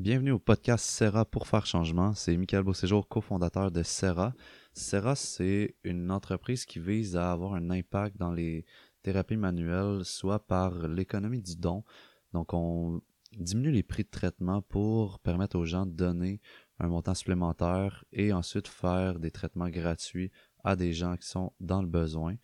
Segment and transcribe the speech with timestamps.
[0.00, 2.14] Bienvenue au podcast Serra pour faire changement.
[2.14, 4.32] C'est Michael Beauséjour, cofondateur de Serra.
[4.72, 8.64] Serra, c'est une entreprise qui vise à avoir un impact dans les
[9.02, 11.84] thérapies manuelles, soit par l'économie du don.
[12.32, 13.02] Donc, on
[13.36, 16.40] diminue les prix de traitement pour permettre aux gens de donner
[16.78, 20.30] un montant supplémentaire et ensuite faire des traitements gratuits
[20.64, 22.36] à des gens qui sont dans le besoin.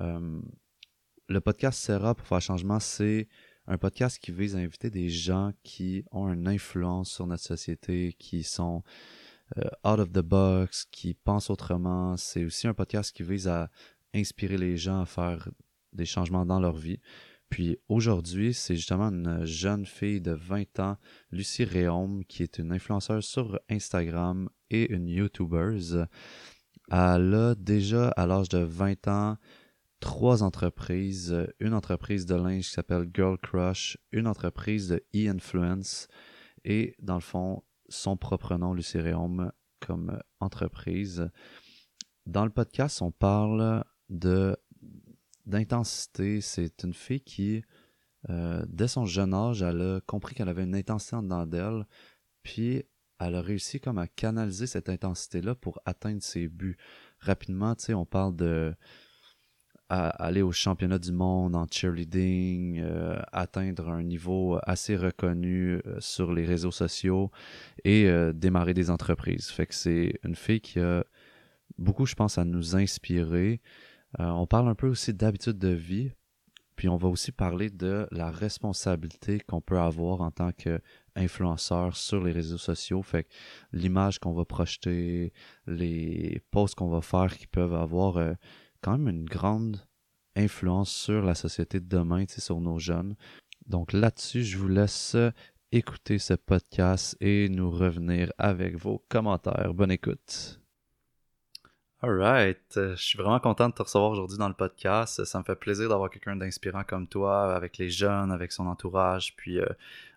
[0.00, 0.40] Euh,
[1.28, 3.26] le podcast Serra pour faire changement, c'est
[3.66, 8.14] un podcast qui vise à inviter des gens qui ont une influence sur notre société,
[8.18, 8.82] qui sont
[9.58, 12.16] euh, out of the box, qui pensent autrement.
[12.16, 13.70] C'est aussi un podcast qui vise à
[14.14, 15.48] inspirer les gens à faire
[15.92, 17.00] des changements dans leur vie.
[17.48, 20.96] Puis aujourd'hui, c'est justement une jeune fille de 20 ans,
[21.30, 25.78] Lucie Réaume, qui est une influenceuse sur Instagram et une YouTuber.
[26.90, 29.36] Elle a déjà, à l'âge de 20 ans,
[30.00, 36.08] trois entreprises, euh, une entreprise de linge qui s'appelle Girl Crush, une entreprise de e-influence
[36.64, 41.30] et dans le fond son propre nom Lucéréum comme entreprise.
[42.26, 44.56] Dans le podcast, on parle de
[45.46, 46.40] d'intensité.
[46.40, 47.62] C'est une fille qui,
[48.28, 51.86] euh, dès son jeune âge, elle a compris qu'elle avait une intensité en dedans d'elle,
[52.42, 52.82] puis
[53.20, 56.76] elle a réussi comme à canaliser cette intensité-là pour atteindre ses buts.
[57.20, 58.74] Rapidement, tu sais, on parle de
[59.88, 66.00] à aller au championnat du monde en cheerleading, euh, atteindre un niveau assez reconnu euh,
[66.00, 67.30] sur les réseaux sociaux
[67.84, 69.48] et euh, démarrer des entreprises.
[69.48, 71.04] Fait que c'est une fille qui a
[71.78, 73.60] beaucoup, je pense, à nous inspirer.
[74.18, 76.10] on parle un peu aussi d'habitude de vie,
[76.74, 82.24] puis on va aussi parler de la responsabilité qu'on peut avoir en tant qu'influenceur sur
[82.24, 83.02] les réseaux sociaux.
[83.02, 83.28] Fait que
[83.72, 85.32] l'image qu'on va projeter,
[85.66, 88.18] les posts qu'on va faire qui peuvent avoir
[88.94, 89.80] une grande
[90.36, 93.16] influence sur la société de demain, sur nos jeunes.
[93.66, 95.16] Donc là-dessus, je vous laisse
[95.72, 99.74] écouter ce podcast et nous revenir avec vos commentaires.
[99.74, 100.60] Bonne écoute.
[102.02, 105.24] Alright, je suis vraiment content de te recevoir aujourd'hui dans le podcast.
[105.24, 109.34] Ça me fait plaisir d'avoir quelqu'un d'inspirant comme toi, avec les jeunes, avec son entourage,
[109.34, 109.66] puis euh,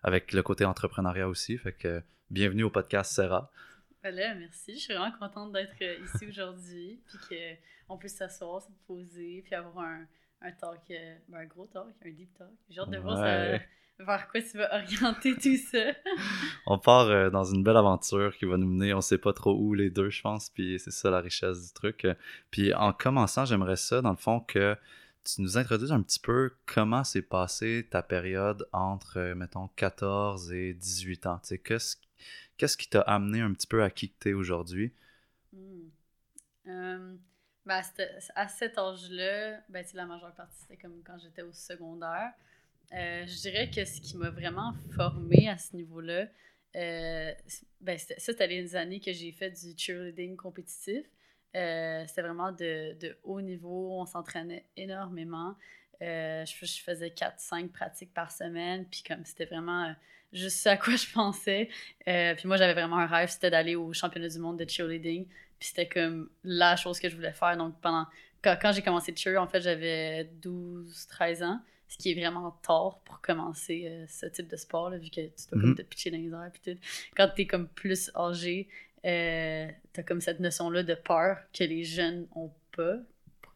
[0.02, 1.56] avec le côté entrepreneuriat aussi.
[1.58, 3.50] Fait que bienvenue au podcast Serra.
[4.02, 4.74] Voilà, merci.
[4.74, 5.74] Je suis vraiment contente d'être
[6.04, 7.56] ici aujourd'hui, puis que
[7.88, 10.06] on peut s'asseoir, se poser, puis avoir un,
[10.42, 12.48] un talk, euh, ben, un gros talk, un deep talk.
[12.68, 13.18] J'ai hâte de voir
[14.04, 15.92] vers quoi tu vas orienter tout ça.
[16.66, 19.54] on part euh, dans une belle aventure qui va nous mener, on sait pas trop
[19.54, 22.06] où les deux, je pense, puis c'est ça la richesse du truc.
[22.50, 24.76] Puis en commençant, j'aimerais ça, dans le fond, que
[25.24, 30.52] tu nous introduises un petit peu comment s'est passée ta période entre, euh, mettons, 14
[30.52, 31.38] et 18 ans.
[31.42, 31.96] Tu sais, qu'est-ce,
[32.66, 34.92] qui t'a amené un petit peu à qui aujourd'hui?
[35.52, 37.16] Hmm.
[37.66, 37.82] Ben,
[38.34, 42.32] à cet âge-là, ben, la majeure partie, c'était comme quand j'étais au secondaire.
[42.92, 46.26] Euh, je dirais que ce qui m'a vraiment formé à ce niveau-là,
[46.76, 47.32] euh,
[47.80, 51.04] ben, c'était les années que j'ai fait du cheerleading compétitif.
[51.52, 55.56] C'était vraiment de, de, haut niveau, on s'entraînait énormément.
[56.00, 59.94] Je, je, faisais 4-5 pratiques par semaine, puis comme c'était vraiment
[60.32, 61.68] juste ça à quoi je pensais.
[62.04, 65.26] puis moi, j'avais vraiment un rêve, c'était d'aller au championnat du monde de cheerleading.
[65.58, 67.56] Puis c'était comme la chose que je voulais faire.
[67.56, 68.06] Donc pendant
[68.42, 73.20] quand, j'ai commencé cheer, en fait, j'avais 12-13 ans, ce qui est vraiment tard pour
[73.20, 75.76] commencer euh, ce type de sport, là, vu que tu dois comme mhm.
[75.76, 76.50] te pitcher dans les airs.
[76.52, 76.80] Puis tout.
[77.16, 78.68] Quand t'es comme plus âgé,
[79.04, 82.96] euh, t'as comme cette notion-là de peur que les jeunes ont pas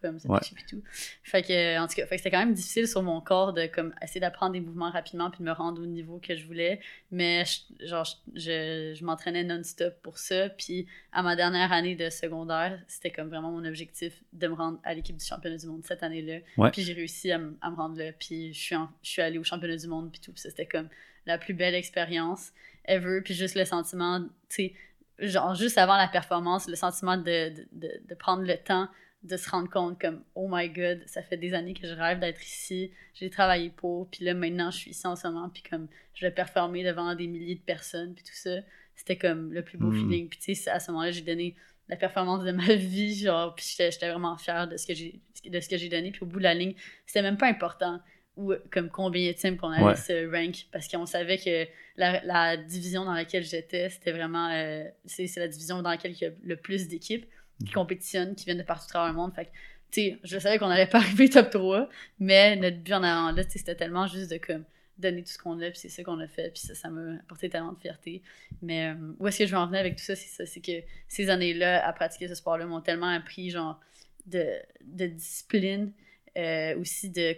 [0.04, 0.28] comme ça,
[0.68, 0.82] tout.
[1.22, 4.20] Fait que, en tout cas, c'était quand même difficile sur mon corps de comme essayer
[4.20, 6.80] d'apprendre des mouvements rapidement puis de me rendre au niveau que je voulais.
[7.10, 10.50] Mais je, genre, je, je, m'entraînais non-stop pour ça.
[10.50, 14.78] Puis à ma dernière année de secondaire, c'était comme vraiment mon objectif de me rendre
[14.84, 16.70] à l'équipe du championnat du monde cette année-là.
[16.70, 18.12] Puis j'ai réussi à, à, me rendre là.
[18.12, 20.32] Puis je suis, je suis allée au championnat du monde puis tout.
[20.36, 20.88] C'était comme
[21.26, 22.52] la plus belle expérience
[22.84, 23.20] ever.
[23.22, 24.74] Puis juste le sentiment, tu sais,
[25.18, 28.88] genre juste avant la performance, le sentiment de, de, de prendre le temps
[29.24, 32.20] de se rendre compte comme oh my god ça fait des années que je rêve
[32.20, 35.62] d'être ici j'ai travaillé pour puis là maintenant je suis ici en ce moment puis
[35.62, 38.60] comme je vais performer devant des milliers de personnes puis tout ça.
[38.94, 40.08] C'était comme le plus beau hmm.
[40.08, 40.28] feeling.
[40.28, 41.56] Puis tu sais à ce moment-là j'ai donné
[41.88, 45.60] la performance de ma vie genre puis j'étais vraiment fière de ce que j'ai de
[45.60, 46.10] ce que j'ai donné.
[46.12, 46.74] Puis au bout de la ligne
[47.06, 48.00] c'était même pas important
[48.36, 53.04] ou comme combien de qu'on allait se rank parce qu'on savait que la, la, division
[53.04, 56.56] dans laquelle j'étais c'était vraiment euh, c'est la division dans laquelle il y a le
[56.56, 57.26] plus d'équipes
[57.64, 59.32] qui compétitionnent, qui viennent de partout à travers le monde.
[59.34, 63.32] Fait que, je savais qu'on n'allait pas arriver top 3, mais notre but en avant
[63.32, 64.64] là, c'était tellement juste de comme
[64.98, 67.14] donner tout ce qu'on a, puis c'est ça qu'on a fait, puis ça, ça m'a
[67.14, 68.22] apporté tellement de fierté.
[68.62, 70.60] Mais euh, où est-ce que je veux en venir avec tout ça, c'est ça, c'est
[70.60, 73.80] que ces années-là, à pratiquer ce sport-là, m'ont tellement appris, genre,
[74.26, 74.46] de,
[74.82, 75.92] de discipline,
[76.36, 77.36] euh, aussi de,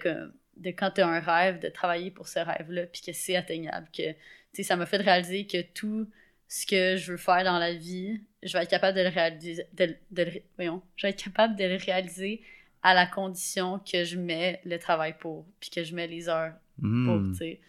[0.58, 3.88] de quand tu as un rêve, de travailler pour ce rêve-là, puis que c'est atteignable,
[3.96, 4.14] que
[4.56, 6.08] sais, ça m'a fait réaliser que tout
[6.48, 9.66] ce que je veux faire dans la vie, je vais être capable de le réaliser,
[9.74, 12.42] de, de, voyons, je vais être capable de le réaliser
[12.82, 16.52] à la condition que je mets le travail pour, puis que je mets les heures
[16.78, 17.32] pour, Hmm.
[17.32, 17.60] tu sais.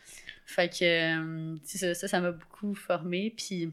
[0.46, 3.34] Fait que, euh, ça, ça, m'a beaucoup formé.
[3.36, 3.72] Puis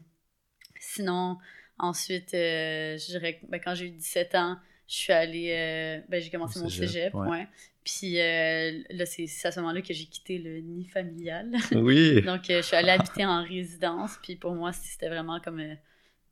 [0.80, 1.38] sinon,
[1.78, 4.58] ensuite, euh, je dirais que ben, quand j'ai eu 17 ans,
[4.88, 7.28] je suis allée, euh, ben, j'ai commencé mon cégep, cégep, ouais.
[7.28, 7.48] ouais.
[7.84, 11.54] Puis euh, là, c'est à ce moment-là que j'ai quitté le nid familial.
[11.72, 12.22] Oui.
[12.26, 14.18] Donc, euh, je suis allée habiter en résidence.
[14.22, 15.60] Puis pour moi, c'était vraiment comme.
[15.60, 15.74] euh,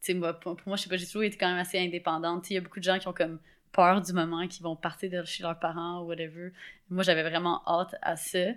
[0.00, 1.78] tu sais, moi, pour, pour moi, je sais pas, j'ai toujours été quand même assez
[1.78, 2.50] indépendante.
[2.50, 3.38] Il y a beaucoup de gens qui ont comme
[3.70, 6.52] peur du moment, qui vont partir de chez leurs parents ou whatever.
[6.88, 8.52] Moi, j'avais vraiment hâte à ça.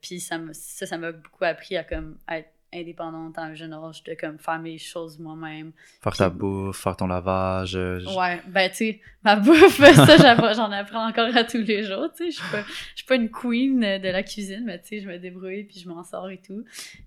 [0.00, 4.14] Puis ça, ça, m'a beaucoup appris à comme être indépendante à un jeune âge, de
[4.14, 5.72] comme faire mes choses moi-même.
[6.02, 7.74] Faire ta bouffe, faire ton lavage.
[7.76, 12.08] euh, Ouais, ben tu sais, ma bouffe, ça j'en apprends encore à tous les jours,
[12.16, 14.88] tu sais, je suis pas, je suis pas une queen de la cuisine, mais tu
[14.88, 16.64] sais, je me débrouille puis je m'en sors et tout.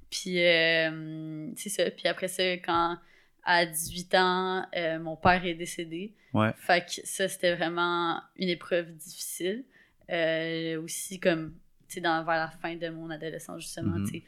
[0.09, 2.97] Puis euh, c'est ça, puis après ça, quand
[3.45, 6.51] à 18 ans, euh, mon père est décédé, Ouais.
[6.57, 9.63] fait que ça c'était vraiment une épreuve difficile.
[10.11, 11.53] Euh, aussi comme,
[11.87, 14.05] tu sais, vers la fin de mon adolescence justement, Mhm.
[14.05, 14.23] tu sais,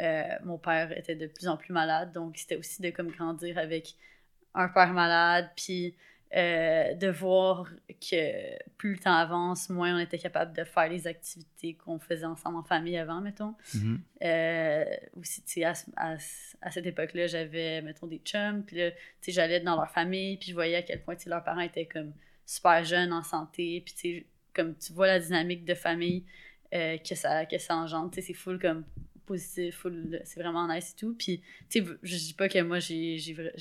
[0.00, 3.58] euh, mon père était de plus en plus malade, donc c'était aussi de comme grandir
[3.58, 3.94] avec
[4.54, 5.94] un père malade, puis
[6.34, 11.06] euh, de voir que plus le temps avance, moins on était capable de faire les
[11.06, 13.54] activités qu'on faisait ensemble en famille avant, mettons.
[13.74, 14.00] Mhm.
[14.24, 14.84] Euh,
[15.18, 18.76] aussi, tu sais, à, ce- à, ce- à cette époque-là, j'avais, mettons, des chums, puis
[18.76, 21.60] là, tu sais, j'allais dans leur famille, puis je voyais à quel point, leurs parents
[21.60, 22.12] étaient comme
[22.44, 26.24] super jeunes, en santé, puis tu sais, comme tu vois la dynamique de famille
[26.74, 28.84] euh, que, ça, que ça engendre, tu sais, c'est full comme
[29.26, 29.86] positif,
[30.24, 33.16] c'est vraiment nice et tout, puis tu sais, je dis pas que moi, j'ai,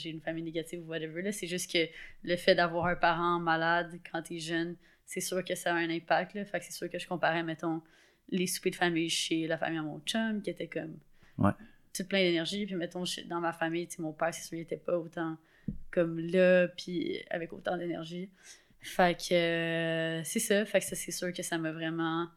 [0.06, 1.88] une famille négative ou whatever, là, c'est juste que
[2.24, 4.76] le fait d'avoir un parent malade quand t'es jeune,
[5.06, 7.44] c'est sûr que ça a un impact, là, fait que c'est sûr que je comparais,
[7.44, 7.82] mettons,
[8.30, 10.98] les soupers de famille chez la famille à mon chum, qui était comme
[11.38, 11.52] Ouais.
[11.94, 12.66] tout plein d'énergie.
[12.66, 15.38] Puis mettons, dans ma famille, tu sais, mon père, c'est sûr, il était pas autant
[15.92, 18.30] comme là, puis avec autant d'énergie.
[18.82, 20.66] Fait que euh, c'est ça.
[20.66, 22.28] Fait que ça, c'est sûr que ça m'a vraiment.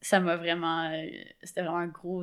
[0.00, 0.90] Ça m'a vraiment.
[0.90, 1.06] euh,
[1.42, 2.22] C'était vraiment un gros.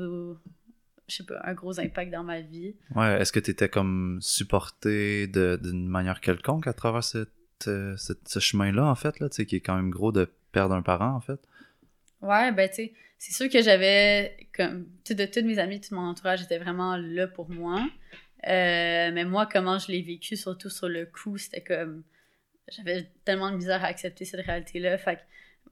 [1.07, 2.75] Je sais pas, un gros impact dans ma vie.
[2.95, 7.29] Ouais, est-ce que tu étais comme supporté d'une manière quelconque à travers cette,
[7.67, 10.29] euh, cette- ce chemin-là, en fait, là, tu sais, qui est quand même gros de
[10.51, 11.39] perdre un parent, en fait?
[12.21, 15.95] Ouais, ben tu sais, c'est sûr que j'avais comme tout de tous mes amis, tout
[15.95, 17.79] mon entourage était vraiment là pour moi.
[18.47, 22.03] Euh, mais moi, comment je l'ai vécu, surtout sur le coup, c'était comme
[22.69, 24.97] j'avais tellement de misère à accepter cette réalité-là.
[24.99, 25.21] Fait que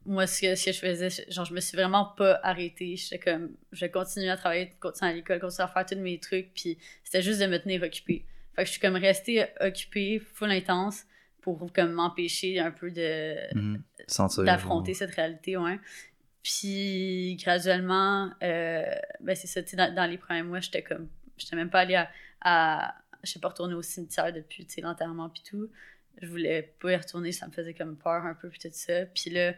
[0.08, 2.96] moi, ce que, ce que je faisais, je- genre, je me suis vraiment pas arrêtée.
[2.96, 6.54] J'étais comme, je continuais à travailler, continuer à l'école, continuer à faire tous mes trucs,
[6.56, 8.26] puis c'était juste de me tenir occupée.
[8.56, 11.04] Fait que je suis comme restée occupée, full intense,
[11.42, 13.84] pour comme m'empêcher un peu de, Mhm.
[14.46, 15.80] D'affronter cette réalité, ouais.
[16.44, 18.86] Puis graduellement, euh,
[19.20, 21.82] ben c'est ça, tu sais, dans, dans les premiers mois, j'étais comme, j'étais même pas
[21.82, 22.10] allée à,
[22.42, 25.70] à je sais pas, retourner au cimetière depuis, tu sais, l'enterrement puis tout.
[26.22, 29.06] Je voulais pas y retourner, ça me faisait comme peur un peu puis tout ça.
[29.08, 29.54] Puis là,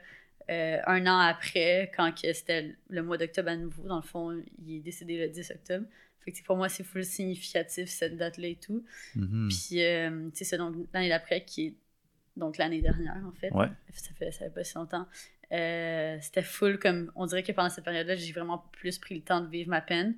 [0.49, 4.77] euh, un an après, quand c'était le mois d'octobre à nouveau, dans le fond, il
[4.77, 5.85] est décédé le 10 octobre.
[6.19, 8.83] Fait que pour moi, c'est full significatif cette date-là et tout.
[9.15, 9.49] Mhm.
[9.49, 11.75] Puis, euh, tu sais, c'est donc l'année d'après qui est
[12.35, 13.51] donc l'année dernière, en fait.
[13.51, 13.67] Ouais.
[13.93, 15.07] Ça fait, ça fait pas si longtemps.
[15.51, 17.11] Euh, c'était full comme.
[17.15, 19.81] On dirait que pendant cette période-là, j'ai vraiment plus pris le temps de vivre ma
[19.81, 20.15] peine.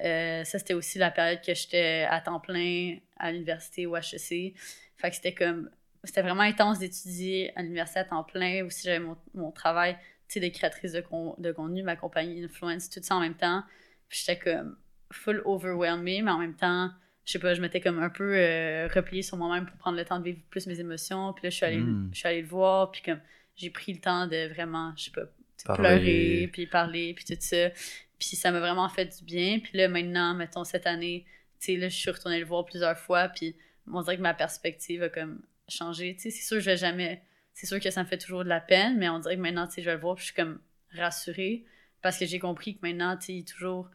[0.00, 4.54] Euh, ça, c'était aussi la période que j'étais à temps plein à l'université ou HEC.
[4.96, 5.70] Fait que c'était comme.
[6.04, 8.64] C'était vraiment intense d'étudier à l'université à temps plein.
[8.64, 9.96] Aussi, j'avais mon, mon travail,
[10.28, 13.34] tu sais, de créatrice de, con- de contenu, ma compagnie Influence, tout ça en même
[13.36, 13.62] temps.
[14.08, 14.76] Puis j'étais comme
[15.12, 16.90] full overwhelmée, mais en même temps,
[17.24, 20.04] je sais pas, je m'étais comme un peu euh, repliée sur moi-même pour prendre le
[20.04, 21.32] temps de vivre plus mes émotions.
[21.34, 22.10] Puis là, je suis allée, Mm.
[22.12, 23.20] je suis allée le voir, puis comme
[23.54, 25.22] j'ai pris le temps de vraiment, je sais pas,
[25.64, 25.82] Parler.
[26.00, 27.70] pleurer, puis parler, puis tout ça.
[28.18, 29.60] Puis ça m'a vraiment fait du bien.
[29.60, 31.24] Puis là, maintenant, mettons, cette année,
[31.60, 33.54] tu sais, là, je suis retournée le voir plusieurs fois, puis
[33.92, 36.14] on dirait que ma perspective a comme changé.
[36.14, 37.22] Tu sais, c'est sûr, je vais jamais...
[37.54, 39.66] C'est sûr que ça me fait toujours de la peine, mais on dirait que maintenant,
[39.66, 40.60] tu sais, je vais le voir, je suis comme
[40.94, 41.64] rassurée,
[42.00, 43.90] parce que j'ai compris que maintenant, tu sais, il est toujours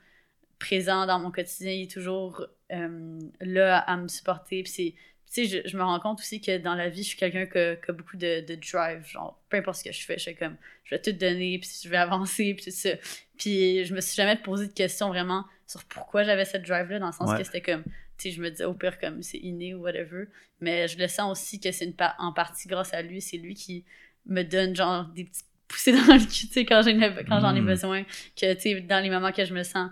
[0.60, 4.96] présent dans mon quotidien, il est toujours euh, là à me supporter, puis c'est
[5.34, 7.46] tu sais, je, je me rends compte aussi que dans la vie, je suis quelqu'un
[7.46, 9.06] qui a, beaucoup de, de drive.
[9.06, 10.56] Genre, peu importe ce que je fais, je suis comme,
[10.86, 12.92] je vais tout donner, puis je vais avancer, puis tout ça.
[13.38, 17.08] Puis je me suis jamais posé de questions vraiment sur pourquoi j'avais cette drive-là, dans
[17.08, 17.38] le sens Ouais.
[17.40, 17.84] que c'était comme,
[18.18, 20.26] tu sais, je me disais au pire comme c'est inné ou whatever.
[20.62, 23.22] Mais je le sens aussi que c'est une pa- en partie grâce à lui.
[23.22, 23.84] C'est lui qui
[24.26, 27.66] me donne genre des petites poussées dans le cul, tu sais, quand, j'en ai Mm.
[27.66, 28.04] besoin.
[28.36, 29.90] Que, tu sais, dans les moments que je me sens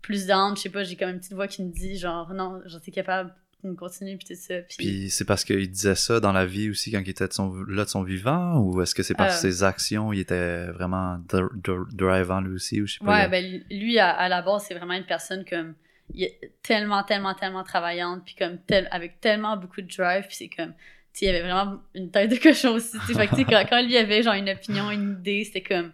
[0.00, 2.60] plus down, je sais pas, j'ai comme une petite voix qui me dit genre, non,
[2.66, 3.32] genre, t'es capable
[3.78, 4.56] continue, puis tout ça.
[4.62, 7.32] Puis, Puis c'est parce qu'il disait ça dans la vie aussi quand il était de
[7.32, 9.50] son, là de son vivant ou est-ce que c'est parce que Euh.
[9.52, 13.28] ses actions, il était vraiment dr- dr- drivant lui aussi ou je sais pas.
[13.28, 15.74] ouais, il- ben lui, à, à la base, c'est vraiment une personne comme.
[16.14, 20.36] Il est tellement, tellement, tellement travaillante, puis comme tel, avec tellement beaucoup de drive, puis
[20.36, 20.74] c'est comme.
[21.14, 22.98] Tu sais, il avait vraiment une tête de cochon aussi.
[23.00, 23.14] tu sais.
[23.14, 25.92] Fait que, tu sais, quand, quand lui avait genre une opinion, une idée, c'était comme.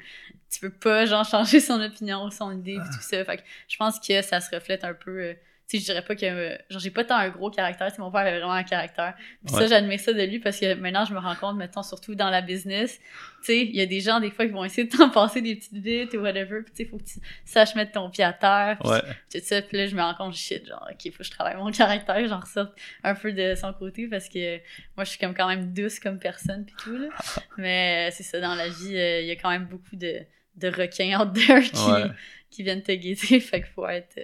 [0.51, 3.25] Tu peux pas, genre, changer son opinion ou son idée, puis tout ça.
[3.25, 5.35] Fait que je pense que ça se reflète un peu.
[5.69, 6.25] Euh, tu sais, je dirais pas que.
[6.25, 7.89] euh, genre, j'ai pas tant un gros caractère.
[7.89, 9.15] Tu sais, mon père avait vraiment un caractère.
[9.45, 12.15] Puis ça, j'admire ça de lui parce que maintenant, je me rends compte, mettons, surtout
[12.15, 13.05] dans la business, tu
[13.43, 15.57] sais, il y a des gens, des fois, qui vont essayer de t'en passer des
[15.57, 16.63] petites vites ou whatever.
[16.63, 18.79] Puis tu sais, faut que tu saches mettre ton pied à terre.
[18.81, 19.01] Puis Ouais.
[19.33, 19.61] tout ça.
[19.63, 22.27] Puis là, je me rends compte, shit, genre, OK, faut que je travaille mon caractère,
[22.29, 22.73] j'en ressorte
[23.05, 24.57] un peu de son côté parce que
[24.97, 27.09] moi, je suis comme quand même douce comme personne, puis tout, là.
[27.59, 30.21] Mais euh, c'est ça, dans la vie, euh, il y a quand même beaucoup de,
[30.57, 32.05] de requins out there qui, Ouais.
[32.51, 33.39] qui viennent te guetter.
[33.41, 34.19] Fait qu'il faut être.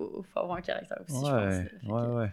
[0.00, 1.32] Euh, faut, faut avoir un caractère aussi, je pense.
[1.32, 2.32] Ouais, que- ouais, ouais.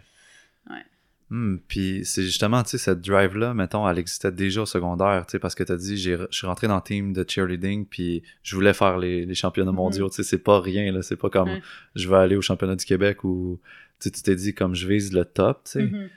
[0.70, 0.82] Ouais.
[1.30, 5.32] Hmm, puis c'est justement, tu sais, cette drive-là, mettons, elle existait déjà au secondaire, tu
[5.32, 8.22] sais, parce que t'as dit, j'ai, je suis rentré dans le team de cheerleading, puis
[8.42, 9.76] je voulais faire les, les championnats Mhm.
[9.76, 11.62] mondiaux, tu sais, c'est pas rien, là, c'est pas comme, Ouais.
[11.96, 13.60] je vais aller au championnat du Québec ou,
[14.00, 16.08] tu tu t'es dit, comme, je vise le top, tu sais, Mhm.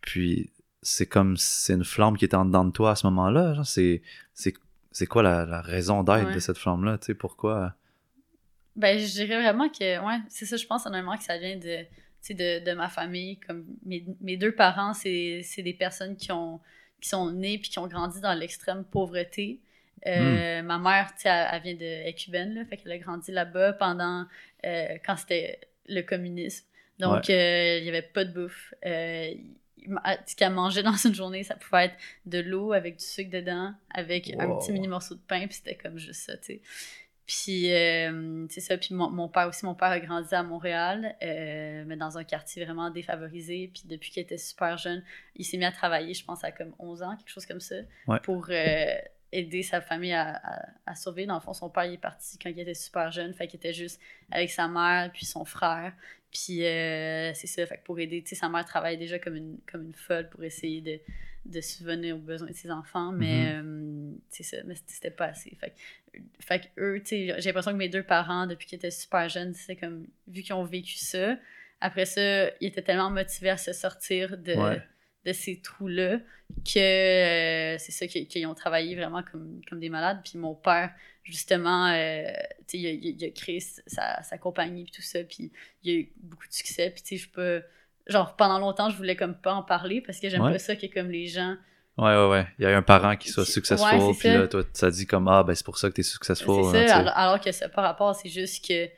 [0.00, 3.60] puis c'est comme, c'est une flamme qui était en dedans de toi à ce moment-là,
[3.64, 4.00] c'est,
[4.32, 4.54] c'est,
[4.92, 6.34] c'est quoi la, la raison d'être Ouais.
[6.34, 7.74] de cette flamme-là, tu sais, pourquoi...
[8.76, 11.84] Ben, je dirais vraiment que, ouais, c'est ça, je pense honnêtement que ça vient de,
[12.30, 13.38] de, de ma famille.
[13.38, 16.60] Comme mes, mes deux parents, c'est des personnes qui, ont,
[17.00, 19.60] qui sont nées puis qui ont grandi dans l'extrême pauvreté.
[20.06, 22.92] Euh, Ma mère, tu sais, elle, elle vient de elle est cubaine, là, fait qu'elle
[22.92, 24.26] a grandi là-bas pendant,
[24.66, 26.66] euh, quand c'était le communisme.
[26.98, 28.74] Donc, euh, il y avait pas de bouffe.
[28.82, 33.72] Ce qu'elle mangeait dans une journée, ça pouvait être de l'eau avec du sucre dedans,
[33.90, 36.60] avec un petit mini morceau de pain, puis c'était comme juste ça, tu sais.
[37.26, 38.76] Puis, euh, c'est ça.
[38.76, 42.24] Puis, mon, mon père aussi, mon père a grandi à Montréal, euh, mais dans un
[42.24, 43.70] quartier vraiment défavorisé.
[43.72, 45.02] Puis, depuis qu'il était super jeune,
[45.36, 47.76] il s'est mis à travailler, je pense, à comme 11 ans, quelque chose comme ça,
[48.06, 48.20] Ouais.
[48.20, 48.94] pour euh,
[49.32, 51.28] aider sa famille à, à, à survivre.
[51.28, 53.56] Dans le fond, son père, il est parti quand il était super jeune, fait qu'il
[53.58, 54.00] était juste
[54.30, 55.92] avec sa mère, puis son frère.
[56.30, 59.36] Puis, euh, c'est ça, fait que pour aider, tu sais, sa mère travaille déjà comme
[59.36, 61.00] une, comme une folle pour essayer de,
[61.46, 65.56] de subvenir aux besoins de ses enfants, mais euh, c'est ça, mais c'était pas assez.
[65.60, 69.28] Fait que, fait que eux, j'ai l'impression que mes deux parents, depuis qu'ils étaient super
[69.28, 71.36] jeunes, c'est comme, vu qu'ils ont vécu ça,
[71.80, 74.82] après ça, ils étaient tellement motivés à se sortir de, Ouais.
[75.26, 76.18] de ces trous-là
[76.64, 80.20] que euh, c'est ça qu'ils ont travaillé vraiment comme, comme des malades.
[80.24, 82.22] Puis mon père, justement, euh,
[82.72, 86.46] il, a- il créé sa, sa compagnie puis tout ça, puis il a eu beaucoup
[86.48, 86.90] de succès.
[86.90, 87.62] Puis tu sais, je peux...
[88.06, 90.52] Genre, pendant longtemps, je voulais comme pas en parler parce que j'aime Ouais.
[90.52, 91.56] pas ça que comme les gens...
[91.96, 92.46] Ouais, ouais, ouais.
[92.58, 95.44] Il y a un parent qui soit successful, puis là, toi, ça dit comme, ah,
[95.44, 96.64] ben c'est pour ça que t'es successful.
[96.72, 98.88] C'est hein, ça, alors, alors que ça par rapport, c'est juste que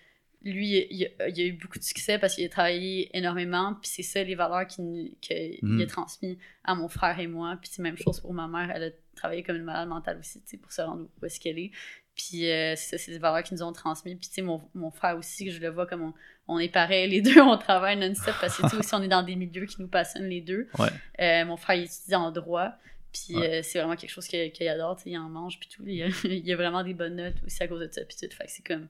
[0.53, 3.91] lui, il a, il a eu beaucoup de succès parce qu'il a travaillé énormément, puis
[3.93, 5.81] c'est ça les valeurs qu'il qu'il Mhm.
[5.81, 7.59] a transmis à mon frère et moi.
[7.61, 10.41] Puis c'est même chose pour ma mère, elle a travaillé comme une malade mentale aussi,
[10.43, 11.71] tu sais, pour se rendre où est-ce qu'elle est.
[12.15, 14.17] Puis euh, c'est ça, c'est des valeurs qu'ils nous ont transmises.
[14.19, 16.15] Puis tu sais, mon, mon frère aussi, que je le vois comme on,
[16.49, 19.23] on est pareil, les deux, on travaille non-stop parce que tu aussi, on est dans
[19.23, 20.69] des milieux qui nous passionnent les deux.
[20.79, 20.89] Ouais.
[21.21, 22.73] Euh, mon frère, il étudie en droit.
[23.13, 23.59] Puis Ouais.
[23.59, 25.83] euh, c'est vraiment quelque chose qu'il adore, tu sais, il en mange, puis tout.
[25.87, 28.03] Il y, a, il y a vraiment des bonnes notes aussi à cause de ça,
[28.05, 28.35] puis tout.
[28.35, 28.89] Fait que c'est comme,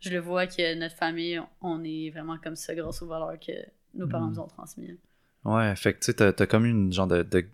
[0.00, 3.52] je le vois que notre famille, on est vraiment comme ça grâce aux valeurs que
[3.94, 4.32] nos parents Mhm.
[4.34, 4.98] nous ont transmises.
[5.44, 7.46] Ouais, fait que tu sais, t'as, t'as comme une genre de, de-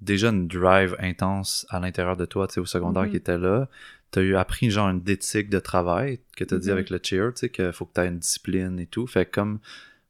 [0.00, 3.10] Déjà une drive intense à l'intérieur de toi, tu sais, au secondaire Mhm.
[3.10, 3.68] qui était là.
[4.10, 6.72] T'as eu appris genre une d'éthique de travail que t'as dit Mhm.
[6.72, 9.06] avec le cheer, tu sais, qu'il faut que t'aies une discipline et tout.
[9.06, 9.60] Fait que comme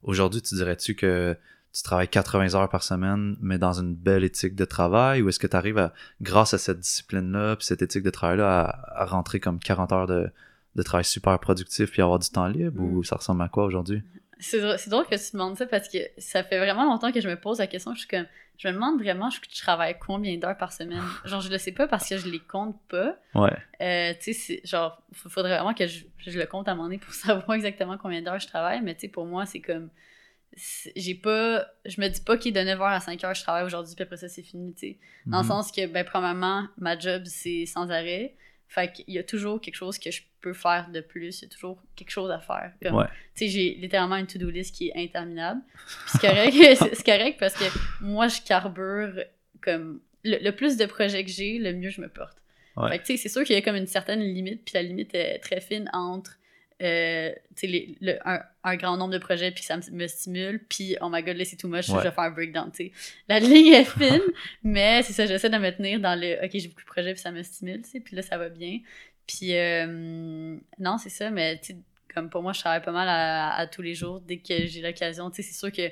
[0.01, 1.37] aujourd'hui, tu dirais-tu que
[1.71, 5.39] tu travailles 80 heures par semaine, mais dans une belle éthique de travail, ou est-ce
[5.39, 9.05] que tu arrives à, grâce à cette discipline-là, puis cette éthique de travail-là, à, à
[9.05, 10.29] rentrer comme 40 heures de,
[10.75, 13.03] de travail super productif puis avoir du temps libre, ou Mhm.
[13.03, 14.03] ça ressemble à quoi aujourd'hui?
[14.39, 17.21] C'est drôle, c'est drôle que tu demandes ça parce que ça fait vraiment longtemps que
[17.21, 17.93] je me pose la question.
[17.93, 18.25] Je suis comme,
[18.57, 21.01] je me demande vraiment, je, je travaille combien d'heures par semaine?
[21.25, 23.17] Genre, je le sais pas parce que je les compte pas.
[23.33, 23.55] Ouais.
[23.81, 26.97] Euh, tu sais, genre, il faudrait vraiment que je, je le compte à mon donné
[26.97, 28.81] pour savoir exactement combien d'heures je travaille.
[28.81, 29.89] Mais tu sais, pour moi, c'est comme,
[30.95, 33.95] j'ai pas, je me dis pas qu'il est de 9h à 5h je travaille aujourd'hui,
[33.95, 34.97] puis après ça, c'est fini, tu sais.
[35.25, 35.49] Dans le Mhm.
[35.49, 38.35] sens que, ben, premièrement, ma job, c'est sans arrêt.
[38.67, 41.41] Fait qu'il y a toujours quelque chose que je peux faire de plus.
[41.41, 42.71] Il y a toujours quelque chose à faire.
[42.81, 43.05] Comme, Ouais.
[43.35, 45.61] Tu sais, j'ai littéralement une to-do list qui est interminable.
[45.75, 46.53] Puis c'est correct,
[46.93, 47.65] c'est correct parce que
[48.01, 49.23] moi, je carbure
[49.61, 50.01] comme...
[50.23, 52.37] Le, le plus de projets que j'ai, le mieux je me porte.
[52.77, 52.89] Ouais.
[52.89, 54.81] Fait que, tu sais, c'est sûr qu'il y a comme une certaine limite, puis la
[54.81, 56.37] limite est très fine entre
[56.81, 57.31] euh,
[57.63, 61.07] les- le- un, un grand nombre de projets, puis ça me, me stimule, puis oh
[61.09, 61.99] my god, là c'est too much, Ouais.
[61.99, 62.71] je vais faire un breakdown.
[63.29, 64.21] La ligne est fine,
[64.63, 67.21] mais c'est ça, j'essaie de me tenir dans le ok, j'ai beaucoup de projets, puis
[67.21, 68.79] ça me stimule, tu puis là ça va bien.
[69.27, 71.75] Puis euh, non, c'est ça, mais tu
[72.13, 74.81] comme pour moi, je travaille pas mal à, à tous les jours dès que j'ai
[74.81, 75.91] l'occasion, tu sais, c'est sûr que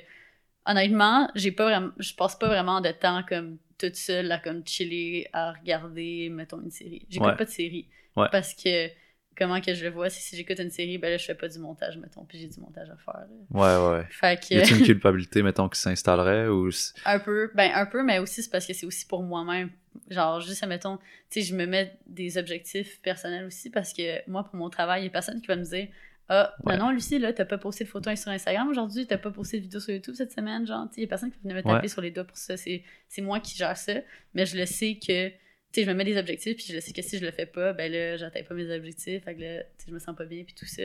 [0.66, 4.66] honnêtement, j'ai pas vraiment, je passe pas vraiment de temps comme toute seule à comme
[4.66, 7.06] chiller, à regarder, mettons, une série.
[7.10, 7.36] J'écoute Ouais.
[7.36, 7.88] pas de série.
[8.16, 8.28] Ouais.
[8.30, 8.88] Parce que,
[9.36, 11.48] comment que je le vois, si, si j'écoute une série, ben là, je fais pas
[11.48, 13.20] du montage, mettons, puis j'ai du montage à faire.
[13.20, 13.28] là.
[13.50, 14.06] Ouais, ouais.
[14.10, 16.70] Fait que, Y a-t-il une culpabilité, mettons, qui s'installerait ou.
[17.04, 19.70] un peu, ben un peu, mais aussi c'est parce que c'est aussi pour moi-même.
[20.10, 20.96] Genre, juste, mettons,
[21.30, 25.02] tu sais, je me mets des objectifs personnels aussi parce que moi, pour mon travail,
[25.02, 25.86] il y a personne qui va me dire
[26.28, 26.78] Ah, ben Ouais.
[26.78, 29.62] non, Lucie, là, t'as pas posté de photos sur Instagram aujourd'hui, t'as pas posté de
[29.62, 31.82] vidéo sur YouTube cette semaine, genre, il y a personne qui va venir me taper
[31.82, 31.88] Ouais.
[31.88, 32.56] sur les doigts pour ça.
[32.56, 33.92] C'est c'est moi qui gère ça,
[34.34, 35.30] mais je le sais que,
[35.74, 37.46] tu sais, je me mets des objectifs, puis je sais que si je le fais
[37.46, 40.14] pas, ben là, j'atteins pas mes objectifs, fait que là, tu sais, je me sens
[40.16, 40.82] pas bien, puis tout ça.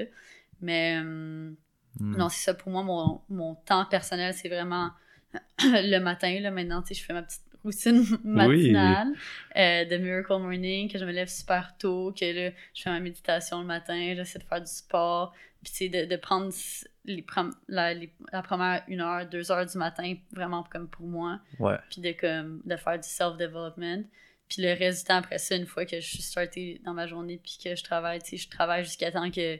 [0.61, 0.97] Mais.
[0.99, 1.55] hum,
[1.99, 2.15] Hmm.
[2.17, 2.53] non, c'est ça.
[2.53, 4.91] Pour moi, mon, mon temps personnel, c'est vraiment
[5.63, 6.39] le matin.
[6.39, 9.07] Là, maintenant, tu sais, je fais ma petite routine matinale
[9.57, 12.99] euh, de Miracle Morning, que je me lève super tôt, que là, je fais ma
[12.99, 16.53] méditation le matin, j'essaie de faire du sport, puis tu sais, de, de prendre
[17.05, 17.25] les,
[17.67, 21.75] la, les- la première une heure, deux heures du matin, vraiment comme pour moi, Ouais.
[21.89, 24.03] puis de, comme, de faire du self-development.
[24.49, 27.05] Puis le reste du temps après ça, une fois que je suis startée dans ma
[27.07, 29.57] journée, puis que je travaille, tu sais, je travaille jusqu'à temps que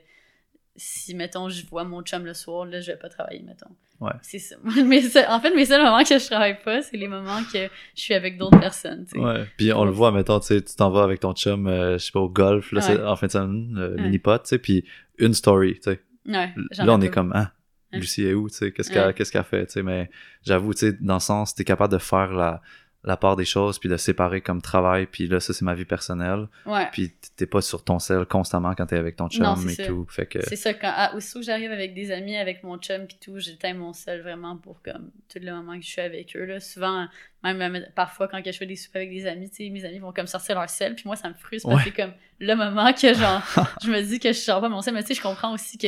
[0.75, 3.69] si, mettons, je vois mon chum le soir, là, je vais pas travailler, mettons.
[3.99, 4.13] Ouais.
[4.21, 4.55] C'est ça.
[4.85, 7.67] Mais ça- en fait, mes seuls moments que je travaille pas, c'est les moments que
[7.95, 9.19] je suis avec d'autres personnes, tu sais.
[9.19, 9.45] Ouais.
[9.57, 12.05] Puis on le voit, mettons, tu sais, tu t'en vas avec ton chum, euh, je
[12.05, 12.85] sais pas, au golf, là, Ouais.
[12.95, 14.03] c'est- en fin de semaine, euh, Ouais.
[14.03, 14.85] mini-pot, tu sais, puis
[15.17, 15.99] une story, tu sais.
[16.25, 17.51] Ouais, Là, on est comme, ah.
[17.91, 20.09] Lucie est où, tu sais, qu'est-ce qu'elle qu'est-ce qu'elle fait, tu sais, mais
[20.45, 22.61] j'avoue, tu sais, dans le sens, t'es capable de faire la,
[23.05, 25.85] la part des choses, puis de séparer comme travail, puis là, ça, c'est ma vie
[25.85, 26.87] personnelle, Ouais.
[26.91, 29.85] puis t'es pas sur ton sel constamment quand t'es avec ton chum Non, et ça.
[29.87, 32.77] tout, fait que, C'est ça, quand, ah, aussitôt que j'arrive avec des amis, avec mon
[32.77, 36.01] chum pis tout, j'éteins mon sel vraiment pour comme tout le moment que je suis
[36.01, 36.43] avec eux.
[36.43, 36.59] Là.
[36.59, 37.07] Souvent,
[37.41, 40.11] même parfois quand je fais des soupers avec des amis, tu sais, mes amis vont
[40.11, 42.91] comme sortir leur sel, puis moi ça me frustre parce que c'est comme le moment
[42.91, 43.41] que genre,
[43.81, 45.77] je me dis que je sors pas mon sel, mais tu sais, je comprends aussi
[45.77, 45.87] que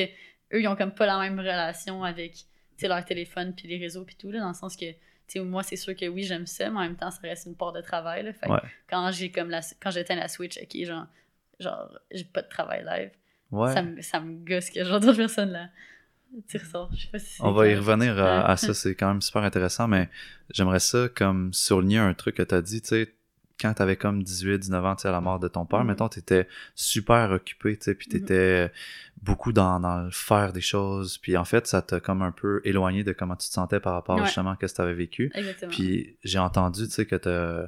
[0.53, 2.43] eux ils ont comme pas la même relation avec tu
[2.77, 4.85] sais, leur téléphone puis les réseaux puis tout, là, dans le sens que
[5.31, 7.55] tu moi, c'est sûr que oui, j'aime ça, mais en même temps, ça reste une
[7.55, 8.23] part de travail.
[8.23, 8.59] Là, fait Ouais.
[8.89, 11.07] quand j'ai comme la, quand j'éteins la Switch, ok, genre,
[11.59, 13.11] genre j'ai pas de travail live.
[13.51, 13.73] ouais.
[13.73, 15.69] Ça, me, ça me gosse que genre d'autres personnes là.
[16.47, 16.57] Tu.
[16.59, 19.43] Je sais pas si On va y revenir à, à ça, c'est quand même super
[19.43, 20.09] intéressant, mais
[20.49, 23.13] j'aimerais ça comme souligner un truc que t'as dit, tu sais,
[23.61, 25.87] quand t'avais comme 18, 19 ans, tu sais, à la mort de ton père, Mhm.
[25.87, 28.19] mettons, t'étais super occupé, tu sais, puis Mhm.
[28.19, 28.71] t'étais
[29.21, 32.61] beaucoup dans, dans le faire des choses, puis en fait, ça t'a comme un peu
[32.63, 34.25] éloigné de comment tu te sentais par rapport Ouais.
[34.25, 35.31] justement à ce que t'avais vécu.
[35.35, 35.71] Exactement.
[35.71, 37.67] Puis j'ai entendu, tu sais, que t'as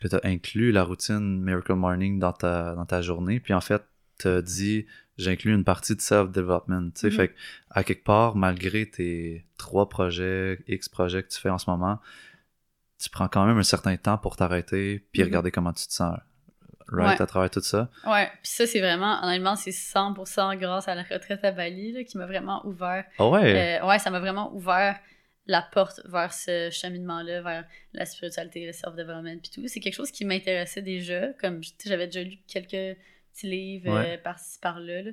[0.00, 3.82] que t'as inclus la routine Miracle Morning dans ta, dans ta journée, puis en fait,
[4.18, 7.12] t'as dit, j'inclus une partie de self-development, tu sais, Mhm.
[7.14, 7.34] fait que,
[7.70, 11.98] à quelque part, malgré tes trois projets, X projets que tu fais en ce moment,
[12.98, 15.28] tu prends quand même un certain temps pour t'arrêter, puis Mhm.
[15.28, 16.16] regarder comment tu te sens,
[16.88, 17.22] right, Ouais.
[17.22, 17.88] à travers tout ça?
[18.06, 22.04] Ouais, puis ça, c'est vraiment, honnêtement, c'est 100% grâce à la retraite à Bali là,
[22.04, 23.04] qui m'a vraiment ouvert.
[23.18, 24.98] Ah ouais, Euh, ouais, ça m'a vraiment ouvert
[25.46, 29.66] la porte vers ce cheminement-là, vers la spiritualité, le self-development, puis tout.
[29.66, 32.98] C'est quelque chose qui m'intéressait déjà, comme j'avais déjà lu quelques
[33.38, 34.14] petits livres Ouais.
[34.14, 35.10] euh, par-ci par-là, là.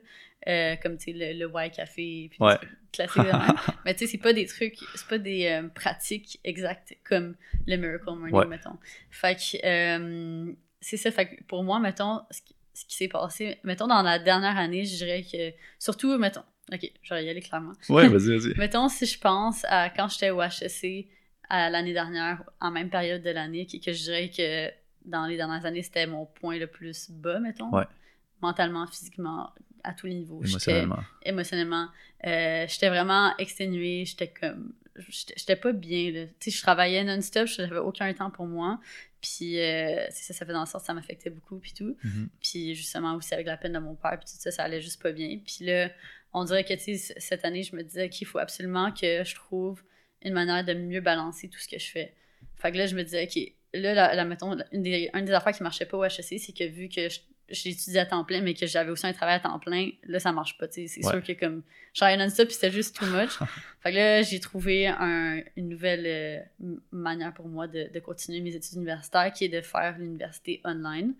[0.47, 2.57] Euh, comme le, le Why Café, puis Ouais.
[2.93, 3.55] même.
[3.85, 7.35] Mais tu sais, c'est pas des trucs, c'est pas des euh, pratiques exactes comme
[7.67, 8.45] le Miracle Morning, Ouais.
[8.45, 8.77] mettons.
[9.09, 12.55] Fait que, c'est ça, fait que pour moi, mettons, ce qui,
[12.95, 17.25] s'est passé, mettons, dans la dernière année, je dirais que, surtout, mettons, ok, je vais
[17.25, 17.73] y aller clairement.
[17.89, 18.57] ouais, vas-y, vas-y.
[18.57, 21.07] Mettons, si je pense à quand j'étais au HEC
[21.49, 24.71] à l'année dernière, en même période de l'année, que, que je dirais que
[25.05, 27.71] dans les dernières années, c'était mon point le plus bas, mettons.
[27.71, 27.85] Ouais.
[28.47, 29.51] Mentalement, physiquement,
[29.83, 30.41] à tous les niveaux.
[30.43, 30.99] Émotionnellement.
[31.23, 31.87] émotionnellement.
[32.25, 34.73] Euh, j'étais vraiment exténuée, j'étais comme.
[34.97, 36.25] J'étais pas bien, là.
[36.39, 38.79] Tu sais, je travaillais non-stop, j'avais aucun temps pour moi.
[39.21, 41.97] Puis, euh, ça, ça fait dans le sens que ça m'affectait beaucoup, puis tout.
[42.03, 42.29] Mhm.
[42.41, 45.01] Puis, justement, aussi avec la peine de mon père, puis tout ça, ça allait juste
[45.01, 45.39] pas bien.
[45.45, 45.89] Puis là,
[46.31, 49.23] on dirait que, tu sais, c- cette année, je me disais qu'il faut absolument que
[49.23, 49.83] je trouve
[50.21, 52.13] une manière de mieux balancer tout ce que je fais.
[52.55, 55.31] Fait que là, je me disais, OK, là, la, la- mettons, une des, une des
[55.33, 58.41] affaires qui marchait pas au HEC, c'est que vu que je- j'étudiais à temps plein,
[58.41, 60.65] mais que j'avais aussi un travail à temps plein, là, ça marche pas.
[60.69, 61.11] C'est Ouais.
[61.11, 61.61] sûr que comme,
[61.93, 63.29] je travaillais non-stop, puis c'était juste too much.
[63.81, 68.41] fait que là, j'ai trouvé un- une nouvelle euh, manière pour moi de, de continuer
[68.41, 71.13] mes études universitaires, qui est de faire l'université online,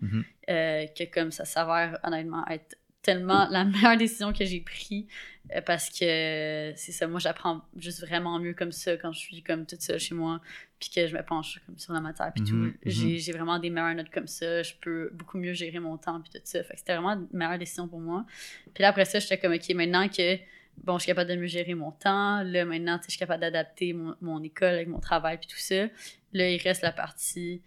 [0.48, 5.06] euh, que comme ça s'avère honnêtement être tellement la meilleure décision que j'ai prise
[5.54, 9.20] euh, parce que euh, c'est ça, moi j'apprends juste vraiment mieux comme ça quand je
[9.20, 10.40] suis comme toute seule chez moi
[10.80, 12.54] puis que je me penche comme sur la matière puis Mhm, tout.
[12.56, 12.74] mhm.
[12.84, 16.20] J'ai j'ai vraiment des meilleures notes comme ça, je peux beaucoup mieux gérer mon temps
[16.20, 16.62] puis tout ça.
[16.64, 18.26] Fait que c'était vraiment une meilleure décision pour moi.
[18.74, 20.36] Puis là après ça, j'étais comme OK, maintenant que
[20.84, 23.18] bon, je suis capable de mieux gérer mon temps, là maintenant, tu sais, je suis
[23.20, 25.86] capable d'adapter mon, mon école avec mon travail puis tout ça.
[26.34, 27.62] Là, il reste la partie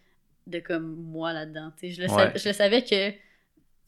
[0.45, 1.71] de comme moi là-dedans.
[1.79, 2.07] tu sais.
[2.07, 2.31] Je, Ouais.
[2.35, 3.13] je le savais que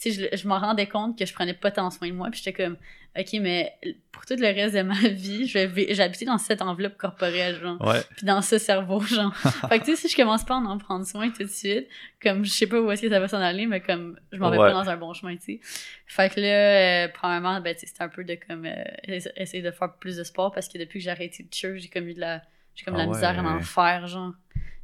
[0.02, 2.30] tu sais, je, je m'en rendais compte que je prenais pas tant soin de moi,
[2.32, 2.78] puis j'étais comme,
[3.20, 3.74] OK, mais
[4.14, 7.80] pour tout le reste de ma vie, je vais habité dans cette enveloppe corporelle, genre.
[7.86, 8.00] Ouais.
[8.16, 9.36] Puis dans ce cerveau, genre.
[9.36, 11.88] fait que, tu sais, si je commence pas à en prendre soin tout de suite,
[12.24, 14.50] comme, je sais pas où est-ce que ça va s'en aller, mais comme, je m'en
[14.50, 14.72] vais Ouais.
[14.72, 15.60] pas dans un bon chemin, tu sais.
[16.08, 19.32] Fait que là, euh, premièrement, ben, tu sais, c'était un peu de, comme, euh, essa-
[19.36, 21.90] essayer de faire plus de sport, parce que depuis que j'ai arrêté de church, j'ai
[21.90, 22.42] comme eu de la,
[22.76, 24.32] j'ai comme de Ah la misère à en faire, genre,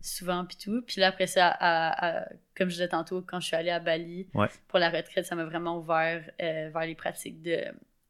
[0.08, 0.82] souvent, puis tout.
[0.82, 3.80] Puis là, après ça, à- à- comme je disais tantôt, quand je suis allée à
[3.80, 4.48] Bali, Ouais.
[4.68, 7.60] pour la retraite, ça m'a vraiment ouvert euh, vers les pratiques de,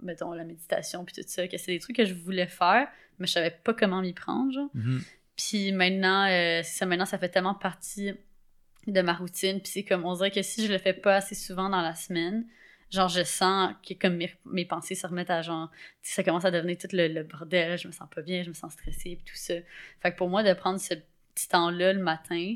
[0.01, 2.87] mettons, la méditation, puis tout ça, que c'est des trucs que je voulais faire,
[3.19, 4.69] mais je savais pas comment m'y prendre, genre.
[4.73, 5.01] Mhm.
[5.35, 8.13] Puis maintenant, euh, ça, maintenant, ça fait tellement partie
[8.87, 9.59] de ma routine.
[9.61, 11.93] Puis c'est comme, on dirait que si je le fais pas assez souvent dans la
[11.93, 12.45] semaine,
[12.89, 15.69] genre, je sens que comme mes, mes pensées se remettent à genre,
[16.01, 18.53] ça commence à devenir tout le, le bordel, je me sens pas bien, je me
[18.53, 19.55] sens stressée, puis tout ça.
[20.01, 20.93] Fait que pour moi, de prendre ce
[21.37, 22.55] petit temps-là le matin,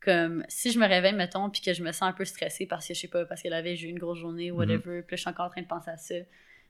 [0.00, 2.86] comme si je me réveille, mettons, puis que je me sens un peu stressée parce
[2.86, 5.14] que, je sais pas, parce que la veille, j'ai eu une grosse journée, whatever, puis
[5.14, 6.14] là, je suis encore en train de penser à ça.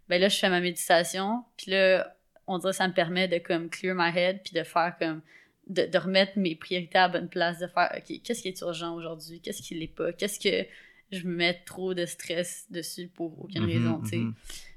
[0.08, 2.16] Ben là, je fais ma méditation, puis là,
[2.46, 5.20] on dirait que ça me permet de comme clear my head, puis de faire comme
[5.66, 8.60] de, de remettre mes priorités à la bonne place, de faire, OK, qu'est-ce qui est
[8.62, 9.40] urgent aujourd'hui?
[9.40, 10.12] Qu'est-ce qui l'est pas?
[10.14, 10.66] Qu'est-ce que
[11.12, 14.16] je me mets trop de stress dessus pour aucune Mhm, raison, tu sais?
[14.16, 14.34] mhm.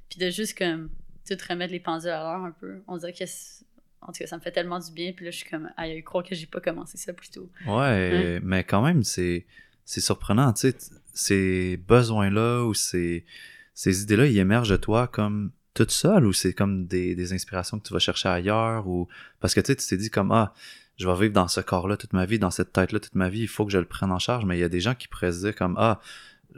[0.10, 0.90] Puis de juste comme,
[1.26, 2.84] tout remettre les pendules à l'heure un peu.
[2.88, 3.64] On dirait que, c'est-
[4.02, 6.04] en tout cas, ça me fait tellement du bien, puis là, je suis comme, aïe,
[6.04, 7.50] croire que j'ai pas commencé ça plus tôt.
[7.68, 9.46] Ouais, mais quand même, c'est
[9.86, 10.78] c'est surprenant, tu sais,
[11.14, 13.26] ces besoins-là ou ces,
[13.74, 17.80] ces idées-là, ils émergent de toi comme toute seule ou c'est comme des, des inspirations
[17.80, 19.08] que tu vas chercher ailleurs ou
[19.40, 20.54] parce que tu sais, tu t'es dit comme ah,
[20.98, 23.42] je vais vivre dans ce corps-là toute ma vie, dans cette tête-là toute ma vie,
[23.42, 25.08] il faut que je le prenne en charge, mais il y a des gens qui
[25.08, 26.00] pourraient se dire comme ah,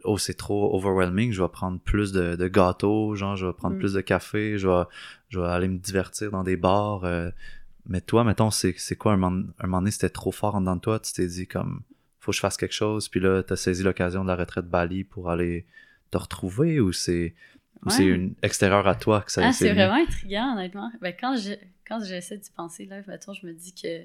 [0.03, 3.75] oh, c'est trop overwhelming, je vais prendre plus de, de gâteaux, genre je vais prendre
[3.75, 3.79] Mm.
[3.79, 4.83] plus de café, je vais,
[5.29, 7.03] je vais aller me divertir dans des bars.
[7.05, 7.29] euh,
[7.85, 10.61] mais toi, mettons, c'est c'est quoi un moment, un moment donné, c'était trop fort en
[10.61, 11.81] dedans de toi, tu t'es dit comme
[12.19, 15.03] faut que je fasse quelque chose, puis là, t'as saisi l'occasion de la retraite Bali
[15.03, 15.65] pour aller
[16.11, 17.35] te retrouver ou c'est
[17.85, 18.09] ou c'est Ouais.
[18.11, 20.89] une extérieure à toi que ça Ah, s'est c'est vraiment intriguant, honnêtement.
[21.01, 24.03] Ben, quand je- quand j'essaie d'y penser, là, mettons, je me dis que,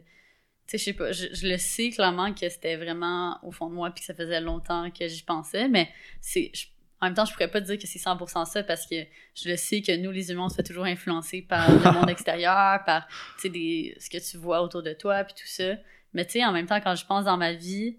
[0.73, 3.75] sais, je sais pas, je, je le sais clairement que c'était vraiment au fond de
[3.75, 5.89] moi, puis que ça faisait longtemps que j'y pensais, mais
[6.21, 6.67] c'est, je-
[7.01, 8.97] en même temps, je pourrais pas te dire que c'est 100% ça, parce que
[9.35, 12.11] je le sais que nous, les humains, on se fait toujours influencer par le monde
[12.11, 15.75] extérieur, par, tu sais, des- ce que tu vois autour de toi, puis tout ça.
[16.13, 17.97] Mais tu sais, en même temps, quand je pense dans ma vie,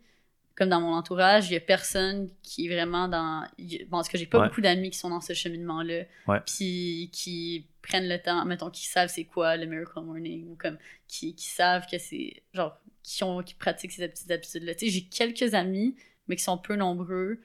[0.60, 3.46] comme dans mon entourage, il y a personne qui est vraiment dans.
[3.58, 4.48] Bon, parce que j'ai pas Ouais.
[4.50, 6.04] beaucoup d'amis qui sont dans ce cheminement-là.
[6.28, 6.40] Ouais.
[6.46, 10.78] Puis qui prennent le temps, mettons, qui savent c'est quoi le Miracle Morning, ou comme
[11.08, 12.44] qui, qui savent que c'est.
[12.54, 14.76] Genre, qui, ont, qui pratiquent ces petites habitudes-là.
[14.76, 15.96] Tu sais, j'ai quelques amis,
[16.28, 17.40] mais qui sont peu nombreux.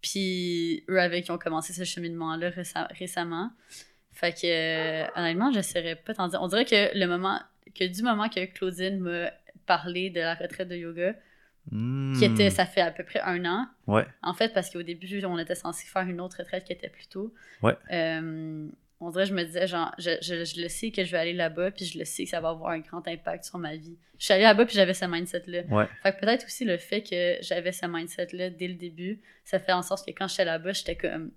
[0.00, 3.50] Puis eux avec qui ont commencé ce cheminement-là réce- récemment.
[4.12, 6.40] Fait que, euh, honnêtement, je saurais pas t'en dire.
[6.42, 7.40] On dirait que le moment,
[7.74, 9.32] que du moment que Claudine m'a
[9.66, 11.14] parlé de la retraite de yoga,
[12.18, 12.50] qui était, Hmm.
[12.50, 15.54] ça fait à peu près un an, Ouais, en fait, parce qu'au début, on était
[15.54, 17.32] censé faire une autre retraite qui était plus tôt.
[17.62, 17.74] Ouais.
[17.92, 18.68] Euh,
[19.00, 21.32] on dirait, je me disais, genre, je, je, je le sais que je vais aller
[21.32, 23.96] là-bas, puis je le sais que ça va avoir un grand impact sur ma vie.
[24.18, 25.62] Je suis allée là-bas, puis j'avais ce mindset-là.
[25.70, 25.86] ouais.
[26.02, 29.72] Fait que peut-être aussi le fait que j'avais ce mindset-là dès le début, ça fait
[29.72, 31.30] en sorte que quand j'étais là-bas, j'étais comme.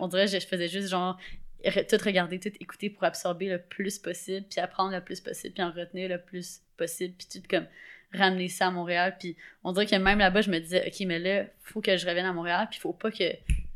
[0.00, 1.18] on dirait je faisais juste genre
[1.64, 5.54] re- tout regarder, tout écouter pour absorber le plus possible, puis apprendre le plus possible,
[5.54, 7.66] puis en retenir le plus possible, puis tout comme
[8.14, 9.16] ramener ça à Montréal.
[9.18, 12.06] Puis on dirait que même là-bas, je me disais, OK, mais là, faut que je
[12.06, 13.24] revienne à Montréal, puis faut pas que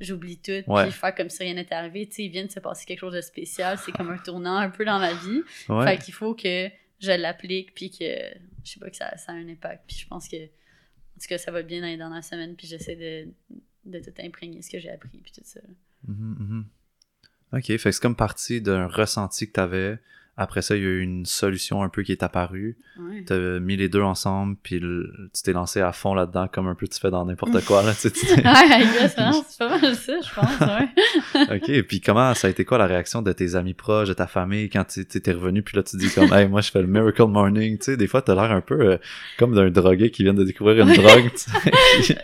[0.01, 0.85] j'oublie tout, Ouais.
[0.85, 2.07] puis faire comme si rien n'était arrivé.
[2.07, 4.57] Tu sais, il vient de se passer quelque chose de spécial, c'est comme un tournant
[4.57, 5.43] un peu dans ma vie.
[5.69, 5.87] ouais.
[5.87, 6.69] Fait qu'il faut que
[7.01, 8.05] je l'applique, puis que,
[8.65, 9.85] je sais pas, que ça, ça a un impact.
[9.87, 12.67] Puis je pense que, en tout cas, ça va bien dans les dernières semaines, puis
[12.67, 13.29] j'essaie de,
[13.87, 15.61] de tout imprégner ce que j'ai appris, puis tout ça.
[16.07, 16.65] Mhm, mhm.
[17.53, 19.99] Ok, fait que c'est comme parti d'un ressenti que t'avais.
[20.39, 22.77] Après ça, il y a eu une solution un peu qui est apparue.
[23.01, 23.25] Ouais.
[23.27, 26.75] T'as mis les deux ensemble, puis le- tu t'es lancé à fond là-dedans, comme un
[26.75, 27.83] peu tu fais dans n'importe quoi.
[27.83, 31.57] Là, tu sais, Ouais, hein, c'est pas mal ça, je pense, ouais.
[31.57, 34.13] ok, et puis comment ça a été quoi la réaction de tes amis proches, de
[34.15, 36.83] ta famille, quand tu t'es revenu, puis là tu dis comme, hey, moi je fais
[36.83, 37.79] le Miracle Morning.
[37.79, 38.99] Tu sais, des fois t'as l'air un peu euh,
[39.39, 41.31] comme d'un drogué qui vient de découvrir une drogue.
[41.33, 41.39] tu
[42.03, 42.19] sais.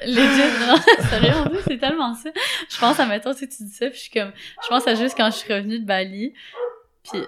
[1.08, 1.32] Sérieux,
[1.66, 2.30] c'est tellement ça.
[2.70, 4.94] Je pense à, mettons, si tu dis ça, puis je suis comme, je pense à
[4.94, 6.32] juste quand je suis revenue de Bali,
[7.10, 7.20] puis,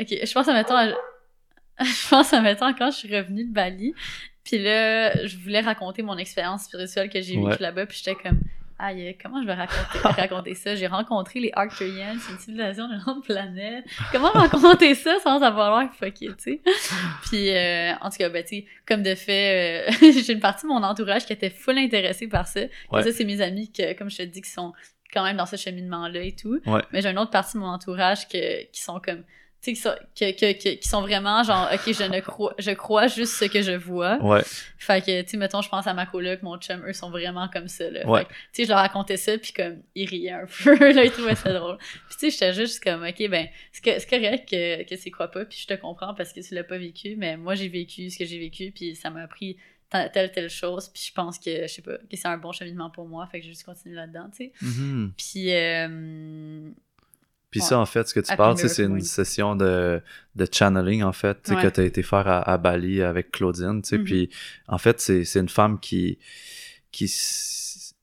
[0.00, 0.94] ok, je pense à, mettons, à-
[1.80, 3.94] je pense à, quand je suis revenue de Bali,
[4.44, 7.56] puis là, je voulais raconter mon expérience spirituelle que j'ai vécue Ouais.
[7.60, 8.40] là-bas, puis j'étais comme,
[8.78, 10.74] aïe, comment je vais raconter, raconter ça?
[10.74, 13.84] J'ai rencontré les Arcturians, c'est une civilisation d'une autre planète.
[14.12, 16.60] Comment raconter ça sans avoir l'air fucké, tu sais?
[17.24, 19.92] Puis, euh, en tout cas, ben, tu sais, comme de fait, euh,
[20.24, 22.60] j'ai une partie de mon entourage qui était full intéressée par ça.
[22.92, 23.02] Ouais.
[23.02, 24.72] Ça, c'est mes amis que, comme je te dis, qui sont
[25.12, 26.60] quand même dans ce cheminement-là et tout.
[26.66, 26.82] Ouais.
[26.92, 29.24] Mais j'ai une autre partie de mon entourage que, qui sont comme,
[29.66, 32.20] tu tu sais, qui sont, que- que- que- qui sont vraiment genre, ok, je ne
[32.20, 34.16] crois, je crois juste ce que je vois.
[34.22, 34.42] Ouais.
[34.78, 37.48] Fait que, tu sais, mettons, je pense à ma coloc, mon chum, eux sont vraiment
[37.48, 38.06] comme ça, là.
[38.08, 38.24] Ouais.
[38.24, 41.34] Tu sais, je leur racontais ça, puis comme, ils riaient un peu, là, ils trouvaient
[41.34, 41.78] ça drôle.
[41.78, 45.44] Puis, tu sais, j'étais juste comme, ok, ben, c'est correct que, que tu crois pas,
[45.44, 48.18] puis je te comprends parce que tu l'as pas vécu, mais moi, j'ai vécu ce
[48.18, 49.56] que j'ai vécu, puis ça m'a appris
[49.90, 52.90] telle, telle chose, puis je pense que, je sais pas, que c'est un bon cheminement
[52.90, 54.52] pour moi, fait que j'ai juste continué là-dedans, tu sais.
[54.62, 55.12] Mhm.
[55.16, 56.70] Puis, euh,
[57.58, 57.68] Puis Ouais.
[57.68, 60.00] ça, en fait, ce que tu parles, c'est une session de,
[60.34, 61.62] de channeling, en fait, Ouais.
[61.62, 63.98] que tu as été faire à, à Bali avec Claudine, tu sais.
[63.98, 64.04] Mhm.
[64.04, 64.30] Puis,
[64.68, 66.18] en fait, c'est une femme qui,
[66.92, 67.08] qui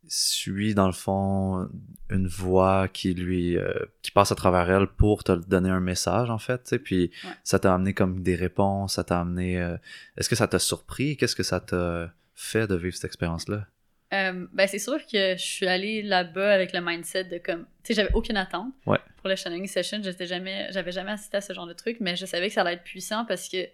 [0.08, 1.68] suit, dans le fond,
[2.10, 3.58] une voix qui lui...
[3.58, 6.80] euh, qui passe à travers elle pour te donner un message, en fait, tu sais.
[6.80, 7.32] Puis, Ouais.
[7.44, 9.60] ça t'a amené comme des réponses, ça t'a amené...
[9.62, 9.78] euh,
[10.18, 11.18] Est-ce que ça t'a surpris?
[11.18, 13.68] Qu'est-ce que ça t'a fait de vivre cette expérience-là?
[14.14, 17.88] Euh, ben c'est sûr que je suis allée là-bas avec le mindset de comme tu
[17.88, 19.00] sais j'avais aucune attente Ouais.
[19.18, 22.16] pour le channeling session j'étais jamais j'avais jamais assisté à ce genre de truc mais
[22.16, 23.68] je savais que ça allait être puissant parce que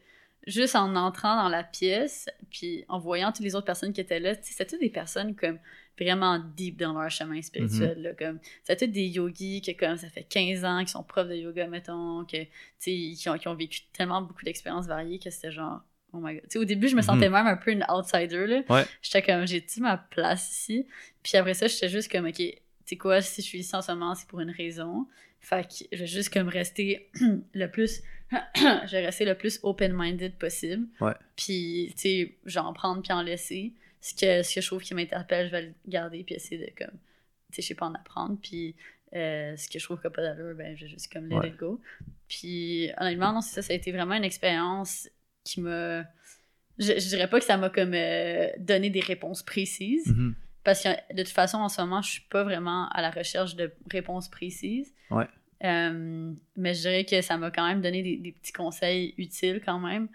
[0.47, 4.21] juste en entrant dans la pièce puis en voyant toutes les autres personnes qui étaient
[4.21, 5.59] là tu sais c'était toutes des personnes comme
[5.99, 10.07] vraiment deep dans leur chemin spirituel là, comme c'était toutes des yogis que comme ça
[10.07, 12.37] fait 15 ans qui sont profs de yoga mettons que
[12.79, 15.81] tu qui ont, qui ont vécu tellement beaucoup d'expériences variées que c'était genre
[16.13, 18.47] oh my god tu sais au début je me sentais même un peu une outsider
[18.47, 18.85] là Ouais.
[19.01, 20.87] J'étais comme, j'ai-tu ma place ici?
[21.23, 22.53] Puis après ça, j'étais juste comme, ok, tu
[22.85, 25.07] sais quoi, si je suis ici en ce moment, c'est pour une raison.
[25.41, 27.09] Fait que je vais juste comme rester
[27.53, 28.01] le plus,
[28.55, 30.87] je vais rester le plus open-minded possible.
[30.99, 31.13] Ouais.
[31.35, 33.73] Puis, tu sais, j'en prendre puis en laisser.
[34.01, 36.71] Ce que, ce que je trouve qui m'interpelle, je vais le garder puis essayer de
[36.77, 36.95] comme,
[37.51, 38.37] tu sais, je sais pas en apprendre.
[38.41, 38.75] Puis
[39.15, 41.35] euh, ce que je trouve qui n'a pas d'allure, ben, je vais juste comme let
[41.37, 41.49] Ouais.
[41.49, 41.81] it go.
[42.27, 45.09] Puis honnêtement, non, c'est ça, ça a été vraiment une expérience
[45.43, 46.03] qui m'a.
[46.77, 50.35] Je, je dirais pas que ça m'a comme euh, donné des réponses précises, Mhm.
[50.63, 53.55] parce que de toute façon, en ce moment, je suis pas vraiment à la recherche
[53.55, 54.93] de réponses précises.
[55.11, 55.27] Ouais.
[55.65, 59.61] Euh, mais je dirais que ça m'a quand même donné des, des petits conseils utiles
[59.63, 60.07] quand même.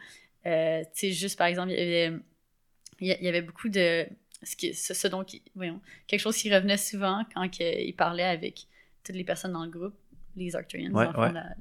[0.46, 2.16] Euh, tu sais, juste par exemple, il y avait,
[3.00, 4.06] il y avait beaucoup de.
[4.42, 4.92] Ce, qui, ce,
[5.24, 8.66] qui- voyons, quelque chose qui revenait souvent quand que il parlait avec
[9.02, 9.94] toutes les personnes dans le groupe,
[10.36, 11.32] les Arcturians, Ouais, ouais.
[11.32, 11.54] la-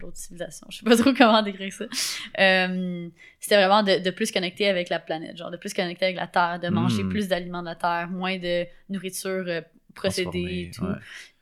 [0.00, 0.66] l'autre civilisation.
[0.70, 1.84] Je sais pas trop comment décrire ça.
[2.38, 3.08] Euh,
[3.40, 6.26] c'était vraiment de, de plus connecter avec la planète, genre de plus connecter avec la
[6.26, 7.08] Terre, de manger Mm.
[7.10, 9.60] plus d'aliments de la Terre, moins de nourriture euh,
[9.94, 10.84] procédée et tout.
[10.84, 10.94] Ouais.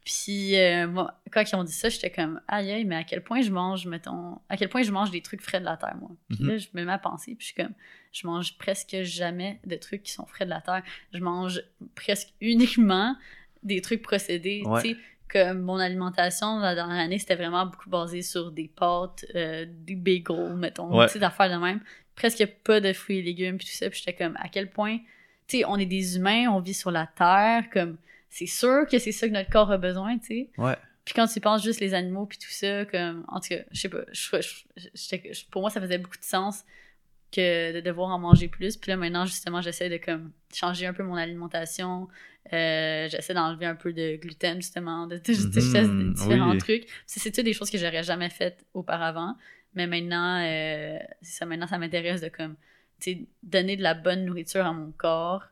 [0.04, 3.22] Puis euh, moi, quand ils ont dit ça, j'étais comme aïe aïe, mais à quel
[3.22, 5.96] point je mange, mettons, à quel point je mange des trucs frais de la terre,
[6.00, 6.10] moi?
[6.28, 6.48] Puis Mhm.
[6.48, 7.74] là, je me mets à penser, puis je suis comme,
[8.12, 10.82] je mange presque jamais de trucs qui sont frais de la terre.
[11.12, 11.60] Je mange
[11.96, 13.16] presque uniquement
[13.64, 14.80] des trucs procédés, Ouais.
[14.82, 14.96] tu sais.
[15.32, 19.96] Comme mon alimentation la dernière année, c'était vraiment beaucoup basé sur des pâtes, euh, des
[19.96, 21.06] bagels, mettons, Ouais.
[21.06, 21.80] tu sais, d'affaires de même.
[22.14, 23.90] Presque pas de fruits et légumes, puis tout ça.
[23.90, 24.98] Puis j'étais comme, à quel point,
[25.48, 27.96] tu sais, on est des humains, on vit sur la terre, comme,
[28.30, 30.50] c'est sûr que c'est ça que notre corps a besoin, tu sais.
[30.58, 30.76] Ouais.
[31.04, 33.80] Puis quand tu penses juste les animaux puis tout ça, comme en tout cas, je
[33.80, 34.36] sais pas, je,
[34.76, 36.64] je- pour moi ça faisait beaucoup de sens
[37.36, 38.76] que de devoir en manger plus.
[38.76, 42.08] Puis là maintenant justement j'essaie de comme changer un peu mon alimentation,
[42.52, 46.58] Euh, j'essaie d'enlever un peu de gluten justement, de, de, de- de- Mhm, différents oui.
[46.58, 46.86] trucs.
[47.04, 49.34] C'est toutes des choses que j'aurais jamais faites auparavant,
[49.74, 52.54] mais maintenant euh, ça maintenant ça m'intéresse de comme
[53.42, 55.42] donner de la bonne nourriture à mon corps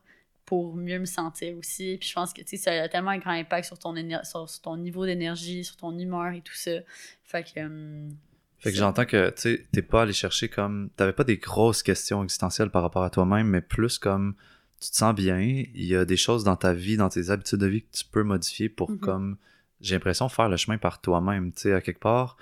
[0.45, 1.97] pour mieux me sentir aussi.
[1.99, 3.93] Puis je pense que ça a tellement un grand impact sur ton,
[4.23, 6.77] sur, sur ton niveau d'énergie, sur ton humeur et tout ça.
[7.25, 7.59] Fait que.
[7.59, 8.15] hum,
[8.59, 10.89] Fait que j'entends que tu sais, t'es pas allé chercher comme.
[10.95, 14.33] T'avais pas des grosses questions existentielles par rapport à toi-même, mais plus comme
[14.81, 17.59] tu te sens bien, il y a des choses dans ta vie, dans tes habitudes
[17.59, 18.99] de vie que tu peux modifier pour Mhm.
[18.99, 19.37] comme.
[19.81, 21.51] J'ai l'impression faire le chemin par toi-même.
[21.51, 22.37] Tu sais, à quelque part,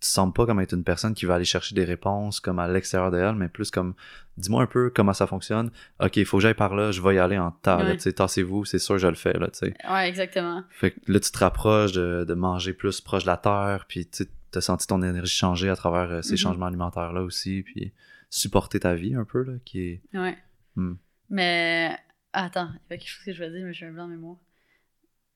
[0.00, 2.68] tu sembles pas comme être une personne qui va aller chercher des réponses comme à
[2.68, 3.94] l'extérieur d'elle, mais plus comme
[4.38, 5.70] dis-moi un peu comment ça fonctionne.
[6.00, 7.78] Ok, il faut que j'aille par là, je vais y aller en tas.
[7.78, 7.94] Ouais.
[7.96, 9.32] Tu sais, tassez-vous, c'est sûr, je le fais.
[9.34, 9.74] Là, tu sais.
[9.90, 10.62] Ouais, exactement.
[10.70, 14.06] Fait que là, tu te rapproches de, de manger plus proche de la terre, puis
[14.06, 14.24] tu
[14.56, 16.36] as senti ton énergie changer à travers euh, ces Mhm.
[16.38, 17.92] changements alimentaires-là aussi, puis
[18.30, 20.00] supporter ta vie un peu, là, qui est...
[20.14, 20.36] Ouais.
[20.76, 20.94] Hmm.
[21.30, 21.96] Mais.
[22.32, 24.12] Attends, il y avait quelque chose que je voulais dire, mais j'ai un blanc de
[24.12, 24.36] mémoire.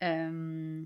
[0.04, 0.82] Euh...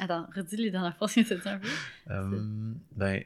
[0.00, 1.68] Attends, redis les dernières ce que tu dit un peu.
[2.10, 3.22] Euh, ben,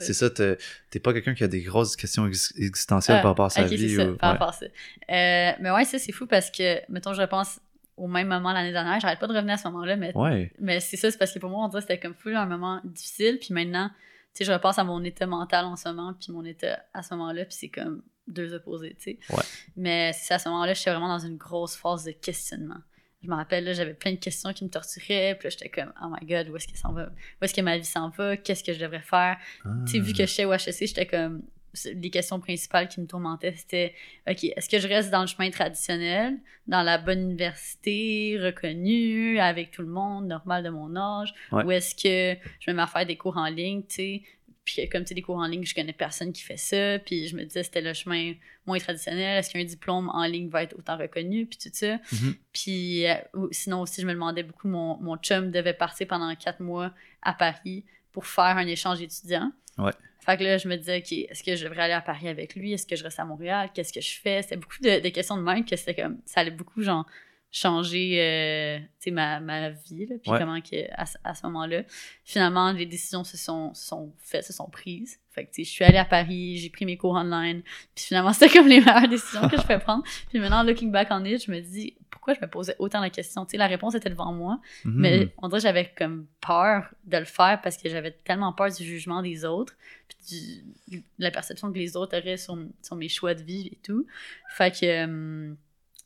[0.00, 0.58] c'est ça, t'es
[0.90, 3.62] t'es pas quelqu'un qui a des grosses questions ex- existentielles Ah, par rapport à sa
[3.64, 3.94] vie.
[3.94, 4.38] ça, ou- par ouais.
[4.38, 4.66] rapport à ça.
[4.66, 7.60] Euh, mais ouais, ça, c'est fou parce que, mettons, je repense
[7.98, 8.98] au même moment l'année dernière.
[9.00, 11.38] J'arrête pas de revenir à ce moment-là, mais, Ouais, mais c'est ça, c'est parce que
[11.38, 13.38] pour moi, on dirait que c'était comme fou un moment difficile.
[13.40, 13.94] Puis maintenant, tu
[14.34, 17.14] sais, je repense à mon état mental en ce moment, puis mon état à ce
[17.14, 19.18] moment-là, puis c'est comme deux opposés, tu sais.
[19.30, 19.42] Ouais.
[19.76, 22.76] Mais c'est à ce moment-là, j'étais vraiment dans une grosse phase de questionnement.
[23.22, 25.92] Je me rappelle, là, j'avais plein de questions qui me torturaient, puis là, j'étais comme,
[26.04, 27.06] oh my god, où est-ce que ça va?
[27.06, 28.36] Où est-ce que ma vie s'en va?
[28.36, 29.38] Qu'est-ce que je devrais faire?
[29.86, 30.26] tu sais, vu que Ah.
[30.26, 31.42] je suis au HEC, j'étais comme,
[31.84, 33.94] les questions principales qui me tourmentaient, c'était
[34.28, 39.70] OK, est-ce que je reste dans le chemin traditionnel, dans la bonne université, reconnue, avec
[39.70, 43.16] tout le monde, normal de mon âge, ou est-ce que je vais me faire des
[43.16, 44.22] cours en ligne, tu sais?
[44.68, 46.98] Puis comme tu sais, des cours en ligne, je connais personne qui fait ça.
[46.98, 48.34] Puis je me disais, c'était le chemin
[48.66, 49.38] moins traditionnel.
[49.38, 51.46] Est-ce qu'un diplôme en ligne va être autant reconnu?
[51.46, 51.96] Puis tout ça?
[51.96, 52.34] Mm-hmm.
[52.52, 53.14] Puis euh,
[53.50, 57.32] sinon aussi, je me demandais beaucoup, mon, mon chum devait partir pendant quatre mois à
[57.32, 59.52] Paris pour faire un échange étudiant.
[59.78, 59.92] Ouais.
[60.20, 62.54] Fait que là, je me disais, OK, est-ce que je devrais aller à Paris avec
[62.54, 62.72] lui?
[62.72, 63.70] Est-ce que je reste à Montréal?
[63.72, 64.42] Qu'est-ce que je fais?
[64.42, 67.06] C'était beaucoup de, questions de même que c'était comme, ça allait beaucoup, genre,
[67.50, 68.78] changer euh,
[69.10, 71.82] ma, ma vie, là, puis comment que, à, à ce moment-là,
[72.24, 75.18] finalement, les décisions se sont, sont faites, se sont prises.
[75.30, 77.62] Fait que, je suis allée à Paris, j'ai pris mes cours online,
[77.94, 80.04] puis finalement, c'était comme les meilleures décisions que je peux prendre.
[80.28, 83.08] Puis maintenant, looking back on it, je me dis, pourquoi je me posais autant la
[83.10, 83.46] question?
[83.46, 84.92] Tu sais, la réponse était devant moi, Mhm.
[85.00, 88.70] mais on dirait que j'avais comme peur de le faire parce que j'avais tellement peur
[88.70, 89.74] du jugement des autres,
[90.08, 93.68] puis du- de la perception que les autres auraient sur, sur mes choix de vie
[93.72, 94.06] et tout.
[94.50, 95.54] Fait que euh,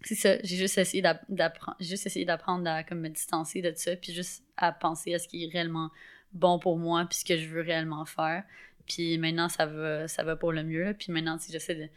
[0.04, 3.72] c'est ça, j'ai juste essayé d'app- d'apprendre, juste essayé d'apprendre à comme me distancer de
[3.74, 5.90] ça, puis juste à penser à ce qui est réellement
[6.32, 8.44] bon pour moi, puis ce que je veux réellement faire.
[8.86, 10.84] Puis maintenant, ça va, ça va pour le mieux.
[10.84, 10.94] là.
[10.94, 11.88] Puis maintenant, si j'essaie de.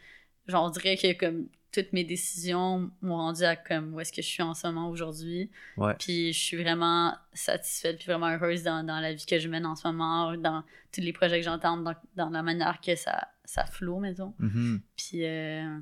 [0.46, 4.22] Genre, on dirait que comme toutes mes décisions m'ont rendu à comme où est-ce que
[4.22, 5.50] je suis en ce moment aujourd'hui.
[5.76, 5.94] Ouais.
[5.98, 9.66] Puis je suis vraiment satisfaite, puis vraiment heureuse dans, dans la vie que je mène
[9.66, 13.28] en ce moment, dans tous les projets que j'entends, dans, dans la manière que ça,
[13.44, 14.32] ça flot, mettons.
[14.38, 14.80] Mhm.
[14.96, 15.78] Puis, euh,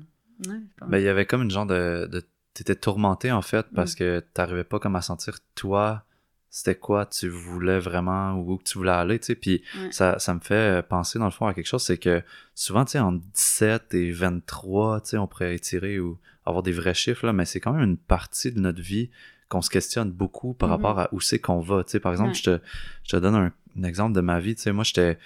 [0.47, 0.55] ouais,
[0.87, 2.07] Ben, il y avait comme une genre de.
[2.11, 3.97] de T'étais tourmenté en fait parce Mm.
[3.97, 6.05] que t'arrivais pas comme à sentir toi,
[6.49, 9.35] c'était quoi tu voulais vraiment ou où que tu voulais aller, tu sais.
[9.35, 9.91] Puis Ouais.
[9.91, 12.91] ça, ça me fait penser dans le fond à quelque chose, c'est que souvent, tu
[12.91, 17.25] sais, entre 17 et 23, tu sais, on pourrait étirer ou avoir des vrais chiffres,
[17.25, 19.09] là, mais c'est quand même une partie de notre vie
[19.49, 20.75] qu'on se questionne beaucoup par Mhm.
[20.75, 21.83] rapport à où c'est qu'on va.
[21.83, 22.35] Tu sais, par exemple, Ouais.
[22.35, 22.59] je, te,
[23.03, 24.55] je te donne un, un exemple de ma vie.
[24.55, 25.19] Tu sais, moi, j'étais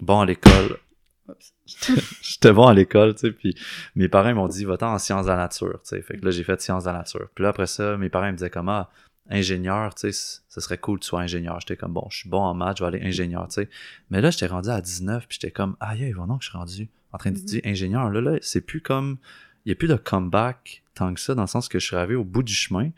[0.00, 0.78] bon à l'école.
[2.22, 3.54] J'étais bon à l'école, tu sais, puis
[3.96, 6.02] mes parents ils m'ont dit va-t'en en sciences de la nature, tu sais.
[6.02, 7.28] Fait que là, j'ai fait sciences de la nature.
[7.34, 8.90] Puis là, après ça, mes parents ils me disaient comme ah,
[9.30, 11.58] ingénieur, tu sais, ce serait cool que tu sois ingénieur.
[11.60, 13.68] J'étais comme bon, je suis bon en maths, je vais aller ingénieur, tu sais.
[14.10, 16.58] Mais là, j'étais rendu à 19, puis j'étais comme aïe, aïe, non, que je suis
[16.58, 17.44] rendu en train de Mhm.
[17.44, 18.10] dire ingénieur.
[18.10, 19.18] Là, là, c'est plus comme
[19.64, 21.96] il y a plus de comeback tant que ça, dans le sens que je suis
[21.96, 22.90] arrivé au bout du chemin.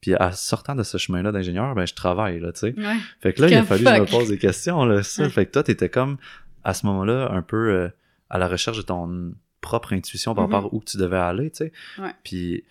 [0.00, 2.74] Puis à sortant de ce chemin-là d'ingénieur, ben je travaille, là, tu sais.
[2.76, 2.96] Ouais.
[3.20, 5.22] Fait que là, il a fallu que je me pose des questions, là, ça.
[5.22, 5.30] Ouais.
[5.30, 6.16] Fait que toi, t'étais comme,
[6.64, 7.88] à ce moment-là, un peu euh,
[8.32, 10.54] à la recherche de ton propre intuition par Mhm.
[10.54, 11.72] rapport où que tu devais aller, tu sais.
[11.98, 12.10] Ouais.
[12.24, 12.64] Puis,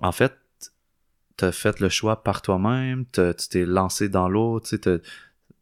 [0.00, 0.32] en fait,
[1.36, 5.00] t'as fait le choix par toi-même, tu t'es lancé dans l'eau, tu sais,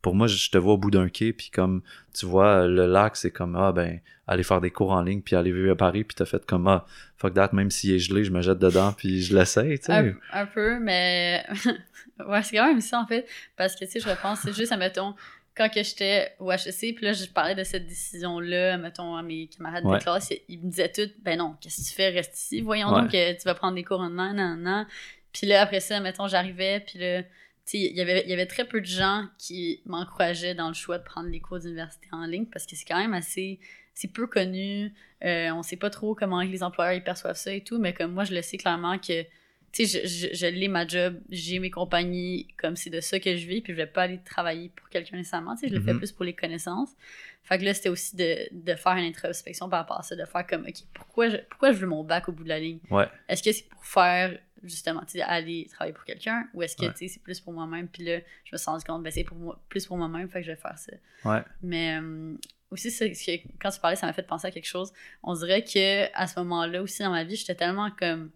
[0.03, 3.17] pour moi, je te vois au bout d'un quai, puis comme, tu vois, le lac,
[3.17, 6.05] c'est comme, ah, ben, aller faire des cours en ligne, puis aller vivre à Paris,
[6.05, 8.93] puis t'as fait comme, ah, fuck that, même s'il est gelé, je me jette dedans,
[8.93, 9.93] puis je l'essaye, tu sais.
[9.93, 11.45] Un, un peu, mais
[12.29, 13.27] ouais, c'est quand même ça en fait.
[13.57, 15.15] Parce que tu sais, je repense, c'est juste, mettons,
[15.57, 19.49] quand que j'étais au HEC, puis là, je parlais de cette décision-là, mettons, à mes
[19.49, 19.99] camarades Ouais.
[19.99, 22.93] de classe, ils- me disaient tous, ben non, qu'est-ce que tu fais, reste ici, voyons
[22.93, 23.03] Ouais.
[23.03, 24.87] donc que tu vas prendre des cours en nan, nan, nan.
[25.33, 27.29] Puis là, après ça, mettons, j'arrivais, puis là, tu
[27.65, 30.75] sais, il y avait- il y avait très peu de gens qui m'encourageaient dans le
[30.75, 33.61] choix de prendre les cours d'université en ligne parce que c'est quand même assez.
[33.95, 34.93] C'est peu connu.
[35.25, 38.13] Euh, on sait pas trop comment les employeurs ils perçoivent ça et tout, mais comme
[38.13, 39.25] moi, je le sais clairement que
[39.73, 43.19] tu sais, je, je, je l'ai ma job, j'ai mes compagnies, comme c'est de ça
[43.19, 45.75] que je vis, puis je vais pas aller travailler pour quelqu'un nécessairement, tu sais, je
[45.75, 45.99] le fais Mhm.
[45.99, 46.91] plus pour les connaissances.
[47.43, 50.25] Fait que là, c'était aussi de, de faire une introspection par rapport à ça, de
[50.25, 52.79] faire comme, OK, pourquoi je, pourquoi je veux mon bac au bout de la ligne?
[52.91, 53.07] Ouais.
[53.29, 56.83] Est-ce que c'est pour faire, justement, tu sais, aller travailler pour quelqu'un, ou est-ce que,
[56.85, 56.93] Ouais.
[56.93, 57.89] tu sais, c'est plus pour moi-même?
[57.89, 60.41] Puis là, je me suis rendu compte, ben, c'est pour moi, plus pour moi-même, fait
[60.41, 60.93] que je vais faire ça.
[61.25, 61.41] Ouais.
[61.63, 62.35] Mais euh,
[62.71, 62.91] aussi,
[63.61, 64.93] quand tu parlais, ça m'a fait penser à quelque chose.
[65.23, 68.31] On dirait que à ce moment-là aussi dans ma vie, j'étais tellement comme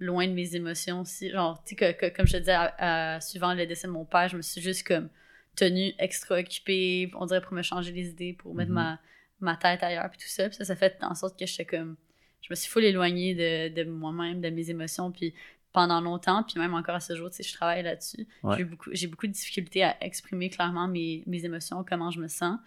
[0.00, 1.30] loin de mes émotions aussi.
[1.30, 3.92] Genre, tu sais, que, que- comme je te disais, à- à- suivant le décès de
[3.92, 5.08] mon père, je me suis juste comme
[5.56, 8.74] tenue extra occupée, on dirait pour me changer les idées, pour mettre Mhm.
[8.76, 9.00] ma,
[9.40, 10.48] ma tête ailleurs, puis tout ça.
[10.48, 11.96] Puis ça, ça fait en sorte que j'étais comme.
[12.42, 15.34] Je me suis full éloignée de, de moi-même, de mes émotions, puis
[15.72, 18.26] pendant longtemps, puis même encore à ce jour, tu sais, je travaille là-dessus.
[18.42, 18.56] Ouais.
[18.92, 22.58] J'ai beaucoup, de difficultés à exprimer clairement mes, mes émotions, comment je me sens.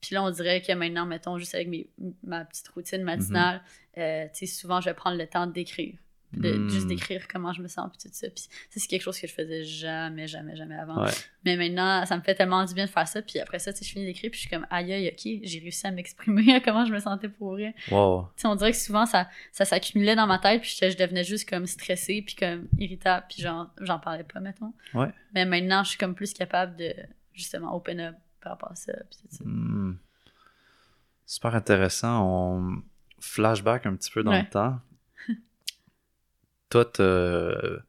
[0.00, 1.88] Puis là, on dirait que maintenant, mettons, juste avec mes,
[2.24, 3.62] ma petite routine matinale,
[3.98, 5.96] euh, tu sais, souvent, je vais prendre le temps d'écrire.
[6.32, 6.70] De Mm.
[6.70, 8.26] juste d'écrire comment je me sens, puis tout ça.
[8.30, 8.48] Puis ça,
[8.80, 11.04] c'est quelque chose que je faisais jamais, jamais, jamais avant.
[11.04, 11.10] Ouais.
[11.44, 13.20] Mais maintenant, ça me fait tellement du bien de faire ça.
[13.20, 15.40] Puis après ça, tu sais, je finis d'écrire, puis je suis comme, aïe, aïe, ok,
[15.42, 17.74] j'ai réussi à m'exprimer à comment je me sentais pour vrai.
[17.90, 18.28] Wow.
[18.36, 21.24] Tu sais, on dirait que souvent, ça, ça s'accumulait dans ma tête, puis je devenais
[21.24, 24.72] juste comme stressée, puis comme irritable, puis genre, j'en parlais pas, mettons.
[24.94, 25.10] Ouais.
[25.34, 26.94] Mais maintenant, je suis comme plus capable de,
[27.34, 29.44] justement, open up par rapport à ça, puis tout ça.
[29.44, 29.98] Hmm.
[31.26, 32.26] Super intéressant.
[32.26, 32.82] On
[33.20, 34.42] flashback un petit peu dans Ouais.
[34.42, 34.80] le temps.
[36.72, 37.82] Toi, t'as-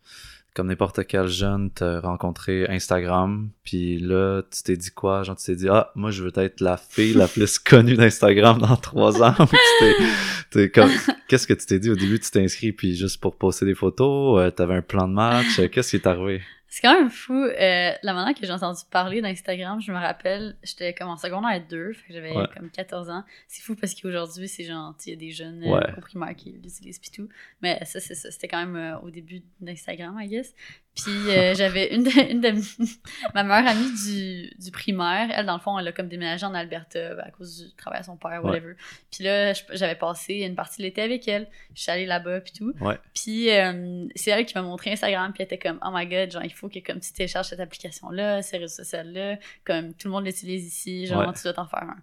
[0.54, 5.23] comme n'importe quel jeune, t'as rencontré Instagram, puis là, tu t'es dit quoi?
[5.23, 8.60] Genre, tu t'es dit, ah, moi, je veux être la fille la plus connue d'Instagram
[8.60, 9.34] dans trois ans.
[11.27, 12.19] Qu'est-ce que tu t'es dit au début?
[12.19, 15.60] Tu t'es inscrit, puis juste pour poster des photos, euh, t'avais un plan de match,
[15.71, 16.42] qu'est-ce qui est arrivé?
[16.74, 17.36] C'est quand même fou.
[17.36, 21.63] Euh, la manière que j'ai entendu parler d'Instagram, je me rappelle, j'étais comme en secondaire
[21.69, 23.24] 2, fait que j'avais comme 14 ans.
[23.48, 26.54] C'est fou parce qu'aujourd'hui, c'est genre, il y a des jeunes euh, au primaire qui
[26.54, 27.30] l'utilisent pis tout.
[27.62, 28.32] Mais ça, c'est ça.
[28.32, 30.56] C'était quand même euh, au début d'Instagram, I guess.
[30.96, 32.52] Puis euh, j'avais une de, une de
[33.33, 35.29] ma meilleure amie du, du, primaire.
[35.33, 38.04] Elle, dans le fond, elle a comme déménagé en Alberta à cause du travail à
[38.04, 38.75] son père, whatever.
[39.12, 41.48] Puis là, j'avais passé une partie de l'été avec elle.
[41.73, 42.73] Je suis allée là-bas, puis tout.
[42.79, 43.00] Ouais.
[43.15, 46.31] Puis euh, c'est elle qui m'a montré Instagram, puis elle était comme, oh my god,
[46.31, 50.12] genre, il faut que comme tu télécharges cette application-là, ces réseaux sociaux-là, comme tout le
[50.12, 51.98] monde l'utilise ici, genre, tu dois t'en faire un.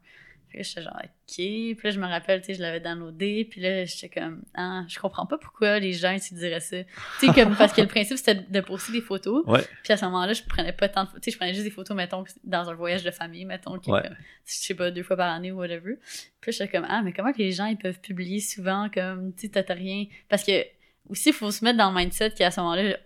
[0.51, 1.34] Puis j'étais genre, OK.
[1.36, 3.46] Puis là, je me rappelle, tu sais, je l'avais downloadé.
[3.48, 6.82] Puis là, j'étais comme, ah, je comprends pas pourquoi les gens, ils diraient ça.
[7.20, 9.44] Tu sais, comme, parce que le principe, c'était de poster des photos.
[9.46, 9.64] Ouais.
[9.84, 11.22] Puis à ce moment-là, je prenais pas tant de photos.
[11.22, 13.90] Tu sais, je prenais juste des photos, mettons, dans un voyage de famille, mettons, qui
[13.90, 14.03] ouais.
[14.44, 15.94] je sais pas, deux fois par année ou whatever.
[16.40, 19.48] Puis j'étais comme, ah, mais comment que les gens, ils peuvent publier souvent, comme, tu
[19.48, 20.07] sais, t'as rien.
[20.28, 20.64] Parce que
[21.09, 22.96] aussi, il faut se mettre dans le mindset qu'à ce moment-là,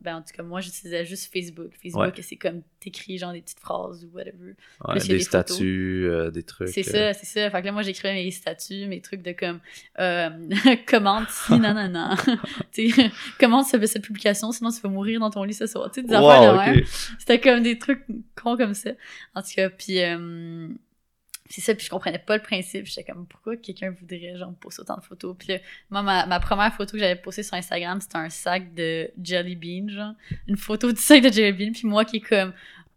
[0.00, 1.70] ben, en tout cas, moi, j'utilisais juste Facebook.
[1.82, 4.54] Facebook, c'est comme t'écris genre des petites phrases ou whatever.
[4.86, 6.68] Ouais, des, des statuts, euh, des trucs.
[6.68, 7.50] C'est ça, c'est ça.
[7.50, 9.60] Fait que là, moi, j'écrivais mes statuts, mes trucs de comme,
[9.98, 10.28] euh,
[10.86, 12.14] commente si, non, non, non.
[12.72, 12.92] tu
[13.38, 15.90] commente cette, publication, sinon tu vas mourir dans ton lit ce soir.
[15.90, 16.84] Tu sais, des wow, affaires okay.
[17.18, 18.04] C'était comme des trucs
[18.34, 18.90] cons comme ça.
[19.34, 19.98] En tout cas, puis.
[21.50, 22.86] C'est ça, puis je comprenais pas le principe.
[22.86, 25.34] J'étais comme, pourquoi quelqu'un voudrait, genre, poster autant de photos?
[25.36, 25.58] Puis là,
[25.90, 29.56] moi, ma, ma première photo que j'avais postée sur Instagram, c'était un sac de Jelly
[29.56, 30.14] Bean, genre.
[30.46, 32.52] Une photo du sac de Jelly Bean, puis moi qui est comme,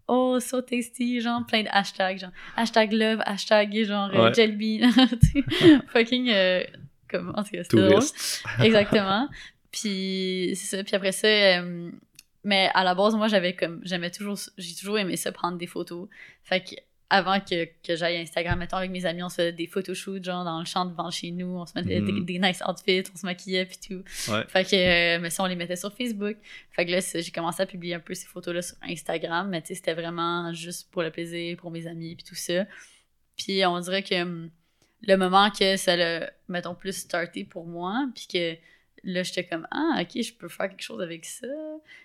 [0.07, 4.33] oh, so tasty, genre, plein de hashtags, genre, hashtag love, hashtag, genre, euh, Ouais.
[4.35, 4.91] Jelly Bean.
[5.87, 6.63] Fucking, euh,
[7.09, 7.89] comme, en tout cas, c'était drôle.
[7.89, 8.43] Touriste.
[8.61, 9.29] Exactement.
[9.71, 10.83] Puis, c'est ça.
[10.83, 11.89] Puis après ça, euh,
[12.43, 15.65] mais à la base, moi, j'avais comme, j'aimais toujours, j'ai toujours aimé ça, prendre des
[15.65, 16.07] photos.
[16.43, 16.75] Fait que,
[17.15, 20.43] avant que, que j'aille Instagram, mettons, avec mes amis, on se faisait des photoshoots, genre,
[20.43, 22.25] dans le champ devant chez nous, on se mettait Mhm.
[22.25, 24.03] des, des nice outfits, on se maquillait, puis tout.
[24.31, 24.43] Ouais.
[24.47, 26.35] Fait que, euh, mais ça, on les mettait sur Facebook.
[26.71, 29.67] Fait que là, j'ai commencé à publier un peu ces photos-là sur Instagram, mais tu
[29.67, 32.65] sais, c'était vraiment juste pour le plaisir, pour mes amis, puis tout ça.
[33.37, 34.49] Puis on dirait que hum,
[35.01, 38.57] le moment que ça l'a, mettons, plus starté pour moi, puis que
[39.03, 41.47] là, j'étais comme, ah, ok, je peux faire quelque chose avec ça.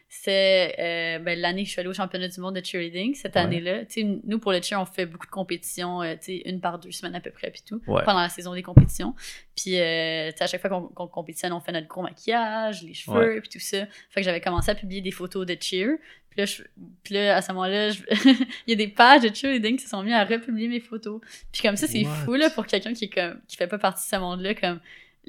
[0.08, 3.34] C'est euh, ben, l'année que je suis allée au championnat du monde de cheerleading, cette
[3.34, 3.42] Ouais.
[3.42, 3.84] année-là.
[3.84, 6.60] Tu sais, nous, pour le cheer, on fait beaucoup de compétitions, euh, tu sais, une
[6.60, 8.02] par deux semaines à peu près, puis tout, Ouais.
[8.04, 9.14] pendant la saison des compétitions.
[9.54, 13.40] Puis, euh, à chaque fois qu'on qu'on compétitionne, on fait notre gros maquillage, les cheveux,
[13.40, 13.86] puis tout ça.
[14.10, 15.98] Fait que j'avais commencé à publier des photos de cheer.
[16.30, 16.62] Puis là, je-
[17.04, 18.02] puis là à ce moment-là, je-
[18.66, 21.20] il y a des pages de cheerleading qui se sont mis à republier mes photos.
[21.52, 24.04] Puis comme ça, c'est fou, là, pour quelqu'un qui est comme, qui fait pas partie
[24.06, 24.80] de ce monde-là, comme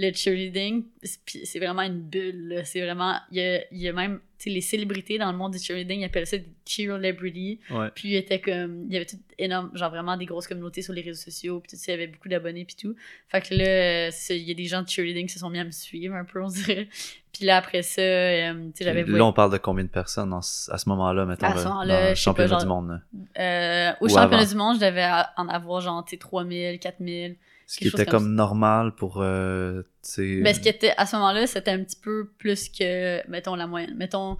[0.01, 2.61] le cheerleading, c'est- vraiment une bulle.
[2.63, 5.99] C'est vraiment, il y a, y a même, les célébrités dans le monde du cheerleading,
[5.99, 7.59] ils appellent ça des cheerlebrities.
[7.69, 7.89] Ouais.
[7.93, 10.93] Puis il était comme, il y avait tout énorme, genre vraiment des grosses communautés sur
[10.93, 12.95] les réseaux sociaux, puis tout ça, il y avait beaucoup d'abonnés, puis tout.
[13.27, 15.65] Fait que là, il y a des gens de cheerleading qui se sont mis à
[15.65, 16.87] me suivre un peu, on dirait.
[17.31, 20.33] Puis là, après ça, euh, tu sais, j'avais Là, on parle de combien de personnes
[20.33, 22.61] en à ce moment-là, mettons, À ce là, moment-là, dans le je sais championnat pas,
[22.63, 23.01] du monde.
[23.37, 24.49] Euh, au Ou championnat avant?
[24.49, 27.35] du monde, je devais en avoir genre, tu sais, 3000, 4000.
[27.71, 29.83] Ce qui était comme comme normal pour, euh.
[30.17, 33.67] Ben, ce qui était, à ce moment-là, c'était un petit peu plus que, mettons, la
[33.67, 33.95] moyenne.
[33.95, 34.37] Mettons,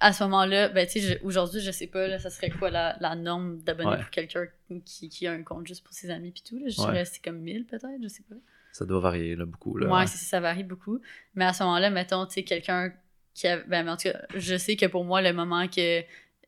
[0.00, 2.70] à ce moment-là, ben, tu sais, je- aujourd'hui, je sais pas, là, ça serait quoi
[2.70, 3.96] la, la norme d'abonnés Ouais.
[3.98, 4.46] pour quelqu'un
[4.86, 6.68] qui, qui a un compte juste pour ses amis puis tout, là?
[6.68, 6.86] Je Ouais.
[6.86, 8.36] dirais, c'est comme 1000 peut-être, je sais pas.
[8.72, 9.88] Ça doit varier, là, beaucoup, là.
[9.94, 11.00] Ouais, ça, ça varie beaucoup.
[11.34, 12.90] Mais à ce moment-là, mettons, tu sais, quelqu'un
[13.34, 13.58] qui a.
[13.58, 16.02] Ben, mais en tout cas, je sais que pour moi, le moment que.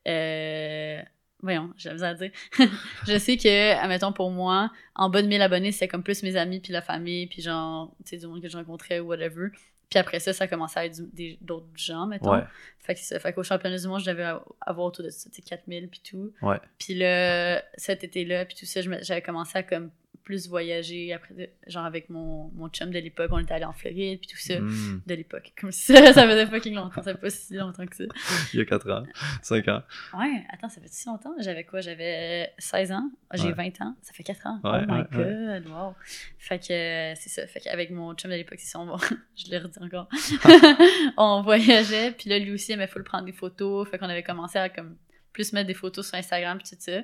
[0.07, 1.03] Euh,
[1.43, 2.31] voyons, misère à dire.
[3.07, 6.37] je sais que, admettons, pour moi, en bas de 1000 abonnés, c'était comme plus mes
[6.37, 9.49] amis, puis la famille, puis genre, tu sais, du monde que je rencontrais ou whatever.
[9.91, 11.01] Puis après ça, ça commençait à être
[11.41, 12.33] d'autres gens, mettons.
[12.33, 12.45] Ouais,
[12.79, 13.01] Fait que.
[13.01, 14.25] Fait qu'au championnat du monde, je devais
[14.61, 16.33] avoir autour de ça, tu sais, 4000 puis tout.
[16.43, 16.59] ouais.
[16.79, 19.91] Puis là, cet été-là, puis tout ça, j'avais commencé à comme
[20.29, 24.21] plus voyager après, genre avec mon, mon chum de l'époque, on était allé en Floride,
[24.21, 25.55] puis tout ça, Hmm, de l'époque.
[25.59, 28.05] Comme ça, ça faisait fucking longtemps, ça fait pas si longtemps que ça.
[28.53, 29.05] il y a 4 ans,
[29.41, 29.83] 5 ans.
[30.19, 31.33] Ouais, attends, ça fait si longtemps?
[31.39, 31.81] J'avais quoi?
[31.81, 33.71] J'avais 16 ans, j'ai Ouais.
[33.71, 34.61] 20 ans, ça fait 4 ans.
[34.63, 35.95] Ouais, oh my ouais, god, wow.
[36.37, 38.99] Fait que c'est ça, fait qu'avec mon chum de l'époque, c'est ça, on
[39.35, 40.09] je le redis encore,
[41.17, 44.23] on voyageait, puis là, lui aussi, il aimait full prendre des photos, fait qu'on avait
[44.23, 44.95] commencé à comme
[45.33, 47.01] plus mettre des photos sur Instagram, puis tout ça.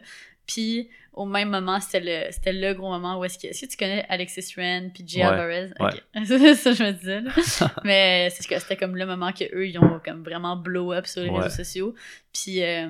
[0.47, 3.47] Puis au même moment, c'était le, c'était le gros moment où est-ce que...
[3.47, 5.71] Est-ce que tu connais Alexis Ren puis Jay Ouais, Alvarez?
[5.79, 6.03] Ok.
[6.27, 7.21] c'est ça, je me disais.
[7.21, 7.31] là.
[7.85, 11.07] Mais c'est que c'était comme le moment que eux ils ont comme vraiment blow up
[11.07, 11.39] sur les Ouais.
[11.45, 11.95] réseaux sociaux.
[12.33, 12.89] Puis euh,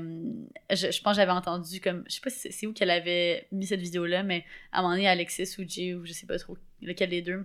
[0.71, 2.03] je, je pense que j'avais entendu comme...
[2.09, 4.83] Je sais pas si c'est- c'est où qu'elle avait mis cette vidéo-là, mais à un
[4.83, 7.45] moment donné, Alexis ou Jay, ou je sais pas trop lequel des deux,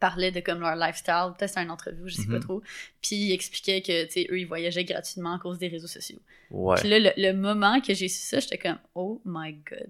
[0.00, 2.40] parlaient de comme leur lifestyle, peut-être c'est une entrevue, je sais pas Mhm.
[2.40, 2.62] trop.
[3.02, 6.20] Puis ils expliquaient que, tu sais, eux, ils voyageaient gratuitement à cause des réseaux sociaux.
[6.50, 6.76] Ouais.
[6.78, 9.88] Puis là, le, le moment que j'ai su ça, j'étais comme, oh my god.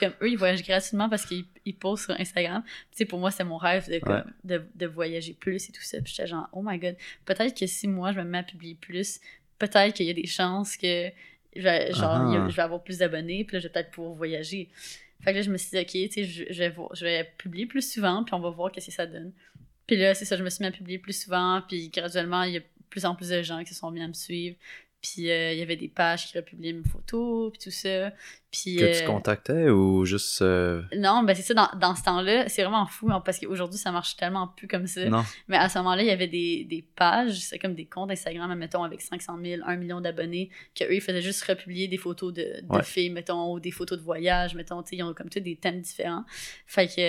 [0.00, 2.62] Comme eux, ils voyagent gratuitement parce qu'ils ils postent sur Instagram.
[2.90, 4.22] Tu sais, pour moi, c'était mon rêve de, comme, Ouais.
[4.58, 5.98] de, de voyager plus et tout ça.
[6.02, 6.96] Puis j'étais genre, oh my god.
[7.24, 9.20] Peut-être que si moi, je me mets à publier plus,
[9.58, 11.08] peut-être qu'il y a des chances que
[11.56, 12.46] genre, Ah.
[12.50, 13.44] je vais avoir plus d'abonnés.
[13.44, 14.68] Puis là, je vais peut-être pouvoir voyager.
[15.22, 17.66] Fait que là, je me suis dit, ok, tu sais, je, vais, je vais publier
[17.66, 19.32] plus souvent, puis on va voir qu'est-ce que ça donne.
[19.86, 22.54] Puis là, c'est ça, je me suis mis à publier plus souvent, puis graduellement, il
[22.54, 24.56] y a plus en plus de gens qui se sont mis à me suivre.
[25.00, 28.12] Puis euh, il y avait des pages qui republiaient mes photos, puis tout ça.
[28.50, 30.40] Puis, Que tu euh, contactais ou juste.
[30.40, 33.78] euh, non, ben c'est ça, dans, dans ce temps-là, c'est vraiment fou, hein, parce qu'aujourd'hui,
[33.78, 35.04] ça marche tellement plus comme ça.
[35.04, 35.22] Non.
[35.48, 38.54] Mais à ce moment-là, il y avait des, des pages, c'est comme des comptes Instagram,
[38.54, 42.42] mettons, avec 500 000, 1 million d'abonnés, qu'eux, ils faisaient juste republier des photos de,
[42.62, 42.82] de Ouais.
[42.82, 45.56] filles, mettons, ou des photos de voyage, mettons, tu sais, ils ont comme tous des
[45.56, 46.24] thèmes différents.
[46.66, 47.00] Fait que,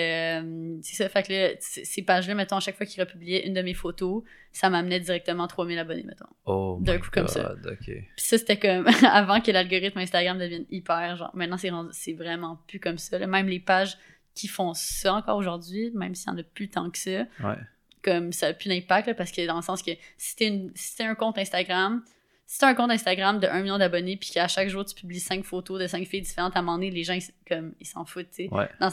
[0.42, 3.54] euh, c'est ça, fait que là, ces pages-là, mettons, à chaque fois qu'ils republiaient une
[3.54, 4.22] de mes photos,
[4.52, 6.26] ça m'amenait directement 3000 abonnés, mettons.
[6.44, 7.54] Oh, D'un coup comme ça.
[7.62, 7.84] God, Ok.
[7.86, 12.60] Puis ça, c'était comme avant que l'algorithme Instagram devienne hyper, genre, maintenant, c'est c'est vraiment
[12.66, 13.18] plus comme ça.
[13.18, 13.26] là.
[13.26, 13.96] Même les pages
[14.34, 17.56] qui font ça encore aujourd'hui, même s'il y en a plus tant que ça, Ouais.
[18.02, 20.72] comme ça n'a plus d'impact, là, parce que dans le sens que si t'es une-
[20.74, 22.02] si t'es un compte Instagram,
[22.46, 25.20] si t'as un compte Instagram de 1 million d'abonnés, puis qu'à chaque jour tu publies
[25.20, 27.86] 5 photos de 5 filles différentes, à un moment donné, les gens, ils, comme, ils
[27.86, 28.48] s'en foutent, tu sais.
[28.54, 28.68] Ouais.
[28.80, 28.90] Dans,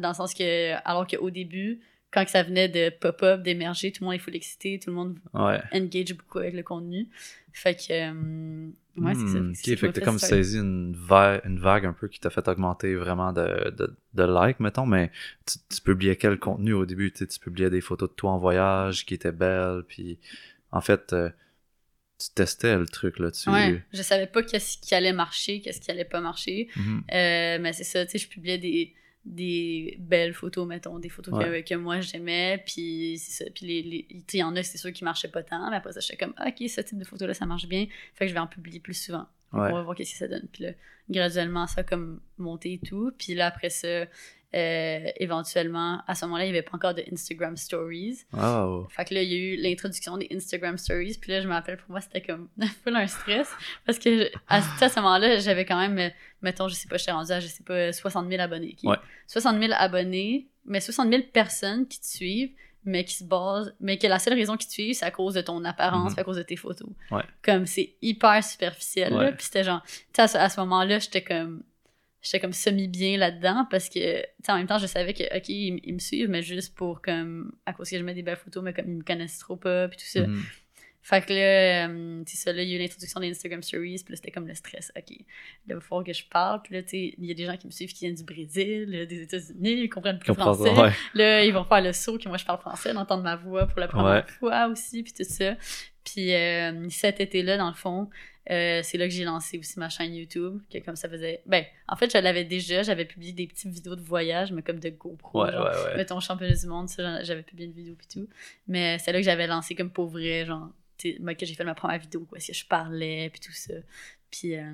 [0.00, 1.80] dans le sens que, alors qu'au début,
[2.10, 5.18] quand ça venait de pop-up, d'émerger, tout le monde est full excité, tout le monde
[5.34, 5.60] Ouais.
[5.72, 7.08] engage beaucoup avec le contenu.
[7.52, 9.38] Fait que, euh, ouais, c'est ça.
[9.38, 10.26] Hmm, fait m'a que t'as fait comme ça.
[10.28, 14.46] saisi une vague, une vague un peu qui t'a fait augmenter vraiment de, de, de
[14.46, 15.10] likes, mettons, mais
[15.46, 17.12] tu, tu publiais quel contenu au début?
[17.12, 20.18] Tu, publiais des photos de toi en voyage qui étaient belles, puis
[20.70, 21.30] en fait, euh,
[22.18, 23.50] tu testais le truc là-dessus.
[23.50, 26.68] Ouais, je savais pas qu'est-ce qui allait marcher, qu'est-ce qui allait pas marcher.
[26.76, 27.04] Mhm.
[27.12, 28.94] Euh, mais c'est ça, tu sais, je publiais des,
[29.26, 31.62] des belles photos, mettons, des photos Ouais.
[31.64, 33.50] que, que moi j'aimais, puis c'est ça.
[33.54, 36.00] Puis les, il y en a, c'est sûr, qui marchaient pas tant, mais après ça,
[36.00, 38.40] j'étais comme, Ah, ok, ce type de photo-là, ça marche bien, fait que je vais
[38.40, 39.26] en publier plus souvent.
[39.52, 39.68] Ouais.
[39.70, 40.46] On va voir qu'est-ce que ça donne.
[40.52, 40.70] Puis là,
[41.10, 43.12] graduellement, ça a comme monté et tout.
[43.18, 44.06] Puis là, après ça,
[44.54, 48.18] euh, éventuellement, à ce moment-là, il n'y avait pas encore de Instagram Stories.
[48.32, 48.86] Oh.
[48.90, 51.18] Fait que là, il y a eu l'introduction des Instagram Stories.
[51.20, 52.48] Puis là, je me rappelle, pour moi, c'était comme
[52.84, 53.50] full un stress.
[53.84, 56.10] Parce que je- à, à ce moment-là, j'avais quand même,
[56.42, 58.76] mettons, je sais pas, j'étais rendue à, je sais pas, 60 000 abonnés.
[58.82, 58.90] ok?
[58.90, 58.96] Ouais.
[59.26, 62.52] 60 000 abonnés, mais 60 000 personnes qui te suivent,
[62.84, 65.34] mais qui se basent, mais que la seule raison qu'ils te suivent, c'est à cause
[65.34, 66.18] de ton apparence, Mhm.
[66.20, 66.88] à cause de tes photos.
[67.10, 67.24] Ouais.
[67.42, 69.12] Comme c'est hyper superficiel.
[69.12, 69.18] là.
[69.18, 69.32] Ouais.
[69.32, 71.62] Puis c'était genre, tu sais, à ce, à ce moment-là, j'étais comme
[72.26, 75.48] j'étais comme semi-bien là-dedans parce que, tu sais, en même temps, je savais que, OK,
[75.48, 78.36] ils, ils me suivent, mais juste pour, comme, à cause que je mets des belles
[78.36, 80.26] photos, mais comme ils me connaissent trop pas, puis tout ça.
[80.26, 80.42] Mhm.
[81.02, 84.02] Fait que là, euh, c'est ça, là, il y a eu l'introduction des Instagram Stories,
[84.04, 84.90] puis là, c'était comme le stress.
[84.96, 85.16] OK, là,
[85.68, 87.56] il va falloir que je parle, puis là, tu sais, il y a des gens
[87.56, 90.70] qui me suivent qui viennent du Brésil, là, des États-Unis, ils comprennent plus Comprends français.
[90.80, 90.90] ouais.
[91.14, 93.78] Là, ils vont faire le saut que moi, je parle français, d'entendre ma voix pour
[93.78, 94.32] la première Ouais.
[94.40, 95.54] fois aussi, puis tout ça.
[96.02, 98.08] Puis euh, cet été-là, dans le fond,
[98.50, 101.42] euh, c'est là que j'ai lancé aussi ma chaîne YouTube, que comme ça faisait...
[101.46, 104.78] Ben, en fait, je l'avais déjà, j'avais publié des petites vidéos de voyage, mais comme
[104.78, 105.96] de GoPro, Ouais, genre, ouais, ouais.
[105.96, 108.28] mettons championnat du monde, ça, j'avais publié une vidéo puis tout.
[108.68, 110.70] Mais c'est là que j'avais lancé comme pour vrai, genre,
[111.20, 113.74] moi, que j'ai fait ma première vidéo, quoi, que je parlais, puis tout ça.
[114.30, 114.72] Puis euh,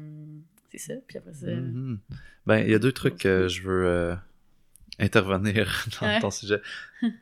[0.71, 1.47] c'est ça, puis après ça...
[1.47, 1.99] Mhm.
[2.47, 4.15] Ben, il y a deux trucs que je veux euh,
[4.99, 6.61] intervenir dans ton sujet.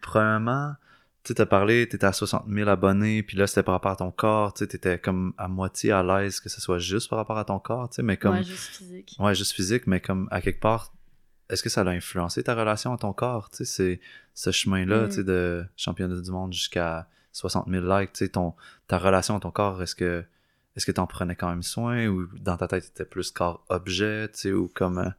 [0.00, 0.74] Premièrement,
[1.22, 3.92] tu sais, as parlé, tu étais à 60 000 abonnés, puis là, c'était par rapport
[3.92, 7.08] à ton corps, tu sais, étais comme à moitié à l'aise que ce soit juste
[7.10, 8.36] par rapport à ton corps, tu sais, mais comme.
[8.36, 9.16] Ouais, juste physique.
[9.18, 10.92] Ouais, juste physique, mais comme à quelque part,
[11.50, 13.50] est-ce que ça a influencé ta relation à ton corps?
[13.50, 14.00] Tu sais, c'est
[14.34, 15.08] ce chemin-là, Mm.
[15.08, 18.54] tu sais, de championnat du monde jusqu'à 60 000 likes, tu sais, ton,
[18.88, 20.24] ta relation à ton corps, est-ce que
[20.76, 24.38] est-ce que t'en prenais quand même soin ou dans ta tête, c'était plus corps-objet, tu
[24.38, 24.98] sais, ou comme...
[24.98, 25.10] euh,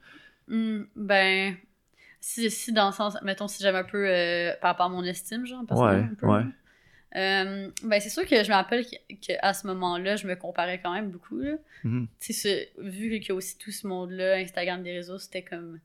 [0.47, 1.55] Hmm, ben,
[2.21, 5.03] si, si dans le sens, mettons, si j'avais un peu euh, par rapport à mon
[5.03, 6.43] estime, genre, personnellement, Ouais, un peu, ouais.
[7.17, 8.85] Euh, ben, c'est sûr que je me rappelle
[9.19, 11.39] qu'à ce moment-là, je me comparais quand même beaucoup.
[11.39, 11.55] Là.
[11.83, 15.41] Tu sais, ce- vu qu'il y a aussi tout ce monde-là, Instagram, des réseaux, c'était
[15.43, 15.79] comme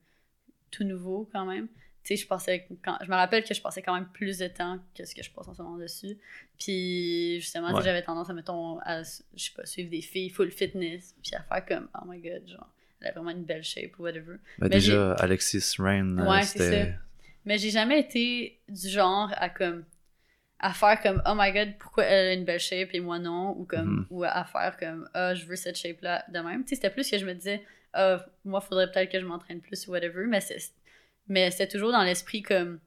[0.70, 1.66] tout nouveau quand même.
[2.04, 4.46] Tu sais, je passais, quand, je me rappelle que je passais quand même plus de
[4.46, 6.16] temps que ce que je passe en ce moment dessus.
[6.60, 7.82] Puis, justement, Ouais.
[7.82, 11.42] j'avais tendance à, mettons, à, je sais pas, suivre des filles full fitness, puis à
[11.42, 12.68] faire comme, oh my god, genre,
[13.00, 14.36] elle a vraiment une belle shape ou whatever.
[14.58, 16.94] Ben, Mais déjà, Alexis Rain, Ouais, c'est c'était...
[17.44, 19.84] Mais j'ai jamais été du genre à comme
[20.58, 23.54] à faire comme oh my god pourquoi elle a une belle shape et moi non
[23.58, 24.06] ou comme Mhm.
[24.10, 26.90] ou à faire comme ah je veux cette shape là de même tu sais c'était
[26.90, 30.24] plus que je me disais ah moi faudrait peut-être que je m'entraîne plus ou whatever
[30.26, 30.58] mais c'est
[31.28, 32.80] mais c'était toujours dans l'esprit comme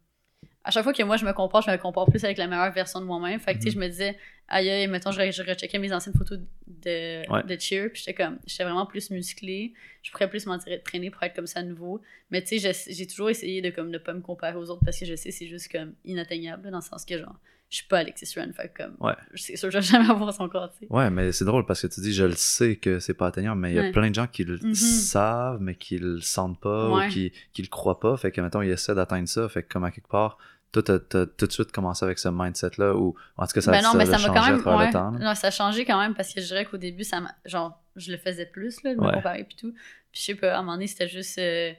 [0.64, 2.72] à chaque fois que moi je me compare, je me compare plus avec la meilleure
[2.72, 3.40] version de moi-même.
[3.40, 3.74] Fait que, tu sais, Mhm.
[3.76, 4.18] je me disais,
[4.50, 7.44] aïe, aïe, mettons, je, je recheckais mes anciennes photos de, Ouais.
[7.44, 9.74] de cheer, puis j'étais comme, j'étais vraiment plus musclée.
[10.04, 12.02] Je pourrais plus m'en tirer de traîner pour être comme ça à nouveau.
[12.30, 15.00] Mais tu sais, j'ai- toujours essayé de comme ne pas me comparer aux autres parce
[15.00, 17.36] que je sais c'est juste comme inatteignable, dans le sens que genre,
[17.70, 19.14] je suis pas Alexis Run, fait comme, Ouais.
[19.36, 20.92] c'est sûr que je vais jamais avoir son corps, tu sais.
[20.92, 23.60] Ouais, mais c'est drôle parce que tu dis, je le sais que c'est pas atteignable,
[23.62, 23.92] mais il y a Ouais.
[23.92, 24.74] plein de gens qui le Mhm.
[24.76, 27.06] savent, mais qui le sentent pas Ouais.
[27.06, 28.18] ou qui, qui le croient pas.
[28.18, 29.48] Fait que, mettons, ils essaient d'atteindre ça.
[29.50, 30.38] Fait que, comme à quelque part,
[30.72, 33.82] toi, t'as tout de suite commencé avec ce mindset-là, ou en tout cas, ça, ben
[33.82, 34.62] non, ça mais a ça m'a changé quand à même.
[34.62, 34.86] travers ouais.
[34.88, 35.12] le temps.
[35.12, 35.20] là.
[35.20, 37.82] non, ça a changé quand même parce que je dirais qu'au début, ça m'a- genre,
[37.96, 39.72] je le faisais plus, là, de me comparer puis tout.
[40.12, 41.38] Puis je sais pas, à un moment donné, c'était juste.
[41.40, 41.72] euh,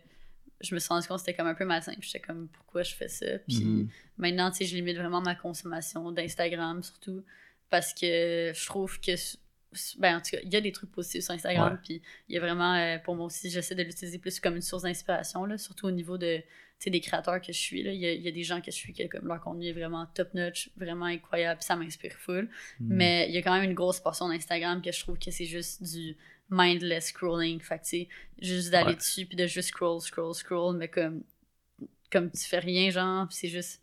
[0.61, 1.93] je me suis rendu compte que c'était comme un peu malsain.
[1.99, 3.39] Puis j'étais comme, pourquoi je fais ça?
[3.49, 3.89] Puis Mhm.
[4.19, 7.25] maintenant, tu sais, je limite vraiment ma consommation d'Instagram, surtout.
[7.71, 9.13] Parce que je trouve que.
[9.99, 11.79] Ben, en tout cas, il y a des trucs positifs sur Instagram.
[11.85, 14.63] Puis il y a vraiment, euh, pour moi aussi, j'essaie de l'utiliser plus comme une
[14.63, 16.43] source d'inspiration, surtout au niveau de
[16.87, 17.81] des créateurs que je suis.
[17.81, 19.67] Il y, a, il y a des gens que je suis qui, comme leur contenu
[19.67, 22.49] est vraiment top-notch, vraiment incroyable, ça m'inspire full.
[22.81, 22.97] Mhm.
[22.97, 25.45] Mais il y a quand même une grosse portion d'Instagram que je trouve que c'est
[25.45, 26.17] juste du
[26.51, 27.61] mindless scrolling.
[27.61, 28.09] Fait que, tu sais,
[28.41, 28.97] juste d'aller Ouais.
[28.97, 31.23] dessus, puis de juste scroll, scroll, scroll, mais comme,
[32.13, 33.81] comme tu fais rien, genre, c'est juste.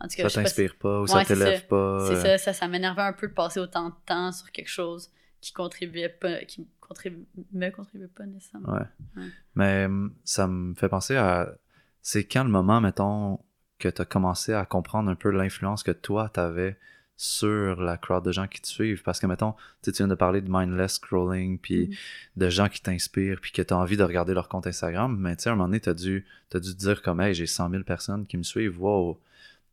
[0.00, 2.06] En tout cas, ça pas t'inspire pas, ou ça Ouais, t'élève pas.
[2.06, 4.68] c'est euh, ça, ça, ça m'énervait un peu de passer autant de temps sur quelque
[4.70, 5.10] chose
[5.40, 8.72] qui contribuait pas, qui contribu- me contribuait pas nécessairement.
[8.74, 8.86] Ouais.
[9.16, 9.28] Ouais.
[9.56, 11.52] Mais hum, ça me fait penser à.
[12.00, 13.40] C'est quand le moment, mettons,
[13.80, 16.76] que tu as commencé à comprendre un peu l'influence que toi, t'avais
[17.20, 19.02] sur la crowd de gens qui te suivent.
[19.02, 21.94] Parce que, mettons, tu sais, tu viens de parler de mindless scrolling, puis Mhm.
[22.36, 25.16] de gens qui t'inspirent, puis que tu as envie de regarder leur compte Instagram.
[25.18, 27.20] Mais tu sais, à un moment donné, tu as dû, t'as dû te dire comme,
[27.20, 28.80] hey, j'ai 100 000 personnes qui me suivent.
[28.80, 29.20] Wow,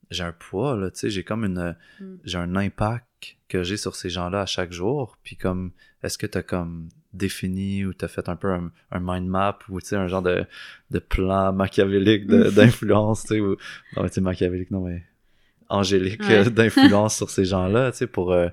[0.09, 1.75] j'ai un poids, là, tu sais, j'ai comme une.
[1.99, 2.15] Mm.
[2.23, 3.05] J'ai un impact
[3.47, 5.15] que j'ai sur ces gens-là à chaque jour.
[5.23, 5.71] Puis comme,
[6.01, 9.27] est-ce que tu as comme défini ou tu as fait un peu un, un mind
[9.29, 10.45] map ou tu sais, un genre de,
[10.89, 12.25] de plan machiavélique
[12.55, 13.55] d'influence, tu sais, ou.
[13.95, 15.03] Non, mais tu machiavélique, non, mais
[15.69, 16.47] angélique Ouais.
[16.47, 18.49] euh, d'influence sur ces gens-là, tu sais, pour euh,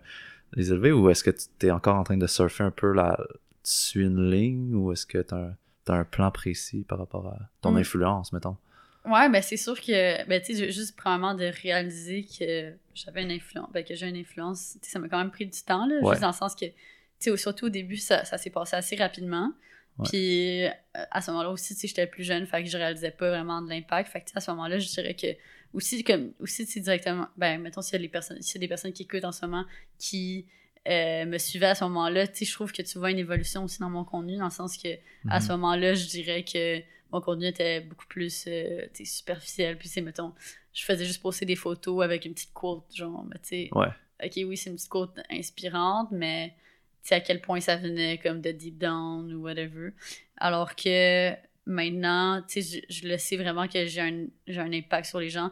[0.54, 3.16] les élever ou est-ce que tu es encore en train de surfer un peu la.
[3.64, 5.54] Tu suis une ligne ou est-ce que tu as,
[5.94, 7.76] un plan précis par rapport à ton Mm.
[7.78, 8.56] influence, mettons?
[9.04, 13.32] Ouais, ben c'est sûr que, ben tu sais, juste premièrement de réaliser que j'avais une
[13.32, 15.86] influence, ben que j'ai une influence, tu sais, ça m'a quand même pris du temps,
[15.86, 16.10] là, Ouais.
[16.10, 16.72] juste dans le sens que, tu
[17.18, 19.52] sais, surtout au début, ça, ça s'est passé assez rapidement.
[19.98, 20.06] Ouais.
[20.08, 20.70] Puis euh,
[21.10, 23.60] à ce moment-là aussi, tu sais, j'étais plus jeune, fait que je réalisais pas vraiment
[23.60, 24.08] de l'impact.
[24.10, 25.26] Fait que, à ce moment-là, je dirais que,
[25.72, 28.66] aussi, comme, aussi, sais, directement, ben, mettons, s'il y a les personnes, s'il y a
[28.66, 29.64] des personnes qui écoutent en ce moment
[29.98, 30.46] qui
[30.88, 33.64] euh, me suivaient à ce moment-là, tu sais, je trouve que tu vois une évolution
[33.64, 34.88] aussi dans mon contenu, dans le sens que,
[35.28, 35.46] à Mhm.
[35.46, 36.80] ce moment-là, je dirais que
[37.12, 39.78] mon contenu était beaucoup plus euh, superficiel.
[39.78, 40.32] Puis, c'est, mettons,
[40.72, 43.88] je faisais juste poster des photos avec une petite quote, genre, mais tu sais, Ouais.
[44.24, 46.54] ok, oui, c'est une petite quote inspirante, mais
[47.02, 49.90] tu sais, à quel point ça venait comme de deep down ou whatever.
[50.36, 51.32] Alors que
[51.66, 55.20] maintenant, tu sais, je, je le sais vraiment que j'ai un, j'ai un impact sur
[55.20, 55.50] les gens.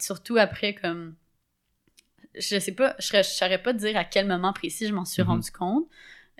[0.00, 1.16] Surtout après, comme.
[2.34, 5.22] Je sais pas, je je saurais pas dire à quel moment précis je m'en suis
[5.22, 5.28] Mhm.
[5.28, 5.88] rendu compte.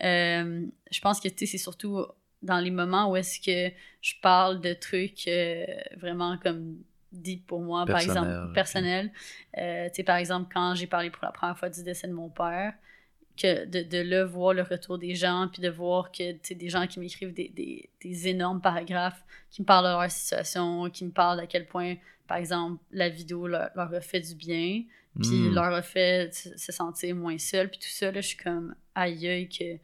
[0.05, 2.05] Euh, je pense que, tu sais, c'est surtout
[2.43, 5.65] dans les moments où est-ce que je parle de trucs euh,
[5.97, 6.77] vraiment comme
[7.13, 8.53] deep pour moi, par Personnel, exemple, ok.
[8.53, 9.13] personnel.
[9.57, 12.13] Euh, tu sais, par exemple, quand j'ai parlé pour la première fois du décès de
[12.13, 12.75] mon père,
[13.41, 16.69] que de, de là voir le retour des gens, puis de voir que, tu des
[16.69, 21.05] gens qui m'écrivent des, des, des énormes paragraphes, qui me parlent de leur situation, qui
[21.05, 21.95] me parlent à quel point,
[22.27, 24.83] par exemple, la vidéo leur, leur a fait du bien,
[25.21, 25.55] puis Mm.
[25.55, 28.75] leur a fait se se sentir moins seul, puis tout ça, là, je suis comme
[28.95, 29.79] aïe aïe que,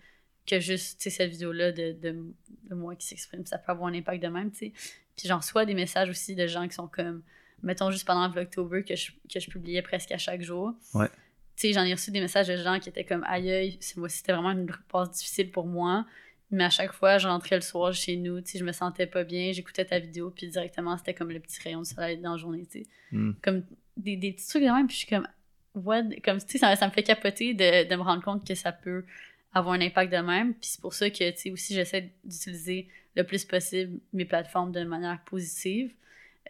[0.47, 2.25] que juste, tu sais, cette vidéo-là de, de,
[2.71, 4.73] de moi qui s'exprime, ça peut avoir un impact de même, tu sais.
[5.17, 7.23] Puis j'en reçois des messages aussi de gens qui sont comme,
[7.63, 10.75] mettons juste pendant Vlogtober que je, que je publiais presque à chaque jour.
[10.93, 11.09] Ouais.
[11.57, 14.51] Tu sais, j'en ai reçu des messages de gens qui étaient comme aïe c'était vraiment
[14.51, 16.05] une passe difficile pour moi.
[16.51, 19.07] Mais à chaque fois, je rentrais le soir chez nous, tu sais, je me sentais
[19.07, 22.33] pas bien, j'écoutais ta vidéo, puis directement, c'était comme le petit rayon de soleil dans
[22.33, 22.87] la journée, tu sais.
[23.13, 23.33] Mm.
[23.43, 23.65] Comme
[23.97, 25.27] des, des petits trucs de même, puis je suis comme,
[25.75, 26.03] what?
[26.25, 28.73] Comme, tu sais, ça, ça me fait capoter de, de me rendre compte que ça
[28.73, 29.05] peut
[29.53, 30.55] avoir un impact de même.
[30.55, 34.73] Puis c'est pour ça que, tu sais, aussi, j'essaie d'utiliser le plus possible mes plateformes
[34.73, 35.93] de manière positive.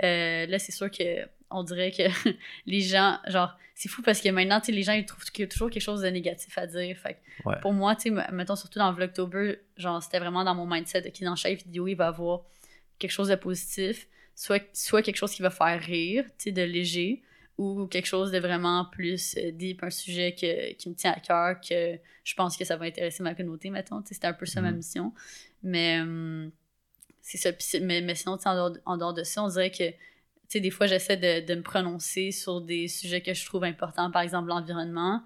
[0.02, 2.02] Euh, là, c'est sûr que on dirait que
[2.66, 5.42] les gens, genre, c'est fou parce que maintenant, tu sais, les gens, ils trouvent qu'il
[5.44, 6.96] y a toujours quelque chose de négatif à dire.
[6.96, 7.56] Fait que Ouais.
[7.60, 11.24] pour moi, tu sais, mettons surtout dans Vlogtober, genre, c'était vraiment dans mon mindset qui
[11.24, 12.42] dans chaque vidéo, il va avoir
[12.98, 16.62] quelque chose de positif, soit, soit quelque chose qui va faire rire, tu sais, de
[16.62, 17.22] léger,
[17.58, 21.20] ou quelque chose de vraiment plus euh, deep, un sujet que, qui me tient à
[21.20, 24.00] cœur, que je pense que ça va intéresser ma communauté, mettons.
[24.02, 24.76] Tu sais, C'était un peu ça ma Mhm.
[24.76, 25.12] mission.
[25.62, 26.50] Mais hum,
[27.20, 27.50] c'est ça.
[27.80, 29.84] Mais, mais sinon, en dehors, en dehors de ça, on dirait que,
[30.54, 34.10] sais, des fois, j'essaie de, de me prononcer sur des sujets que je trouve importants,
[34.10, 35.22] par exemple l'environnement.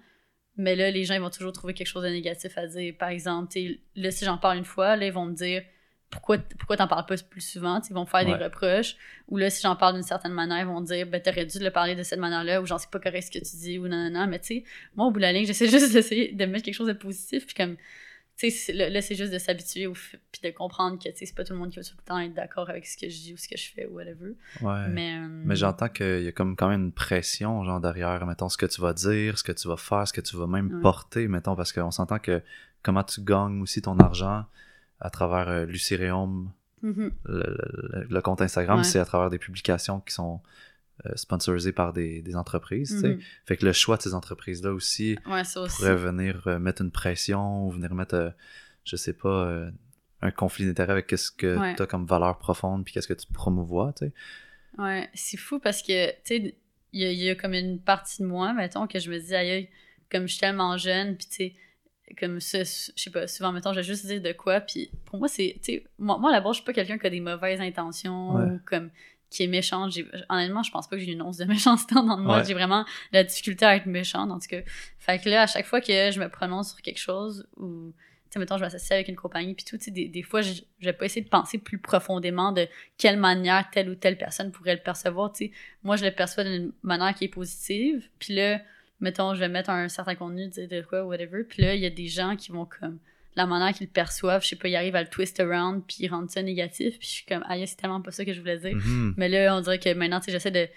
[0.57, 2.93] Mais là, les gens, ils vont toujours trouver quelque chose de négatif à dire.
[2.99, 5.63] Par exemple, sais, là, si j'en parle une fois, là, ils vont me dire
[6.09, 7.79] pourquoi, pourquoi t'en parles pas plus souvent?
[7.87, 8.95] Ils vont me faire des reproches.
[9.27, 11.69] Ou là, si j'en parle d'une certaine manière, ils vont dire, ben, t'aurais dû le
[11.69, 14.09] parler de cette manière-là, ou genre, c'est pas correct ce que tu dis, ou non,
[14.09, 14.27] non, non.
[14.27, 14.63] Mais tu sais,
[14.95, 17.45] moi, au bout de la ligne, j'essaie juste d'essayer de mettre quelque chose de positif,
[17.45, 17.81] puis comme, sais,
[18.73, 19.87] là, là, c'est juste de s'habituer,
[20.31, 22.33] puis de comprendre que, c'est pas tout le monde qui va tout le temps être
[22.33, 24.35] d'accord avec ce que je dis ou ce que je fais, ou whatever.
[24.61, 24.87] Ouais.
[24.89, 28.47] Mais, euh, Mais j'entends qu'il y a comme quand même une pression, genre, derrière, mettons,
[28.49, 30.73] ce que tu vas dire, ce que tu vas faire, ce que tu vas même
[30.75, 30.81] Ouais.
[30.81, 32.41] porter, mettons, parce qu'on s'entend que
[32.81, 34.45] comment tu gagnes aussi ton argent
[35.01, 37.57] à travers euh, Lucirium, mhm, le,
[37.93, 38.83] le- le compte Instagram, Ouais.
[38.83, 40.39] c'est à travers des publications qui sont
[41.05, 43.09] euh, sponsorisées par des, des entreprises, sais.
[43.15, 43.21] mhm.
[43.45, 45.75] Fait que le choix de ces entreprises-là aussi Ouais, ça aussi.
[45.77, 48.29] pourrait venir euh, mettre une pression ou venir mettre, euh,
[48.83, 49.71] je sais pas, euh,
[50.21, 51.75] un conflit d'intérêt avec ce que Ouais.
[51.75, 54.13] tu as comme valeur profonde puis qu'est-ce que tu promouvois, tu sais.
[54.77, 56.55] Ouais, c'est fou parce que, tu sais,
[56.91, 59.17] il y, a- il y a comme une partie de moi, mettons, que je me
[59.19, 59.69] dis, aïe,
[60.11, 61.55] comme je suis tellement jeune, puis tu sais,
[62.19, 65.19] comme ça, je sais pas, souvent, mettons, je vais juste dire de quoi, puis pour
[65.19, 67.09] moi, c'est, tu sais, moi, moi, à la base, je suis pas quelqu'un qui a
[67.09, 68.43] des mauvaises intentions, Ouais.
[68.45, 68.89] ou comme,
[69.29, 69.89] qui est méchant.
[69.89, 72.37] J'ai- Honnêtement, je pense pas que j'ai une once de méchanceté dans moi.
[72.39, 72.45] Ouais.
[72.45, 74.61] J'ai vraiment de la difficulté à être méchante, en tout cas.
[74.97, 78.33] Fait que là, à chaque fois que je me prononce sur quelque chose, ou, tu
[78.33, 80.53] sais, mettons, je m'associe avec une compagnie, puis tout, tu sais, des, des fois, je,
[80.79, 82.67] je vais pas essayer de penser plus profondément de
[82.97, 85.51] quelle manière telle ou telle personne pourrait le percevoir, tu sais.
[85.83, 88.59] Moi, je le perçois d'une manière qui est positive, puis là,
[88.99, 91.85] mettons, je vais mettre un certain contenu, dire de quoi, whatever, puis là, il y
[91.85, 92.99] a des gens qui vont comme,
[93.35, 95.97] la manière qu'ils le perçoivent, je sais pas, ils arrivent à le twist around, puis
[95.99, 98.39] ils rendent ça négatif, puis je suis comme, aïe, c'est tellement pas ça que je
[98.39, 98.75] voulais dire.
[98.75, 99.13] Mhm.
[99.17, 100.67] Mais là, on dirait que maintenant, tu sais, j'essaie de.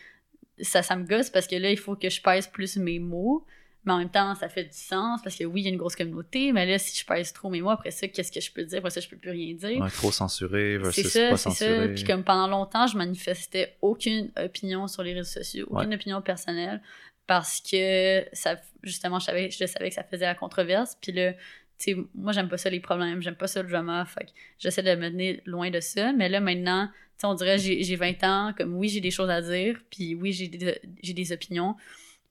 [0.60, 3.44] Ça, ça me gosse parce que là, il faut que je pèse plus mes mots.
[3.84, 5.76] Mais en même temps, ça fait du sens parce que oui, il y a une
[5.76, 6.52] grosse communauté.
[6.52, 8.78] Mais là, si je pèse trop mes mots, après ça, qu'est-ce que je peux dire?
[8.78, 9.80] Après ça, je peux plus rien dire.
[9.82, 11.88] Ouais, trop censuré c'est versus ça, pas c'est censuré.
[11.88, 11.94] ça.
[11.94, 15.94] Puis comme pendant longtemps, je manifestais aucune opinion sur les réseaux sociaux, aucune Ouais.
[15.96, 16.80] opinion personnelle
[17.26, 20.96] parce que ça, justement, je savais, je savais que ça faisait la controverse.
[21.00, 21.32] Puis là,
[21.78, 24.04] sais, moi, j'aime pas ça les problèmes, j'aime pas ça le drama.
[24.04, 24.26] Fait
[24.58, 26.12] j'essaie de me tenir loin de ça.
[26.12, 26.88] Mais là, maintenant,
[27.24, 30.32] on dirait, j'ai j'ai 20 ans, comme oui, j'ai des choses à dire, puis oui,
[30.32, 31.76] j'ai des, opinions.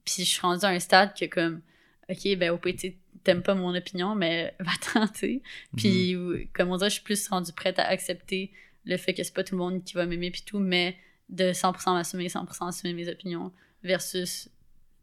[0.05, 1.61] Puis je suis rendue à un stade que, comme,
[2.09, 5.41] ok, ben, au sais, t'aimes pas mon opinion, mais va-t'en, tu.
[5.77, 6.47] Puis, Mhm.
[6.53, 8.51] comme on dirait, je suis plus rendue prête à accepter
[8.85, 10.97] le fait que c'est pas tout le monde qui va m'aimer, puis tout, mais
[11.29, 13.51] de 100% m'assumer, 100% assumer mes opinions,
[13.83, 14.49] versus,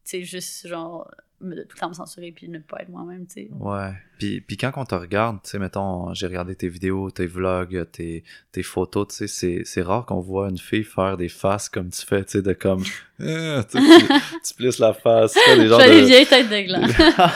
[0.09, 3.27] tu sais, juste, genre, me, tout le temps me censurer, puis ne pas être moi-même,
[3.27, 3.49] tu sais.
[3.61, 3.93] Ouais.
[4.19, 7.87] Puis, puis quand on te regarde, tu sais, mettons, j'ai regardé tes vidéos, tes vlogs,
[7.93, 11.69] tes, tes photos, tu sais, c'est, c'est rare qu'on voit une fille faire des faces
[11.69, 12.83] comme tu fais, tu sais, de comme,
[13.21, 16.07] Ah, tu, plisses la face, tu fais des genres des de...
[16.07, 16.87] vieilles têtes de gland.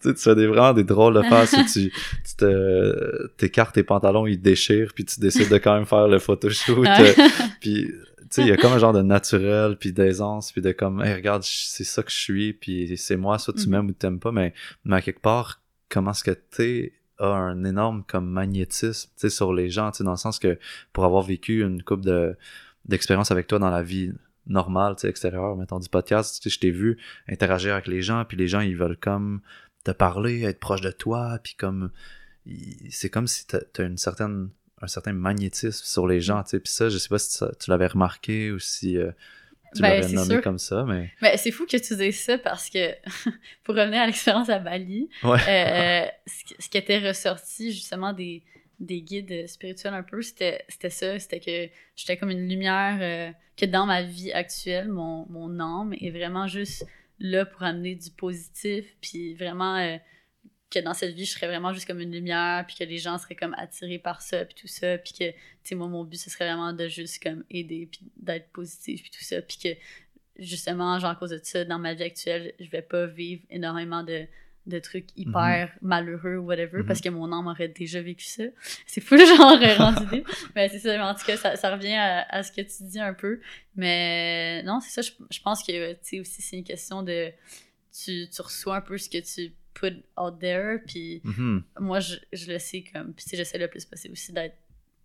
[0.00, 3.74] Tu sais, tu fais des, vraiment des drôles de faces où tu, tu te, t'écartes
[3.74, 6.78] tes pantalons, ils déchirent, puis tu décides de quand même faire le photoshoot.
[6.78, 7.16] Ouais.
[7.60, 7.90] Puis,
[8.30, 11.14] sais, il y a comme un genre de naturel, puis d'aisance, puis de comme, hey,
[11.14, 13.70] regarde, c'est ça que je suis, puis c'est moi, soit tu Mhm.
[13.70, 14.52] m'aimes ou t'aimes pas, mais,
[14.84, 19.30] mais à quelque part, comment est-ce que t'es a un énorme comme magnétisme, tu sais,
[19.30, 20.58] sur les gens, tu sais, dans le sens que
[20.92, 22.36] pour avoir vécu une couple de
[22.84, 24.12] d'expériences avec toi dans la vie
[24.46, 26.96] normale, tu sais, extérieure, mettons du podcast, tu sais, je t'ai vu
[27.28, 29.40] interagir avec les gens, puis les gens, ils veulent comme
[29.84, 31.90] te parler, être proche de toi, puis comme,
[32.90, 34.48] c'est comme si t'as t'as une certaine
[34.82, 36.60] un certain magnétisme sur les gens, tu sais.
[36.60, 39.10] Puis ça, je sais pas si tu l'avais remarqué ou si euh,
[39.74, 40.42] tu Ben, l'avais nommé sûr.
[40.42, 41.10] comme ça, mais...
[41.20, 42.92] Mais c'est fou que tu dises ça parce que,
[43.64, 45.38] pour revenir à l'expérience à Bali, Ouais.
[45.48, 48.42] euh, ce, qui- ce qui était ressorti justement des,
[48.80, 53.32] des guides spirituels un peu, c'était c'était ça, c'était que j'étais comme une lumière, euh,
[53.56, 56.86] que dans ma vie actuelle, mon, mon âme est vraiment juste
[57.18, 59.96] là pour amener du positif, puis vraiment euh,
[60.70, 63.16] que dans cette vie, je serais vraiment juste comme une lumière, puis que les gens
[63.18, 66.16] seraient comme attirés par ça, puis tout ça, puis que, tu sais, moi, mon but,
[66.18, 69.68] ce serait vraiment de juste comme aider, puis d'être positif, puis tout ça, puis que
[70.38, 74.02] justement, genre, à cause de ça, dans ma vie actuelle, je vais pas vivre énormément
[74.02, 74.26] de,
[74.66, 76.86] de trucs hyper malheureux ou whatever, Mhm.
[76.86, 78.42] parce que mon âme aurait déjà vécu ça.
[78.86, 80.24] C'est fou, genre, rendu idée.
[80.54, 82.82] Mais c'est ça, mais en tout cas, ça, ça revient à, à ce que tu
[82.84, 83.40] dis un peu.
[83.74, 87.30] Mais non, c'est ça, je, je pense que, tu sais, aussi, c'est une question de...
[88.04, 91.62] Tu, tu reçois un peu ce que tu put out there, puis Mhm.
[91.80, 93.12] moi, je, je le sais comme.
[93.14, 94.56] Puis, j'essaie le plus possible aussi d'être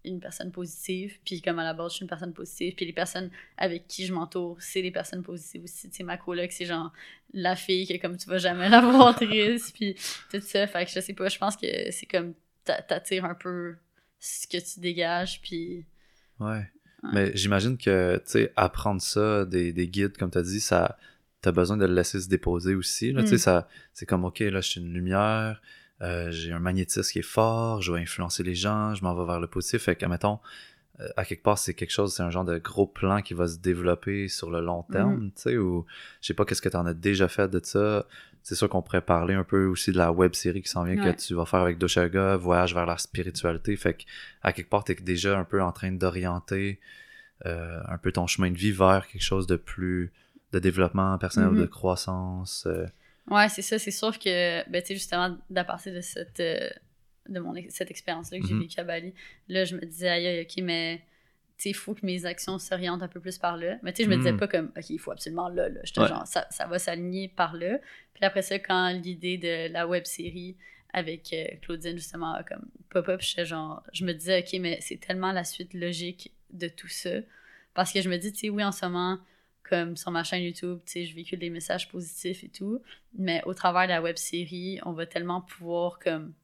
[0.06, 1.18] une personne positive.
[1.26, 2.74] Puis, comme à la base, je suis une personne positive.
[2.76, 5.90] Puis, les personnes avec qui je m'entoure, c'est des personnes positives aussi.
[5.90, 6.92] Tu sais, ma coloc, c'est genre
[7.34, 9.74] la fille que, comme tu vas jamais la voir triste.
[9.76, 9.96] Puis,
[10.32, 10.68] tout ça.
[10.68, 12.34] Fait que je sais pas, je pense que c'est comme.
[12.66, 13.76] t'a- T'attires un peu
[14.20, 15.42] ce que tu dégages.
[15.42, 15.86] Puis.
[16.40, 16.70] Ouais.
[17.14, 20.98] Mais j'imagine que, tu sais, apprendre ça, des, des guides, comme tu as dit, ça,
[21.44, 23.12] t'as besoin de le laisser se déposer aussi.
[23.12, 23.38] Là, tu sais, Mm.
[23.38, 25.62] ça, c'est comme, OK, là, je suis une lumière,
[26.02, 29.26] euh, j'ai un magnétisme qui est fort, je vais influencer les gens, je m'en vais
[29.26, 29.84] vers le positif.
[29.84, 30.40] Fait que, mettons,
[31.00, 33.48] euh, à quelque part, c'est quelque chose, c'est un genre de gros plan qui va
[33.48, 35.86] se développer sur le long terme, tu sais, ou
[36.22, 38.06] je sais pas qu'est-ce que tu en as déjà fait de ça?
[38.42, 41.02] C'est sûr qu'on pourrait parler un peu aussi de la web série qui s'en vient
[41.02, 41.14] Ouais.
[41.16, 43.76] que tu vas faire avec Doshaga, Voyage vers la spiritualité.
[43.78, 44.04] Fait que,
[44.42, 46.80] à quelque part, t'es déjà un peu en train d'orienter
[47.46, 50.12] euh, un peu ton chemin de vie vers quelque chose de plus
[50.54, 52.66] de développement personnel, de croissance.
[52.68, 52.86] euh,
[53.30, 53.80] Ouais, c'est ça.
[53.80, 56.70] C'est sûr que, ben, tu sais, justement, d'à partir de cette, euh,
[57.30, 58.60] de mon, cette expérience-là que j'ai Mhm.
[58.62, 59.14] vécue à Bali,
[59.48, 60.98] là, je me disais, aïe, ok, mais,
[61.58, 63.78] tu sais, il faut que mes actions s'orientent un peu plus par là.
[63.82, 64.38] Mais, tu sais, je me disais Mhm.
[64.40, 65.80] pas comme, ok, il faut absolument là, là.
[65.84, 66.08] J'étais Ouais.
[66.08, 67.80] genre, ça, ça va s'aligner par là.
[68.14, 70.56] Puis après ça, quand l'idée de la web série
[70.94, 75.32] avec euh, Claudine, justement, comme pop-up, j'étais genre, je me disais, ok, mais c'est tellement
[75.32, 77.10] la suite logique de tout ça.
[77.74, 79.18] Parce que je me dis, tu sais, oui, en ce moment,
[79.74, 82.80] comme sur ma chaîne YouTube, tu sais, je véhicule des messages positifs et tout,
[83.18, 86.36] mais au travers de la web série, on va tellement pouvoir comme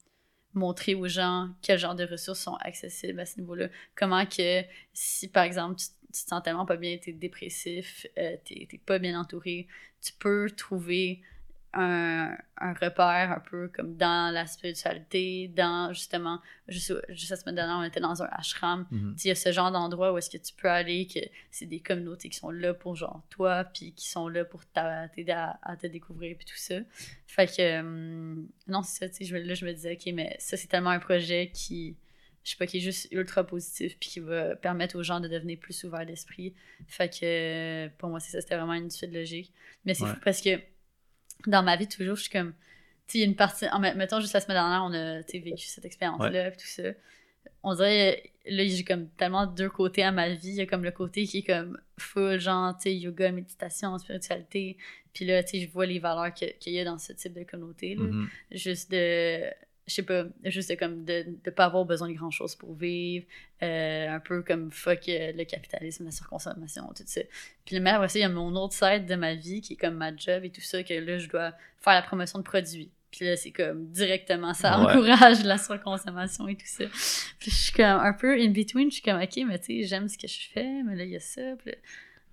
[0.56, 3.68] montrer aux gens quel genre de ressources sont accessibles à ce niveau-là.
[3.94, 4.64] Comment que
[4.94, 8.98] si par exemple tu, tu te sens tellement pas bien, t'es dépressif, euh, t'es pas
[8.98, 9.68] bien entouré,
[10.02, 11.22] tu peux trouver
[11.74, 17.56] un, un repère un peu comme dans la spiritualité, dans justement, juste, juste la semaine
[17.56, 19.16] dernière, on était dans un ashram, mhm.
[19.24, 21.20] il y a ce genre d'endroit où est-ce que tu peux aller, que
[21.52, 25.08] c'est des communautés qui sont là pour genre toi, puis qui sont là pour t'a-
[25.10, 26.76] t'aider à, à te découvrir, puis tout ça.
[27.28, 28.36] Fait que, euh,
[28.68, 31.00] non, c'est ça, tu sais, là, je me disais, ok, mais ça, c'est tellement un
[31.00, 31.96] projet qui,
[32.44, 35.28] je sais pas, qui est juste ultra positif, puis qui va permettre aux gens de
[35.28, 36.56] devenir plus ouverts d'esprit.
[36.88, 39.54] Fait que, pour moi, c'est ça, c'était vraiment une suite logique.
[39.86, 40.10] Mais c'est Ouais.
[40.10, 40.60] fou parce que,
[41.48, 42.54] dans ma vie, toujours, je suis comme,
[43.08, 45.22] tu sais, il y a une partie, en, mettons, juste la semaine dernière, on a,
[45.22, 46.90] vécu cette expérience-là, puis tout ça
[47.64, 50.50] on dirait, là, j'ai comme tellement deux côtés à ma vie.
[50.50, 53.98] Il y a comme le côté qui est comme full, genre, tu sais, yoga, méditation,
[53.98, 54.78] spiritualité.
[55.14, 57.44] Puis là, tu sais, je vois les valeurs qu'il y a dans ce type de
[57.44, 58.04] communauté, là.
[58.04, 58.30] Mhm.
[58.52, 59.44] Juste de,
[59.90, 63.26] je sais pas, juste comme, de, de pas avoir besoin de grand chose pour vivre.
[63.62, 67.22] euh, un peu comme fuck euh, le capitalisme, la surconsommation, tout ça.
[67.66, 69.76] Puis mais après ça, il y a mon autre side de ma vie qui est
[69.76, 72.92] comme ma job et tout ça, que là, je dois faire la promotion de produits.
[73.12, 74.92] Puis là, c'est comme directement, ça Ouais.
[74.94, 76.86] encourage la surconsommation et tout ça.
[77.40, 79.84] Puis je suis comme un peu in between, je suis comme, ok, mais tu sais,
[79.88, 81.42] j'aime ce que je fais, mais là, il y a ça.
[81.58, 81.78] Puis là-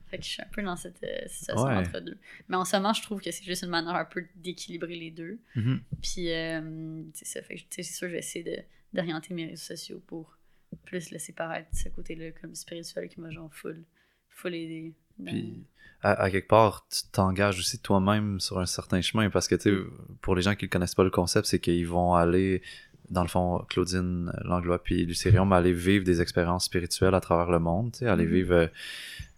[0.08, 1.74] fait que je suis un peu dans cette euh, situation Ouais.
[1.76, 2.16] entre deux.
[2.48, 5.10] Mais en ce moment, je trouve que c'est juste une manière un peu d'équilibrer les
[5.10, 5.38] deux.
[5.56, 5.80] Mhm.
[6.02, 7.42] Puis, euh, c'est ça.
[7.42, 10.36] Fait c'est sûr, je vais essayer de- d'orienter mes réseaux sociaux pour
[10.84, 13.82] plus laisser paraître ce côté-là comme spirituel qui m'a genre full,
[14.30, 14.94] full aidé.
[15.18, 15.64] dans- Puis,
[16.02, 19.70] à, à quelque part, tu t'engages aussi toi-même sur un certain chemin parce que, tu
[19.70, 19.76] sais,
[20.20, 22.62] pour les gens qui ne connaissent pas le concept, c'est qu'ils vont aller,
[23.10, 25.06] dans le fond, Claudine Langlois puis
[25.46, 28.30] mais aller vivre des expériences spirituelles à travers le monde, aller Mhm.
[28.32, 28.66] vivre euh,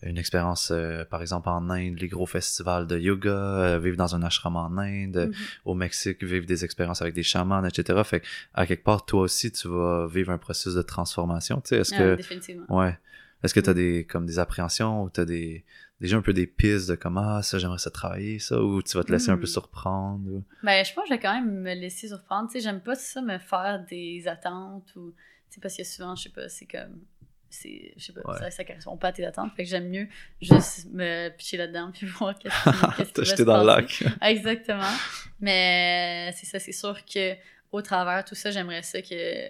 [0.03, 4.15] une expérience, euh, par exemple, en Inde, les gros festivals de yoga, euh, vivre dans
[4.15, 5.35] un ashram en Inde, Mhm.
[5.65, 8.01] au Mexique, vivre des expériences avec des chamans, etc.
[8.05, 11.71] Fait que, à quelque part, toi aussi, tu vas vivre un processus de transformation, tu
[11.71, 12.15] sais, est-ce Ah, que...
[12.17, 12.67] définitivement.
[12.69, 12.97] Ouais.
[13.43, 13.77] Est-ce que tu as Mm.
[13.77, 15.65] des comme des appréhensions ou tu as des
[16.01, 18.97] déjà un peu des pistes de comment ah, ça j'aimerais ça travailler ça ou tu
[18.97, 19.47] vas te laisser un peu Mm.
[19.47, 20.45] surprendre ou...
[20.65, 22.49] Ben, je pense que je vais quand même me laisser surprendre.
[22.49, 25.13] Tu sais, j'aime pas ça me faire des attentes ou.
[25.51, 26.99] Tu sais, parce que souvent, je sais pas, c'est comme.
[27.51, 28.39] C'est, je sais pas, Ouais.
[28.39, 29.53] ça, ça correspond pas à tes attentes.
[29.57, 30.07] Fait que j'aime mieux
[30.41, 34.05] juste me pitcher là-dedans puis voir qu'est-ce qui, qui va se dans le lac.
[34.23, 34.93] Exactement.
[35.41, 37.35] Mais c'est ça, c'est sûr que
[37.73, 39.49] au travers tout ça, j'aimerais ça que,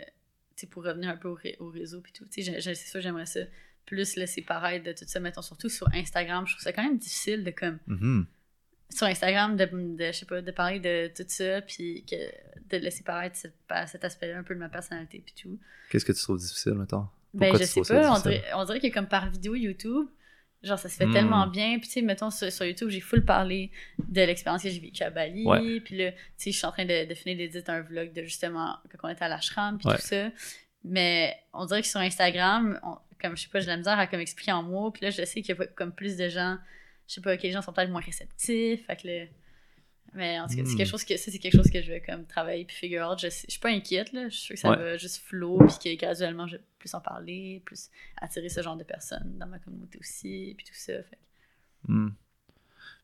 [0.57, 3.01] tu pour revenir un peu au, ré- au réseau puis tout, tu sais, c'est sûr,
[3.01, 3.41] j'aimerais ça
[3.87, 6.47] plus laisser paraître de tout ça, mettons, surtout sur Instagram.
[6.47, 8.27] Je trouve ça quand même difficile de comme Mhm.
[8.91, 12.77] sur Instagram de, de je sais pas de parler de tout ça puis que de
[12.83, 13.55] laisser paraître cette-
[13.87, 15.59] cet aspect-là un peu de ma personnalité puis tout
[15.91, 17.07] Qu'est-ce que tu trouves difficile mettons?
[17.35, 20.07] Ben je sais pas on dirait, on dirait que comme par vidéo YouTube
[20.63, 21.13] genre ça se fait Hmm.
[21.13, 23.71] tellement bien puis tu sais mettons sur, sur YouTube j'ai full parlé
[24.09, 25.81] de l'expérience que j'ai vécue à Bali Ouais.
[25.81, 28.23] puis là tu sais je suis en train de, de finir d'éditer un vlog de
[28.25, 29.97] justement quand on était à l'ashram puis Ouais.
[29.97, 30.31] tout ça
[30.85, 34.07] mais on dirait que sur Instagram on- comme je sais pas j'ai la misère à
[34.07, 36.57] comme expliquer en mots puis là je sais qu'il y a comme plus de gens
[37.07, 39.25] je sais pas que les gens sont peut-être moins réceptifs fait que là
[40.15, 40.77] mais en tout cas, c'est Hmm.
[40.77, 43.19] quelque chose que ça, c'est quelque chose que je vais comme travailler puis figure out.
[43.21, 44.77] Je, sais- je suis pas inquiète là, je suis sûre que ça Ouais.
[44.77, 48.77] va juste flow puis que graduellement je vais plus en parler, plus attirer ce genre
[48.77, 50.95] de personnes dans ma communauté aussi puis tout ça.
[51.03, 51.19] Fait.
[51.87, 52.11] Hmm.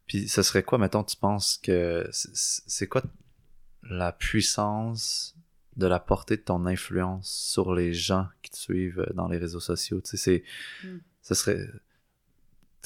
[0.06, 3.02] Puis ce serait quoi mettons tu penses que c'est quoi
[3.82, 5.34] la puissance
[5.76, 9.38] de la portée de ton influence sur les gens qui te suivent euh, dans les
[9.38, 10.00] réseaux sociaux?
[10.00, 10.44] Tu sais
[10.82, 10.90] c'est
[11.22, 11.66] ce serait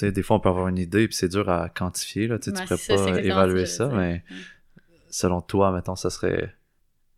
[0.01, 2.51] sais des fois on peut avoir une idée puis c'est dur à quantifier là tu
[2.51, 4.24] Ouais, pourrais ça, pas évaluer ça mais
[5.11, 6.55] selon toi, mettons, ça serait.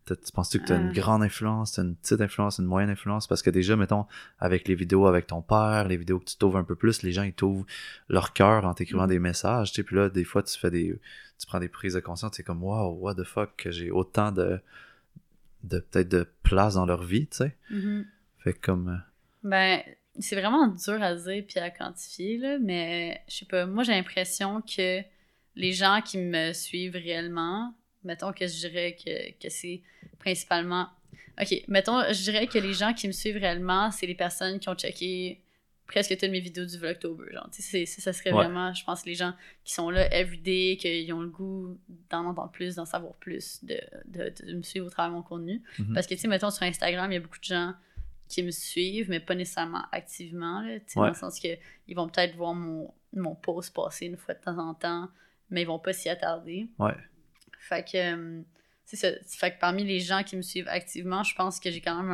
[0.06, 0.92] Tu penses-tu que tu as une Ah.
[0.92, 3.26] grande influence, une petite influence, une moyenne influence?
[3.28, 4.06] Parce que déjà, mettons,
[4.40, 7.12] avec les vidéos avec ton père, les vidéos que tu t'ouvres un peu plus, les
[7.12, 7.66] gens, ils t'ouvrent
[8.08, 9.08] leur cœur en t'écrivant Mhm.
[9.08, 10.98] des messages, puis là, des fois, tu fais des...
[11.38, 14.32] Tu prends des prises de conscience, c'est comme, wow, what the fuck, que j'ai autant
[14.32, 14.60] de...
[15.64, 17.56] de peut-être de place dans leur vie, tu sais.
[17.70, 18.04] Mhm.
[18.38, 18.88] Fait que comme...
[18.88, 18.96] euh,
[19.48, 19.80] Ben,
[20.20, 23.92] c'est vraiment dur à dire puis à quantifier, là, mais je sais pas, moi j'ai
[23.92, 25.02] l'impression que
[25.56, 29.82] les gens qui me suivent réellement, mettons que je dirais que, que c'est
[30.18, 30.88] principalement.
[31.40, 34.68] Ok, mettons, je dirais que les gens qui me suivent réellement, c'est les personnes qui
[34.68, 35.40] ont checké
[35.90, 37.32] presque toutes mes vidéos du Vlogtober.
[37.32, 39.32] Genre, c'est, ça serait vraiment, je pense, les gens
[39.64, 41.78] qui sont là everyday, qui ont le goût
[42.10, 45.22] d'en entendre plus, d'en savoir plus, de, de, de, me suivre au travers de mon
[45.22, 45.62] contenu.
[45.80, 45.94] Mhm.
[45.94, 47.74] Parce que, tu sais, mettons, sur Instagram, il y a beaucoup de gens
[48.30, 50.80] qui me suivent, mais pas nécessairement activement, là, Ouais.
[50.94, 51.48] dans le sens que
[51.88, 55.10] ils vont peut-être voir mon, mon post passer une fois de temps en temps,
[55.50, 56.68] mais ils vont pas s'y attarder.
[56.78, 56.94] Ouais.
[57.58, 58.42] Fait que, euh,
[58.86, 59.08] c'est ça.
[59.26, 62.10] Fait que parmi les gens qui me suivent activement, je pense que j'ai quand même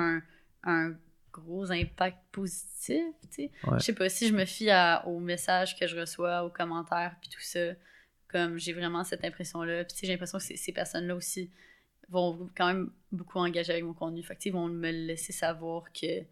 [0.65, 0.97] un, un
[1.33, 3.03] gros impact positif.
[3.65, 3.79] Ouais.
[3.79, 7.15] Je sais pas, si je me fie à- aux messages que je reçois, aux commentaires,
[7.21, 7.61] puis tout ça,
[8.29, 9.85] comme j'ai vraiment cette impression-là.
[9.85, 11.51] Puis j'ai l'impression que ces personnes-là aussi
[12.09, 14.23] vont quand même beaucoup engager avec mon contenu.
[14.23, 16.23] Fait que, ils vont me laisser savoir que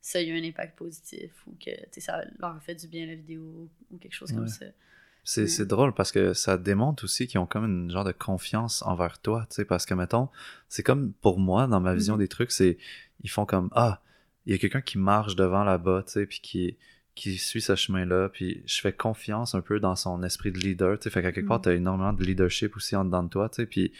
[0.00, 1.70] ça a eu un impact positif ou que,
[2.00, 4.66] ça leur a fait du bien la vidéo ou quelque chose comme ça.
[5.26, 5.48] C'est Ouais.
[5.48, 9.18] c'est drôle parce que ça démontre aussi qu'ils ont comme une genre de confiance envers
[9.20, 10.28] toi, tu sais, parce que, mettons,
[10.68, 12.18] c'est comme pour moi, dans ma vision Mhm.
[12.20, 12.76] des trucs, c'est,
[13.22, 14.02] ils font comme, ah,
[14.44, 16.76] il y a quelqu'un qui marche devant là-bas, tu sais, puis qui,
[17.14, 20.98] qui suit ce chemin-là, puis je fais confiance un peu dans son esprit de leader,
[20.98, 21.62] tu sais, fait qu'à quelque part, Mhm.
[21.62, 23.92] tu as énormément de leadership aussi en dedans de toi, tu sais, puis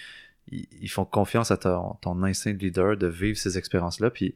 [0.49, 4.35] ils, ils font confiance à ton, ton instinct de leader de vivre ces expériences-là, puis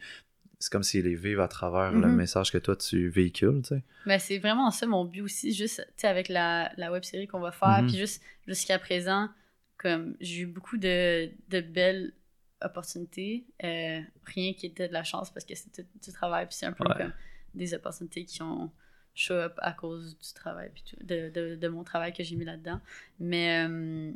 [0.61, 2.15] c'est comme s'ils les vivent à travers le Mhm.
[2.17, 3.83] message que toi, tu véhicules, tu sais.
[4.07, 7.27] Ben, c'est vraiment ça mon but aussi, juste, tu sais, avec la, la web série
[7.29, 7.87] qu'on va faire, Mhm.
[7.89, 9.29] puis juste jusqu'à présent,
[9.77, 12.13] comme j'ai eu beaucoup de, de belles
[12.61, 16.67] opportunités, euh, rien qui était de la chance parce que c'était du travail, puis c'est
[16.67, 16.95] un peu Ouais.
[16.97, 17.13] comme
[17.55, 18.71] des opportunités qui ont
[19.15, 22.81] show up à cause du travail, puis de, de mon travail que j'ai mis là-dedans.
[23.21, 24.13] Mais, euh,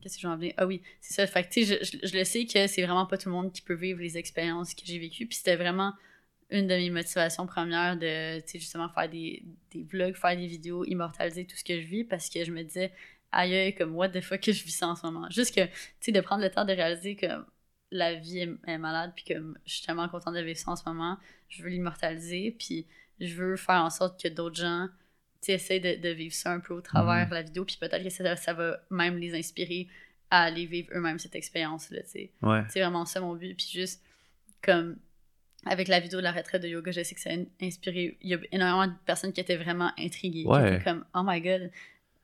[0.00, 0.54] qu'est-ce que j'en venais?
[0.56, 3.18] Ah oui, c'est ça, fait que je, je, je le sais que c'est vraiment pas
[3.18, 5.92] tout le monde qui peut vivre les expériences que j'ai vécues, puis c'était vraiment
[6.50, 9.42] une de mes motivations premières de, justement faire des,
[9.72, 12.62] des vlogs, faire des vidéos, immortaliser tout ce que je vis parce que je me
[12.62, 12.92] disais,
[13.32, 15.28] aïe, comme, what the fuck que je vis ça en ce moment?
[15.30, 17.26] Juste que, tu sais, de prendre le temps de réaliser que
[17.90, 19.34] la vie est, est malade puis que
[19.64, 21.18] je suis tellement contente de vivre ça en ce moment,
[21.48, 22.86] je veux l'immortaliser puis
[23.20, 24.88] je veux faire en sorte que d'autres gens,
[25.42, 27.30] tu essayent de, de vivre ça un peu au travers Mhm.
[27.30, 29.88] de la vidéo puis peut-être que ça, ça va même les inspirer
[30.30, 32.30] à aller vivre eux-mêmes cette expérience-là, tu sais.
[32.42, 32.62] Ouais.
[32.68, 33.54] C'est vraiment ça mon but.
[33.56, 34.02] Puis juste,
[34.62, 34.96] comme
[35.64, 38.16] avec la vidéo de la retraite de yoga, je sais que ça a inspiré.
[38.22, 40.44] Il y a énormément de personnes qui étaient vraiment intriguées.
[40.44, 41.70] Qui étaient comme, oh my god,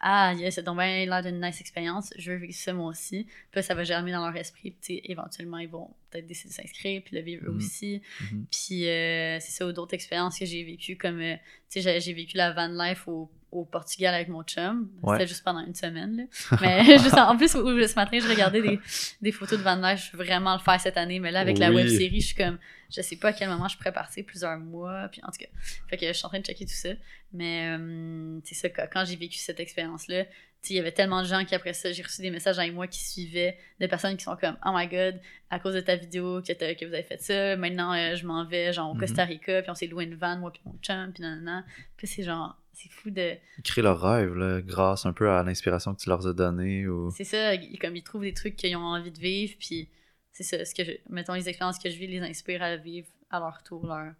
[0.00, 2.12] ah, yes, c'est donc bien l'air d'une nice expérience.
[2.18, 3.26] Je veux vivre ça moi aussi.
[3.52, 4.70] Puis ça va germer dans leur esprit.
[4.72, 7.56] Puis tu sais, éventuellement, ils vont peut-être décider de s'inscrire, puis le vivre eux Mhm.
[7.56, 8.02] aussi.
[8.20, 8.46] Mhm.
[8.50, 11.34] Puis euh, c'est ça, ou d'autres expériences que j'ai vécues, comme, euh,
[11.70, 14.90] tu sais, j'ai- j'ai vécu la van life au, au Portugal avec mon chum.
[15.02, 15.16] Ouais.
[15.16, 16.24] C'était juste pendant une semaine, là.
[16.62, 18.78] Mais juste en, en plus, où- où ce matin, je regardais des,
[19.20, 20.08] des photos de van life.
[20.10, 21.20] Je veux vraiment le faire cette année.
[21.20, 22.58] Mais là, avec la web série, je suis comme,
[22.94, 25.08] je sais pas à quel moment je pourrais partir, plusieurs mois.
[25.12, 25.50] Puis en tout cas,
[25.88, 26.90] fait que je suis en train de checker tout ça.
[27.34, 30.24] Mais euh, c'est ça, quand, j'ai vécu cette expérience-là,
[30.70, 32.86] il y avait tellement de gens qui, après ça, j'ai reçu des messages avec moi
[32.86, 36.40] qui suivaient, des personnes qui sont comme Oh my god, à cause de ta vidéo
[36.40, 39.00] que, que vous avez fait ça, maintenant euh, je m'en vais genre au Mhm.
[39.00, 41.64] Costa Rica, puis on s'est loué une van, moi puis mon chum, puis nanana.
[41.96, 43.34] Puis c'est genre, c'est fou de.
[43.58, 46.86] Ils créent leur rêve, là, grâce un peu à l'inspiration que tu leur as donnée.
[46.86, 47.10] Ou...
[47.10, 49.88] C'est ça, ils- comme ils trouvent des trucs qu'ils ont envie de vivre, puis
[50.32, 53.08] c'est ça, ce que je, mettons les expériences que je vis les inspirent à vivre
[53.30, 54.12] à leur tour leur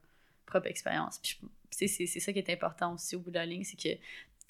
[0.45, 1.19] propre expérience.
[1.23, 1.39] Puis
[1.71, 3.97] c'est ça qui est important aussi au bout de la ligne, c'est que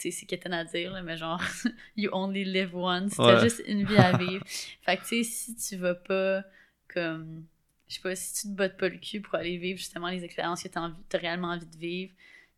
[0.02, 1.40] tu sais, c'est quétaine à dire, là, mais genre,
[1.96, 3.40] you only live once, t'as Ouais.
[3.40, 4.44] juste une vie à vivre.
[4.82, 6.42] fait que tu sais, si tu vas pas
[6.92, 7.44] comme,
[7.88, 10.24] je sais pas, si tu te bottes pas le cul pour aller vivre justement les
[10.24, 12.12] expériences que t'as envie- t'as réellement envie de vivre,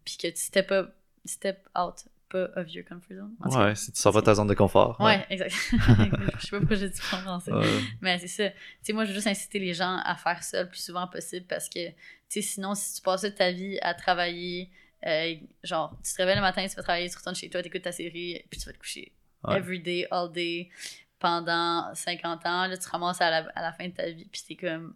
[0.04, 3.34] puis que tu step up, step out, pas of your comfort zone.
[3.40, 5.00] En Ouais, si tu sors pas de ta zone de confort.
[5.00, 5.52] Ouais, exact.
[5.52, 7.52] je sais pas pourquoi j'ai dit ça en français.
[8.00, 8.50] Mais c'est ça.
[8.50, 11.06] Tu sais, moi, je veux juste inciter les gens à faire ça le plus souvent
[11.06, 11.94] possible parce que, tu
[12.28, 14.70] sais, sinon, si tu passais ta vie à travailler,
[15.06, 17.68] euh, genre, tu te réveilles le matin, tu vas travailler, tu retournes chez toi, tu
[17.68, 19.12] écoutes ta série, puis tu vas te coucher.
[19.44, 19.58] Ouais.
[19.58, 20.70] Every day, all day,
[21.18, 22.66] pendant 50 ans.
[22.66, 24.94] Là, tu ramasses à la, à la fin de ta vie, puis t'es comme,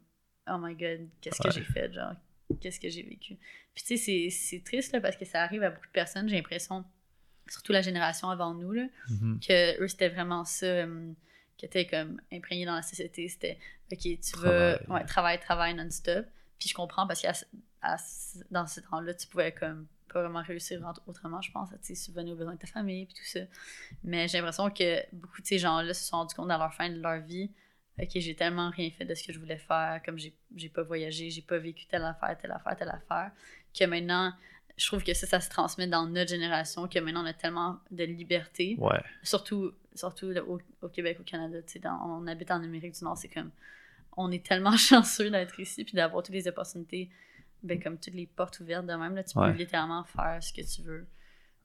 [0.49, 2.15] oh my god, qu'est-ce que j'ai fait, genre,
[2.61, 3.37] qu'est-ce que j'ai vécu?
[3.75, 6.37] Puis tu sais, c'est- triste, là, parce que ça arrive à beaucoup de personnes, j'ai
[6.37, 6.85] l'impression,
[7.49, 9.41] surtout la génération avant nous, là, mhm.
[9.41, 11.13] que eux c'était vraiment ça euh,
[11.59, 13.59] qui était comme imprégné dans la société c'était
[13.93, 16.25] ok tu veux ouais, travail travail non-stop
[16.59, 17.29] puis je comprends parce que
[18.51, 22.35] dans ce temps-là tu pouvais comme pas vraiment réussir autre- autrement je pense à subvenir
[22.35, 23.41] aux besoins de ta famille puis tout ça.
[24.05, 26.89] Mais j'ai l'impression que beaucoup de ces gens-là se sont rendus compte dans leur fin
[26.91, 27.51] de leur vie
[28.01, 31.31] ok j'ai tellement rien fait de ce que je voulais faire comme j'ai pas voyagé
[31.31, 33.31] j'ai pas vécu telle affaire telle affaire telle affaire
[33.79, 34.33] que maintenant
[34.77, 37.81] je trouve que ça, ça se transmet dans notre génération, que maintenant on a tellement
[37.91, 38.77] de liberté.
[38.79, 39.01] Ouais.
[39.25, 43.03] surtout, surtout au, au Québec, au Canada, tu sais, dans- on habite en Amérique du
[43.03, 43.51] Nord, c'est comme,
[44.17, 47.11] on est tellement chanceux d'être ici, puis d'avoir toutes les opportunités
[47.63, 49.15] ben, comme toutes les portes ouvertes de même.
[49.15, 49.53] Là, tu Ouais.
[49.53, 51.07] peux littéralement faire ce que tu veux.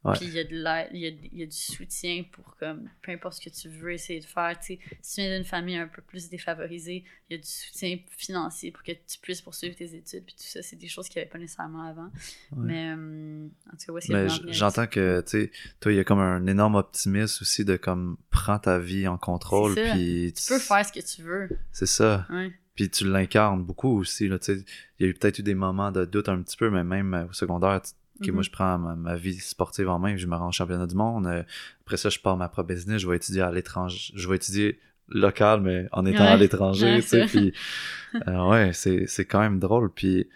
[0.04, 0.18] Ouais.
[0.18, 2.58] Puis il y a de l'aide, il y a, il y a du soutien pour
[2.58, 4.54] comme peu importe ce que tu veux essayer de faire.
[4.60, 7.48] Tu sais, si tu viens d'une famille un peu plus défavorisée, il y a du
[7.48, 10.26] soutien financier pour que tu puisses poursuivre tes études.
[10.26, 12.12] Puis tout ça, c'est des choses qu'il n'y avait pas nécessairement avant.
[12.58, 15.96] Mais euh, en tout cas, où est-ce qu'il y j'entends que, tu sais, toi, il
[15.96, 20.34] y a comme un énorme optimisme aussi de comme, prends ta vie en contrôle, puis?
[20.36, 21.48] Tu peux faire ce que tu veux.
[21.72, 22.28] C'est ça.
[22.30, 22.52] Ouais.
[22.76, 24.66] Puis tu l'incarnes beaucoup aussi, là, tu sais.
[25.00, 27.14] Il y a eu peut-être eu des moments de doute un petit peu, mais même
[27.14, 28.34] euh, au secondaire, tu- ok, Mhm.
[28.34, 30.96] moi, je prends ma, ma vie sportive en main, je me rends au championnat du
[30.96, 31.28] monde.
[31.28, 31.44] euh,
[31.82, 34.12] après ça, je pars ma propre business, je vais étudier à l'étranger.
[34.16, 37.26] Je vais étudier local, mais en étant à l'étranger, tu sais.
[37.26, 37.54] Puis,
[38.28, 39.92] euh, ouais, c'est c'est quand même drôle.
[39.92, 40.28] Puis,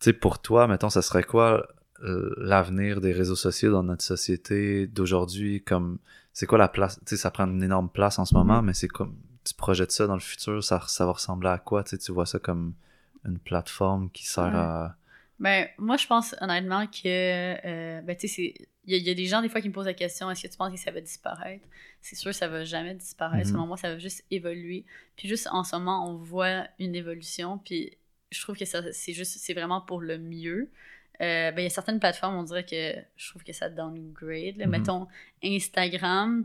[0.00, 1.66] tu sais, pour toi, mettons, ça serait quoi
[2.36, 5.62] l'avenir des réseaux sociaux dans notre société d'aujourd'hui?
[5.62, 5.98] Comme,
[6.32, 6.96] c'est quoi la place?
[7.00, 8.66] Tu sais, ça prend une énorme place en ce moment, Mhm.
[8.66, 9.14] mais c'est comme,
[9.44, 11.84] tu projettes ça dans le futur, ça, ça va ressembler à quoi?
[11.84, 12.74] Tu sais, tu vois ça comme
[13.24, 14.50] une plateforme qui sert Ouais.
[14.54, 14.96] à.
[15.40, 17.06] Ben, moi, je pense honnêtement que,
[17.66, 19.68] euh, ben, tu sais, il y, a- il y a des gens des fois qui
[19.68, 21.66] me posent la question est-ce que tu penses que ça va disparaître?
[22.00, 23.48] C'est sûr, ça va jamais disparaître.
[23.48, 23.52] Mhm.
[23.54, 24.84] Selon moi, ça va juste évoluer.
[25.16, 27.58] Puis, juste en ce moment, on voit une évolution.
[27.58, 27.96] Puis,
[28.30, 30.70] je trouve que ça, c'est juste, c'est vraiment pour le mieux.
[31.20, 34.56] Euh, ben, il y a certaines plateformes, on dirait que je trouve que ça downgrade.
[34.56, 34.66] là.
[34.66, 34.70] Mhm.
[34.70, 35.08] Mettons,
[35.42, 36.44] Instagram,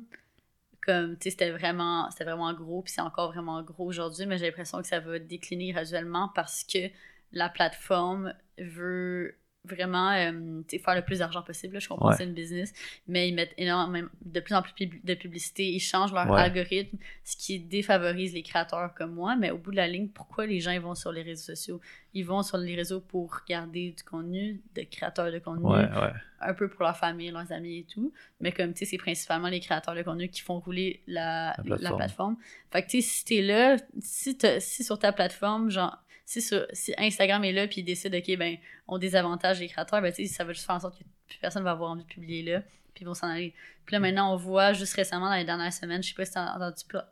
[0.89, 4.81] comme, c'était vraiment, c'était vraiment gros, puis c'est encore vraiment gros aujourd'hui, mais j'ai l'impression
[4.81, 6.89] que ça va décliner graduellement parce que
[7.31, 9.35] la plateforme veut
[9.65, 11.73] vraiment euh, faire le plus d'argent possible.
[11.73, 11.79] là.
[11.79, 12.13] Je comprends Ouais.
[12.13, 12.73] que c'est une business,
[13.07, 16.39] mais ils mettent énormément, de plus en plus pub- de publicité, ils changent leur Ouais.
[16.41, 19.35] algorithme, ce qui défavorise les créateurs comme moi.
[19.35, 21.81] Mais au bout de la ligne, pourquoi les gens ils vont sur les réseaux sociaux?
[22.13, 26.13] Ils vont sur les réseaux pour regarder du contenu, de créateurs de contenu, Ouais, ouais.
[26.39, 28.13] un peu pour leur famille, leurs amis et tout.
[28.39, 31.55] Mais comme tu sais, c'est principalement les créateurs de contenu qui font rouler la, La
[31.57, 31.97] la plateforme.
[31.97, 32.37] plateforme.
[32.71, 35.97] Fait que tu sais, si t'es là, si, si sur ta plateforme, genre,
[36.31, 38.55] si, sur, si Instagram est là puis il décide, OK, ben,
[38.87, 41.39] on désavantage les créateurs, ben tu sais, ça va juste faire en sorte que plus
[41.39, 42.61] personne va avoir envie de publier là,
[42.93, 43.55] puis ils vont s'en aller.
[43.85, 46.33] Puis là, maintenant, on voit juste récemment, dans les dernières semaines, je sais pas si
[46.33, 47.05] t'as entendu par-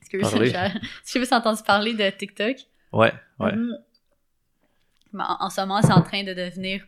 [0.00, 0.46] Excuse, Parler.
[0.50, 2.56] j'ai- je sais pas si t'as entendu parler de TikTok.
[2.92, 3.52] Ouais, ouais.
[3.56, 3.76] Mhm.
[5.14, 6.86] Mais en, en ce moment, c'est en train de devenir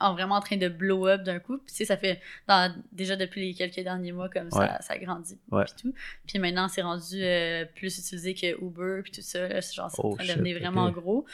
[0.00, 1.58] en vraiment en train de blow up d'un coup.
[1.58, 4.66] Puis, tu sais, ça fait dans- déjà depuis les quelques derniers mois comme Ouais.
[4.66, 5.38] ça, ça grandit.
[5.50, 5.64] Ouais.
[5.64, 5.94] Puis tout.
[6.26, 9.48] Puis maintenant, c'est rendu euh, plus utilisé que Uber puis tout ça.
[9.48, 11.24] Là, genre, c'est Oh, en train de devenir vraiment gros.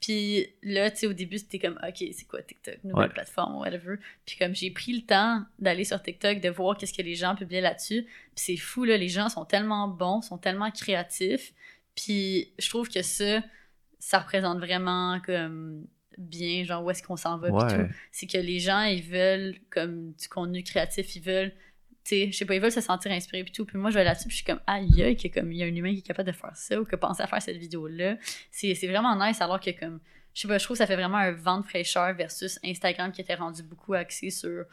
[0.00, 3.12] Puis là, tu sais, au début, c'était comme, OK, c'est quoi TikTok, nouvelle Ouais.
[3.14, 3.96] plateforme, whatever.
[4.26, 7.34] Puis comme j'ai pris le temps d'aller sur TikTok, de voir qu'est-ce que les gens
[7.34, 8.02] publiaient là-dessus.
[8.02, 11.54] Puis c'est fou, là, les gens sont tellement bons, sont tellement créatifs.
[11.96, 13.42] Puis je trouve que ça,
[13.98, 15.86] ça représente vraiment comme
[16.18, 17.50] bien, genre où est-ce qu'on s'en va.
[17.50, 17.68] Ouais.
[17.68, 17.94] tout.
[18.12, 21.52] C'est que les gens, ils veulent comme du contenu créatif, ils veulent,
[22.04, 23.64] tu sais, je sais pas, ils veulent se sentir inspirés puis tout.
[23.64, 25.62] Puis moi, je vais là-dessus, puis je suis comme, aïe, aïe, que comme il y
[25.62, 27.42] a un humain qui est capable de faire ça ou qui a pensé à faire
[27.42, 28.16] cette vidéo-là.
[28.50, 30.00] C'est c'est vraiment nice, alors que comme,
[30.34, 33.12] je sais pas, je trouve que ça fait vraiment un vent de fraîcheur versus Instagram
[33.12, 34.64] qui était rendu beaucoup axé sur,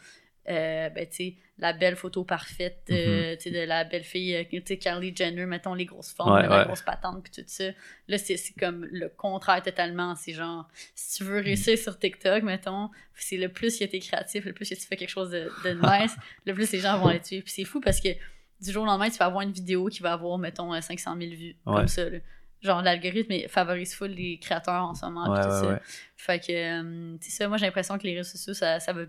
[0.50, 4.36] euh, ben, tu sais, la belle photo parfaite, euh, tu sais, de la belle fille,
[4.36, 6.66] euh, tu sais, Kylie Jenner, mettons les grosses formes, Ouais, la ouais.
[6.66, 7.66] grosse patente, puis tout ça.
[8.08, 10.16] Là, c'est comme le contraire totalement.
[10.16, 14.46] C'est genre, si tu veux réussir sur TikTok, mettons, c'est le plus que t'es créatif,
[14.46, 15.70] le plus que tu fais quelque chose de, de
[16.04, 16.16] nice,
[16.46, 17.42] le plus les gens vont aller dessus.
[17.42, 20.02] Puis c'est fou parce que du jour au lendemain, tu vas avoir une vidéo qui
[20.02, 21.76] va avoir, mettons, euh, 500 000 vues, Ouais.
[21.76, 22.10] comme ça.
[22.10, 22.18] là.
[22.62, 25.34] Genre, l'algorithme favorise full les créateurs en ce moment.
[25.34, 25.82] Puis tout ça.
[26.16, 29.02] Fait que, euh, c'est ça, moi j'ai l'impression que les réseaux sociaux, ça, ça va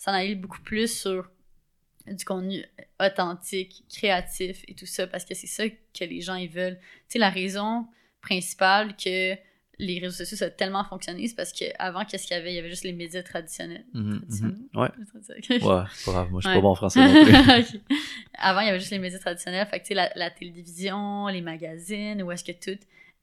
[0.00, 1.30] s'en aller beaucoup plus sur
[2.06, 2.64] du contenu
[2.98, 6.78] authentique, créatif et tout ça, parce que c'est ça que les gens ils veulent.
[6.80, 7.86] Tu sais, la raison
[8.22, 9.34] principale que
[9.78, 12.52] les réseaux sociaux ça a tellement fonctionné, c'est parce qu'avant, qu'est-ce qu'il y avait?
[12.52, 13.84] Il y avait juste les médias traditionnels.
[13.94, 14.56] Mhm, Traditionnels?
[14.74, 14.88] Ouais.
[15.06, 15.62] Traditionnels.
[15.62, 16.30] Ouais, c'est pas grave.
[16.30, 16.54] Moi, je suis Ouais.
[16.56, 17.32] pas bon en français non plus.
[18.34, 19.66] Avant, il y avait juste les médias traditionnels.
[19.68, 22.78] Fait que, tu sais, la, la télévision, les magazines, où est-ce que tout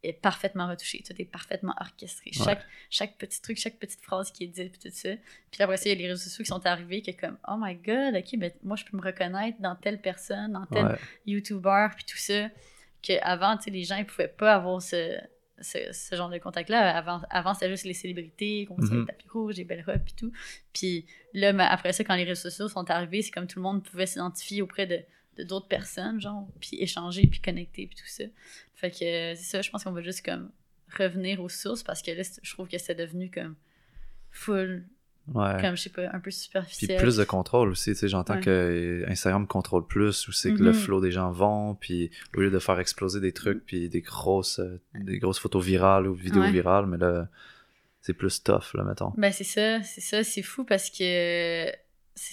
[0.08, 2.32] est parfaitement retouché, tout est parfaitement orchestré.
[2.38, 2.46] Ouais.
[2.46, 5.10] Chaque, chaque petit truc, chaque petite phrase qui est dite, puis tout ça.
[5.52, 7.56] Puis après ça, il y a les réseaux sociaux qui sont arrivés, que comme, oh
[7.60, 10.96] my god, ok, ben, moi, je peux me reconnaître dans telle personne, dans tel Ouais.
[11.26, 12.50] YouTuber, puis tout ça.
[13.02, 15.18] Qu'avant, tu sais, les gens, ils pouvaient pas avoir ce,
[15.60, 16.96] ce, ce genre de contact-là.
[16.98, 19.00] Avant, avant c'était juste les célébrités, qu'on disait Mhm.
[19.02, 20.32] le tapis rouge, les belles robes, puis tout.
[20.74, 23.84] Puis là, après ça, quand les réseaux sociaux sont arrivés, c'est comme tout le monde
[23.84, 25.00] pouvait s'identifier auprès de
[25.44, 28.24] d'autres personnes, genre, puis échanger, puis connecter, puis tout ça.
[28.76, 30.52] Fait que euh, c'est ça, je pense qu'on va juste comme
[30.98, 33.56] revenir aux sources parce que là, je trouve que c'est devenu comme
[34.32, 34.86] full,
[35.34, 35.58] Ouais.
[35.60, 37.02] comme je sais pas, un peu Puis superficiel.
[37.02, 38.42] plus de contrôle aussi, tu sais, j'entends Ouais.
[38.42, 40.74] que Instagram contrôle plus, où c'est que le Mhm.
[40.74, 44.60] flow des gens vont, puis au lieu de faire exploser des trucs, puis des grosses,
[44.60, 46.52] euh, des grosses photos virales ou vidéos Ouais.
[46.52, 47.28] virales, mais là,
[48.00, 49.12] c'est plus tough, là, mettons.
[49.18, 51.70] Ben c'est ça, c'est ça, c'est fou parce que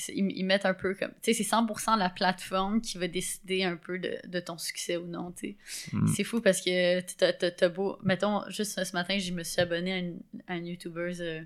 [0.09, 1.12] ils, mettent un peu comme.
[1.22, 4.96] Tu sais, c'est 100% la plateforme qui va décider un peu de, de ton succès
[4.96, 5.92] ou non, tu sais.
[5.92, 6.07] Mm.
[6.09, 7.99] C'est fou parce que t'as beau.
[8.03, 11.42] Mettons, juste ce matin, je me suis abonné à une, à une YouTuber euh,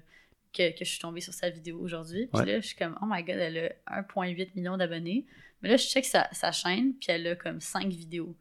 [0.53, 2.29] que, que, je suis tombée sur sa vidéo aujourd'hui.
[2.33, 5.27] Puis là, je suis comme, oh my god, elle a 1,8 million d'abonnés.
[5.63, 8.37] Mais là, je check sa, sa chaîne, puis elle a comme 5 vidéos.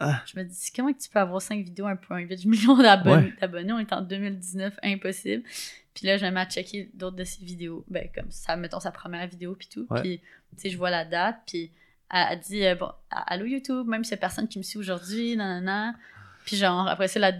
[0.00, 0.22] Ah.
[0.26, 3.72] Je me dis, comment tu peux avoir 5 vidéos, 1,8 million d'abonnés?
[3.72, 5.42] On est en 2019, impossible.
[5.98, 7.84] Puis là, je me mets à checker d'autres de ses vidéos.
[7.88, 9.88] Ben, comme ça, mettons sa première vidéo, puis tout.
[9.96, 10.24] Puis, tu
[10.56, 11.72] sais, je vois la date, puis
[12.08, 15.94] elle, dit, euh, bon, allô YouTube, même si c'est personne qui me suit aujourd'hui, nanana.
[16.44, 17.32] Puis genre, après ça,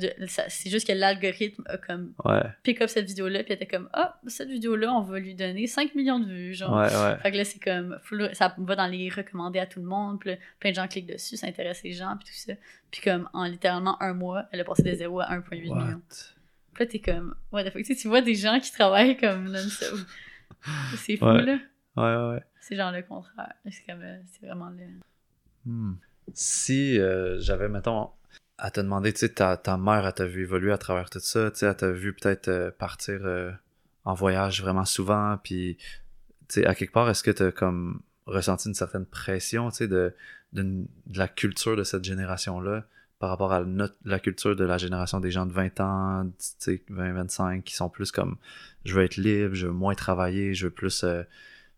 [0.48, 2.42] c'est juste que l'algorithme a comme ouais.
[2.64, 5.68] pick up cette vidéo-là, puis elle était comme, ah, cette vidéo-là, on va lui donner
[5.68, 6.76] 5 millions de vues, genre.
[6.76, 7.16] Ouais, ouais.
[7.22, 7.96] Fait que là, c'est comme,
[8.32, 11.36] ça va dans les recommander à tout le monde, puis plein de gens cliquent dessus,
[11.36, 12.54] ça intéresse les gens, puis tout ça.
[12.90, 16.02] Puis comme, en littéralement un mois, elle a passé de 0 à 1,8 million.
[16.78, 19.98] Puis là, t'es comme, ouais, fuck, tu vois des gens qui travaillent comme non-stop.
[20.96, 21.42] C'est fou, ouais.
[21.42, 21.58] là.
[21.96, 23.52] Ouais, ouais, C'est genre le contraire.
[23.68, 24.84] C'est comme, euh, c'est vraiment le.
[25.66, 25.94] Hmm.
[26.32, 28.10] Si euh, j'avais, mettons,
[28.58, 31.18] à te demander, tu sais, ta, ta mère, elle t'a vu évoluer à travers tout
[31.18, 33.50] ça, tu sais, elle t'a vu peut-être euh, partir euh,
[34.04, 35.78] en voyage vraiment souvent, puis,
[36.48, 39.88] tu sais, à quelque part, est-ce que t'as comme ressenti une certaine pression, tu sais,
[39.88, 40.14] de,
[40.52, 42.84] de, de, la culture de cette génération-là?
[43.18, 46.54] Par rapport à notre, la culture de la génération des gens de 20 ans, tu
[46.58, 48.36] sais, 20, 25, qui sont plus comme,
[48.84, 51.22] je veux être libre, je veux moins travailler, je veux plus euh,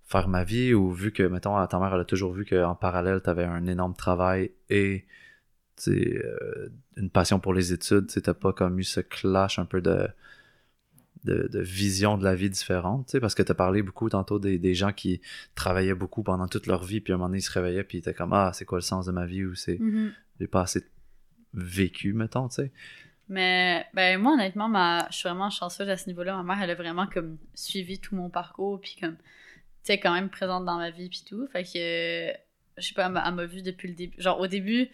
[0.04, 3.22] faire ma vie, ou vu que, mettons, ta mère, elle a toujours vu qu'en parallèle,
[3.22, 5.06] t'avais un énorme travail et
[5.88, 9.80] euh, une passion pour les études, tu n'as pas comme eu ce clash un peu
[9.80, 10.08] de,
[11.24, 14.58] de, de vision de la vie différente, parce que tu as parlé beaucoup tantôt des,
[14.58, 15.22] des, gens qui
[15.54, 17.96] travaillaient beaucoup pendant toute leur vie, puis à un moment donné, ils se réveillaient, puis
[17.96, 20.10] ils étaient comme Ah, c'est quoi le sens de ma vie ou c'est Mm-hmm.
[20.38, 20.84] j'ai pas assez
[21.54, 22.72] vécu, mettons, tu sais.
[23.28, 26.36] Mais ben moi honnêtement ma je suis vraiment chanceuse à ce niveau-là.
[26.42, 29.22] Ma mère elle a vraiment comme suivi tout mon parcours puis comme tu
[29.84, 31.46] sais quand même présente dans ma vie puis tout.
[31.52, 31.70] Fait que
[32.76, 34.20] je sais pas elle m'a vu depuis le début.
[34.20, 34.88] Genre au début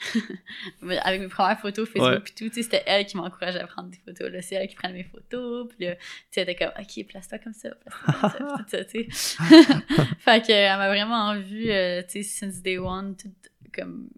[1.02, 3.90] avec mes premières photos Facebook puis tout, tu sais, c'était elle qui m'encourageait à prendre
[3.90, 4.30] des photos.
[4.30, 4.40] là.
[4.40, 5.68] C'est elle qui prenait mes photos.
[5.68, 5.92] Puis tu
[6.30, 9.38] sais, elle était comme, OK, place-toi comme ça, place-toi comme ça, tu sais.
[10.18, 13.30] fait que, elle m'a vraiment vu, euh, tu sais, since day one, tout
[13.74, 14.08] comme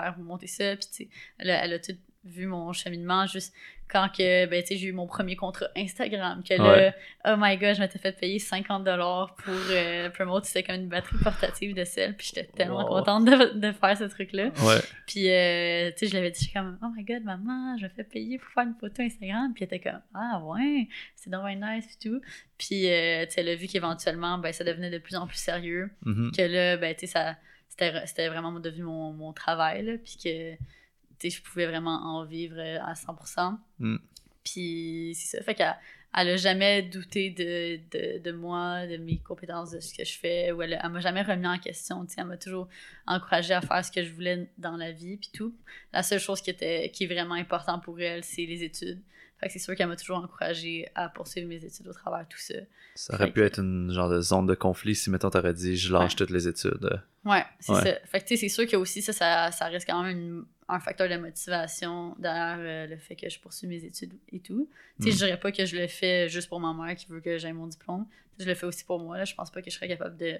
[0.00, 0.76] faire monter ça.
[0.76, 1.08] Puis, tu sais,
[1.38, 3.54] elle, a- elle a tout vu mon cheminement juste
[3.88, 6.42] quand que, ben, tu sais, j'ai eu mon premier contrat Instagram.
[6.42, 6.92] Que là,
[7.24, 10.44] oh my god, je m'étais fait payer 50$ pour euh, promote.
[10.44, 12.16] C'était comme une batterie portative de sel.
[12.16, 12.88] Puis j'étais tellement Wow.
[12.98, 14.46] contente de, de faire ce truc-là.
[14.46, 14.80] Ouais.
[15.06, 18.02] Puis, euh, tu sais, je l'avais dit, comme, oh my god, maman, je me fais
[18.02, 19.52] payer pour faire une photo Instagram.
[19.54, 22.20] Puis elle était comme, ah ouais, c'est donc nice, puis tout.
[22.58, 25.38] Puis, euh, tu sais, elle a vu qu'éventuellement, ben, ça devenait de plus en plus
[25.38, 25.90] sérieux.
[26.04, 26.32] Mhm.
[26.36, 27.36] Que là, ben, tu sais, ça,
[27.68, 29.92] c'était, c'était vraiment devenu mon, mon travail, là.
[29.98, 33.56] Puis que, je pouvais vraiment en vivre euh, à 100%.
[33.78, 33.96] Mm.
[34.44, 35.42] Puis, c'est ça.
[35.42, 35.76] Fait qu'elle
[36.16, 40.18] elle a jamais douté de, de, de moi, de mes compétences, de ce que je
[40.18, 40.52] fais.
[40.52, 42.06] Ou elle, elle m'a jamais remis en question.
[42.16, 42.68] Elle m'a toujours
[43.06, 45.54] encouragée à faire ce que je voulais dans la vie, puis tout.
[45.92, 49.02] La seule chose qui, était, qui est vraiment importante pour elle, c'est les études.
[49.38, 52.28] Fait que c'est sûr qu'elle m'a toujours encouragée à poursuivre mes études au travers de
[52.28, 52.54] tout ça.
[52.94, 55.52] Ça aurait Fait pu que- être une genre de zone de conflit si, mettons, t'aurais
[55.52, 56.16] dit je lâche Ouais.
[56.16, 57.02] toutes les études.
[57.24, 57.82] Ouais, c'est Ouais.
[57.82, 57.94] ça.
[58.06, 60.44] Fait que tu sais, c'est sûr que aussi ça, ça, ça reste quand même une-
[60.68, 64.68] un facteur de motivation derrière euh, le fait que je poursuis mes études et tout.
[65.00, 65.12] Tu sais, Mm.
[65.12, 67.52] je dirais pas que je le fais juste pour ma mère qui veut que j'aie
[67.52, 68.06] mon diplôme.
[68.38, 69.18] Je le fais aussi pour moi.
[69.18, 69.24] Là.
[69.24, 70.36] Je pense pas que je serais capable de,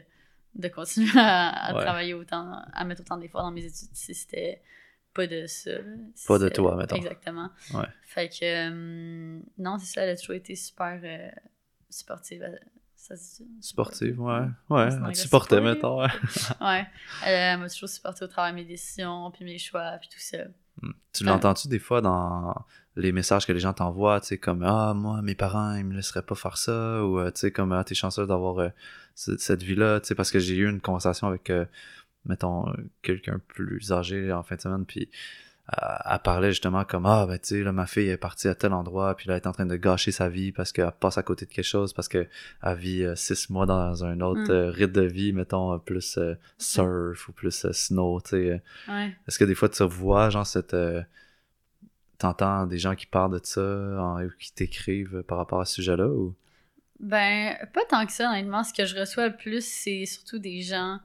[0.54, 1.82] de continuer à, à Ouais.
[1.82, 4.62] travailler autant, à mettre autant d'efforts dans mes études si c'était
[5.16, 5.70] pas de ça.
[6.28, 6.96] Pas de toi, mettons.
[6.96, 7.50] Exactement.
[7.74, 7.86] Ouais.
[8.04, 11.28] Fait que, euh, non, c'est ça, elle a toujours été super euh,
[11.90, 12.42] sportive.
[12.42, 12.56] euh,
[12.94, 13.48] Ça se dit?
[13.60, 14.40] Sportive, ouais.
[14.70, 15.62] Ouais, elle te supportait, supportive.
[15.62, 16.00] mettons.
[16.02, 16.08] Ouais.
[16.60, 16.86] Ouais,
[17.24, 20.18] elle, elle m'a toujours supporté au travers de mes décisions, puis mes choix, puis tout
[20.20, 20.38] ça.
[20.82, 20.90] Mm.
[21.12, 22.54] Tu l'entends-tu des fois dans
[22.96, 25.94] les messages que les gens t'envoient, tu sais, comme Ah, moi, mes parents, ils me
[25.94, 28.68] laisseraient pas faire ça, ou euh, tu sais, comme Ah, t'es chanceux d'avoir euh,
[29.14, 31.64] ce- cette vie-là, tu sais, parce que j'ai eu une conversation avec, euh,
[32.26, 32.72] mettons, euh,
[33.02, 35.08] quelqu'un plus âgé en fin de semaine, puis
[35.72, 38.54] euh, elle parlait justement comme Ah, ben tu sais, là, ma fille est partie à
[38.54, 41.18] tel endroit, puis là, elle est en train de gâcher sa vie parce qu'elle passe
[41.18, 42.28] à côté de quelque chose, parce qu'elle
[42.76, 44.50] vit euh, six mois dans un autre Mm.
[44.50, 48.62] euh, rythme de vie, mettons, plus euh, surf ou plus snow, tu sais.
[48.88, 49.16] Ouais.
[49.26, 50.76] est-ce que des fois tu vois, genre, cette.
[52.18, 55.74] T'entends des gens qui parlent de ça en- ou qui t'écrivent par rapport à ce
[55.74, 56.34] sujet-là ou?
[56.98, 58.64] Ben, pas tant que ça, honnêtement.
[58.64, 60.98] Ce que je reçois le plus, c'est surtout des gens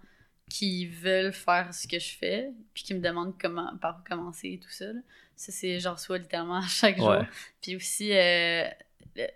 [0.52, 4.50] qui veulent faire ce que je fais, puis qui me demandent comment, par où commencer
[4.50, 4.92] et tout ça.
[4.92, 5.00] là.
[5.38, 7.10] Ça, c'est, j'en reçois littéralement à chaque jour.
[7.10, 7.26] Ouais.
[7.62, 8.68] Puis aussi, euh,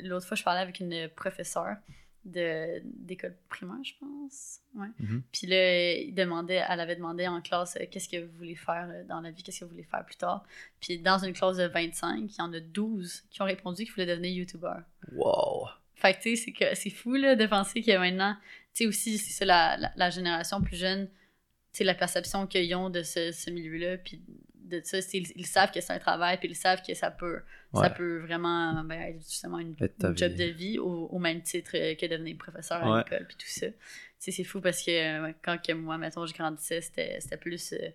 [0.01, 1.77] l'autre fois, je parlais avec une professeure
[2.25, 4.59] de, d'école primaire, je pense.
[4.75, 4.87] Ouais.
[4.99, 5.23] Mhm.
[5.31, 8.89] Puis là, il demandait, elle avait demandé en classe euh, qu'est-ce que vous voulez faire
[8.91, 10.43] euh, dans la vie, qu'est-ce que vous voulez faire plus tard.
[10.81, 13.93] Puis dans une classe de 25, il y en a 12 qui ont répondu qu'ils
[13.93, 14.79] voulaient devenir YouTuber.
[15.13, 15.69] Wow!
[16.05, 18.35] Fait Fait que, tu sais, c'est fou, là, de penser que maintenant,
[18.73, 22.45] tu sais, aussi, c'est ça, la, la, la génération plus jeune, tu sais, la perception
[22.47, 24.21] qu'ils ont de ce, ce milieu-là, puis
[24.53, 27.41] de ça, ils, ils savent que c'est un travail, puis ils savent que ça peut,
[27.73, 29.75] ça peut vraiment ben, être justement une,
[30.15, 33.03] job de vie au, au même titre que devenir professeur à Ouais.
[33.03, 33.67] l'école, puis tout ça.
[33.67, 33.75] Tu
[34.19, 37.73] sais, c'est fou parce que euh, quand que moi, mettons, je grandissais, c'était c'était plus.
[37.73, 37.89] euh,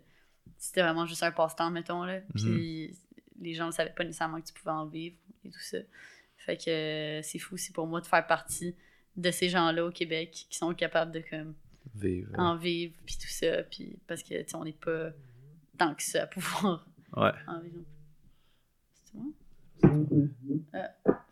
[0.58, 2.20] c'était vraiment juste un passe-temps, mettons, là.
[2.34, 2.94] Puis
[3.40, 5.78] les gens ne savaient pas nécessairement que tu pouvais en vivre et tout ça.
[6.44, 8.74] Fait que euh, c'est fou aussi pour moi de faire partie
[9.16, 11.54] de ces gens-là au Québec qui sont capables de comme
[11.94, 12.30] Vivre.
[12.38, 15.10] en vivre puis tout ça puis parce que tu sais on n'est pas
[15.78, 16.86] tant que ça à pouvoir
[17.16, 17.32] Ouais.
[17.48, 17.84] en vivre.
[19.04, 19.32] C'est moi?
[20.72, 20.90] Ah,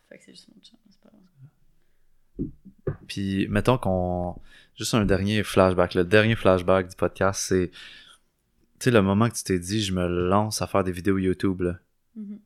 [0.09, 2.49] fait que c'est juste mon chat, c'est pas grave.
[3.07, 4.39] Puis, mettons qu'on.
[4.75, 5.93] Juste un dernier flashback.
[5.93, 7.69] Le dernier flashback du podcast, c'est.
[7.71, 11.17] Tu sais, le moment que tu t'es dit, je me lance à faire des vidéos
[11.17, 11.79] YouTube, là.
[12.15, 12.39] Mhm.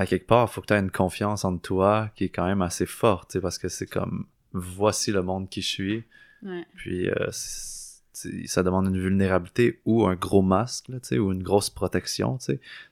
[0.00, 2.46] À quelque part, il faut que tu aies une confiance en toi qui est quand
[2.46, 4.26] même assez forte, parce que c'est comme.
[4.52, 6.04] Voici le monde qui je suis.
[6.42, 6.66] Ouais.
[6.74, 12.38] Puis, euh, ça demande une vulnérabilité ou un gros masque, là, ou une grosse protection.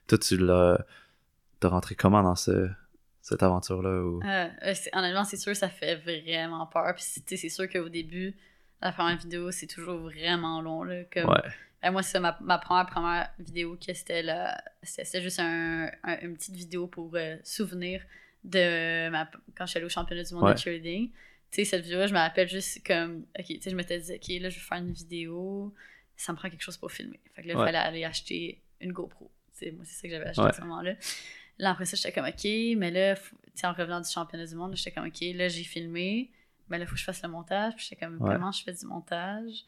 [0.07, 0.85] Toi, tu l'as.
[1.59, 2.69] T'as rentré comment dans ce,
[3.21, 4.03] cette aventure-là?
[4.03, 4.21] Ou...
[4.23, 6.93] Euh, euh, c'est- honnêtement, c'est sûr, ça fait vraiment peur.
[6.95, 7.03] Puis,
[7.37, 8.35] c'est sûr qu'au début,
[8.81, 10.83] la première vidéo, c'est toujours vraiment long.
[10.83, 11.41] Là, comme, Ouais.
[11.81, 16.19] Ben, moi, c'est ma, ma première, première vidéo, que c'était là, c'était juste un, un-
[16.21, 18.01] une petite vidéo pour euh, souvenir
[18.43, 20.53] de ma, quand je suis allée au championnat du monde Ouais.
[20.53, 21.09] de cheerleading.
[21.09, 21.15] Tu
[21.51, 24.27] sais, cette vidéo-là, je me rappelle juste comme, ok, tu sais, je m'étais dit, ok,
[24.41, 25.73] là, je vais faire une vidéo,
[26.17, 27.19] ça me prend quelque chose pour filmer.
[27.33, 27.65] Fait que là, il Ouais.
[27.65, 29.31] fallait aller acheter une GoPro.
[29.57, 30.49] Tu sais, moi, c'est ça que j'avais acheté Ouais.
[30.49, 30.93] à ce moment-là.
[31.59, 32.43] Là, après ça, j'étais comme, ok,
[32.77, 33.15] mais là,
[33.63, 36.29] en revenant du championnat du monde, j'étais comme, ok, là, j'ai filmé,
[36.69, 37.73] mais là, il faut que je fasse le montage.
[37.75, 39.63] Puis j'étais comme, vraiment, je fais du montage?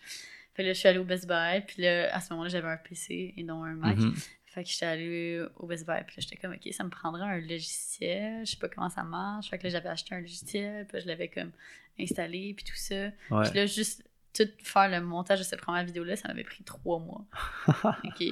[0.54, 2.68] Fait que là, je suis allée au Best Buy, puis là, à ce moment-là, j'avais
[2.68, 3.98] un PC et non un Mac.
[3.98, 4.14] Mhm.
[4.46, 7.24] Fait que j'étais allée au Best Buy, puis là, j'étais comme, OK, ça me prendrait
[7.24, 9.50] un logiciel, je sais pas comment ça marche.
[9.50, 11.52] Fait que là, j'avais acheté un logiciel, puis là, je l'avais comme
[11.98, 13.12] installé, puis tout ça.
[13.30, 13.50] Ouais.
[13.50, 14.04] Puis là, juste
[14.34, 17.26] tout faire le montage de cette première vidéo-là, ça m'avait pris trois mois.
[17.84, 18.24] OK?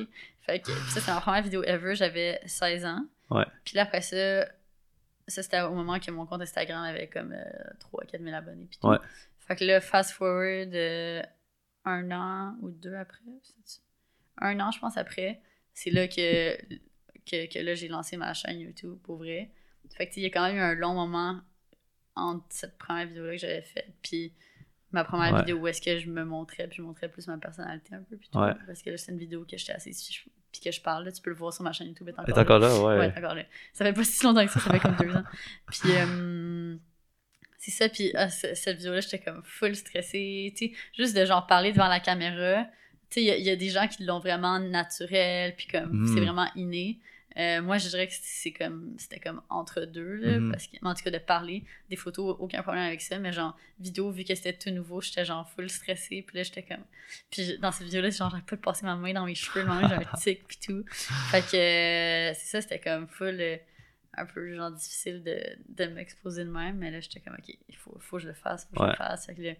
[0.41, 3.05] Fait que ça, c'est ma première vidéo ever, j'avais 16 ans.
[3.29, 3.45] Ouais.
[3.63, 4.45] Puis là, après ça,
[5.27, 7.33] ça, c'était au moment que mon compte Instagram avait comme
[7.93, 8.87] 3-4 000 abonnés, puis tout.
[8.87, 8.97] Ouais.
[9.47, 11.23] Fait que là, fast forward euh,
[11.85, 13.21] un an ou deux après,
[14.41, 15.41] un an, je pense, après,
[15.73, 16.55] c'est là que,
[17.25, 19.51] que, que là, j'ai lancé ma chaîne YouTube, pour vrai.
[19.95, 21.41] Fait que, il y a quand même eu un long moment
[22.15, 24.33] entre cette première vidéo-là que j'avais faite, puis
[24.91, 25.39] ma première Ouais.
[25.41, 28.17] vidéo où est-ce que je me montrais, puis je montrais plus ma personnalité un peu,
[28.17, 28.39] puis tout.
[28.39, 28.53] Ouais.
[28.67, 30.01] Parce que là, c'est une vidéo que j'étais assise,
[30.51, 32.07] puis que je parle, là, tu peux le voir sur ma chaîne YouTube.
[32.09, 32.67] est Elle est encore là.
[32.73, 33.07] encore là, ouais.
[33.07, 33.43] Ouais, encore là.
[33.73, 35.23] Ça fait pas si longtemps que ça, ça fait comme deux ans.
[35.67, 36.75] Puis, euh,
[37.59, 41.45] c'est ça, puis ah, cette vidéo-là, j'étais comme full stressée, tu sais, juste de genre
[41.45, 42.63] parler devant la caméra.
[43.11, 45.67] Tu sais, il y a- il y, a des gens qui l'ont vraiment naturel, puis
[45.67, 46.07] comme, Mhm.
[46.15, 46.99] c'est vraiment inné.
[47.37, 50.51] Euh, moi, je dirais que c'est comme, c'était comme entre deux, là, Mhm.
[50.51, 53.55] parce que, en tout cas, de parler, des photos, aucun problème avec ça, mais genre,
[53.79, 56.83] vidéo, vu que c'était tout nouveau, j'étais genre full stressée, puis là, j'étais comme,
[57.29, 59.87] puis dans cette vidéo-là, genre, pas de passer ma main dans mes cheveux, le moment
[59.87, 60.83] j'ai un tic, puis tout.
[61.31, 63.57] Fait que, euh, c'est ça, c'était comme full, euh,
[64.17, 67.75] un peu genre difficile de, de m'exposer de même, mais là, j'étais comme, ok, il
[67.75, 69.25] faut, faut que je le fasse, faut que je le fasse.
[69.27, 69.53] Fait que là,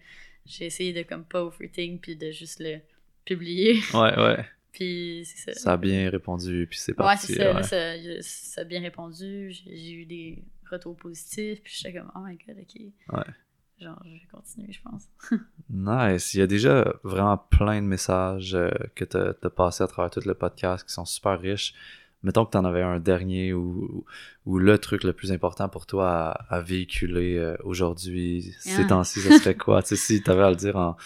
[0.46, 2.80] j'ai essayé de comme pas overthink, puis de juste le
[3.24, 4.44] publier, Ouais, ouais.
[4.72, 5.60] puis c'est ça.
[5.60, 7.28] Ça a bien répondu, puis c'est Ouais, parti.
[7.28, 7.52] c'est ça, ouais.
[7.54, 12.20] là, ça, ça a bien répondu, j'ai eu des retours positifs, puis j'étais comme, oh
[12.20, 12.80] my god, ok.
[13.12, 13.34] Ouais.
[13.80, 15.08] Genre, je vais continuer, je pense.
[15.70, 16.34] Nice.
[16.34, 20.10] Il y a déjà vraiment plein de messages euh, que tu as, passé à travers
[20.10, 21.74] tout le podcast qui sont super riches.
[22.22, 24.04] Mettons que tu en avais un dernier ou,
[24.46, 28.88] ou le truc le plus important pour toi à, à véhiculer euh, aujourd'hui, ces Ah.
[28.88, 29.82] temps-ci, ça serait quoi?
[29.82, 30.96] tu sais, si tu avais à le dire en,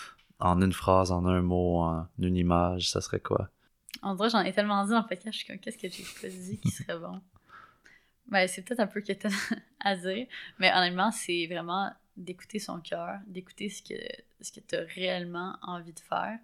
[0.41, 3.49] en une phrase, en un mot, en une image, ça serait quoi?
[4.03, 6.29] Dirait que j'en ai tellement dit en fait, je suis comme, qu'est-ce que j'ai pas
[6.29, 7.21] dit qui serait bon?
[8.27, 9.31] Ben, c'est peut-être un peu quétaine
[9.81, 10.27] à dire,
[10.59, 13.95] mais honnêtement, c'est vraiment d'écouter son cœur, d'écouter ce que,
[14.41, 16.39] ce que tu as réellement envie de faire,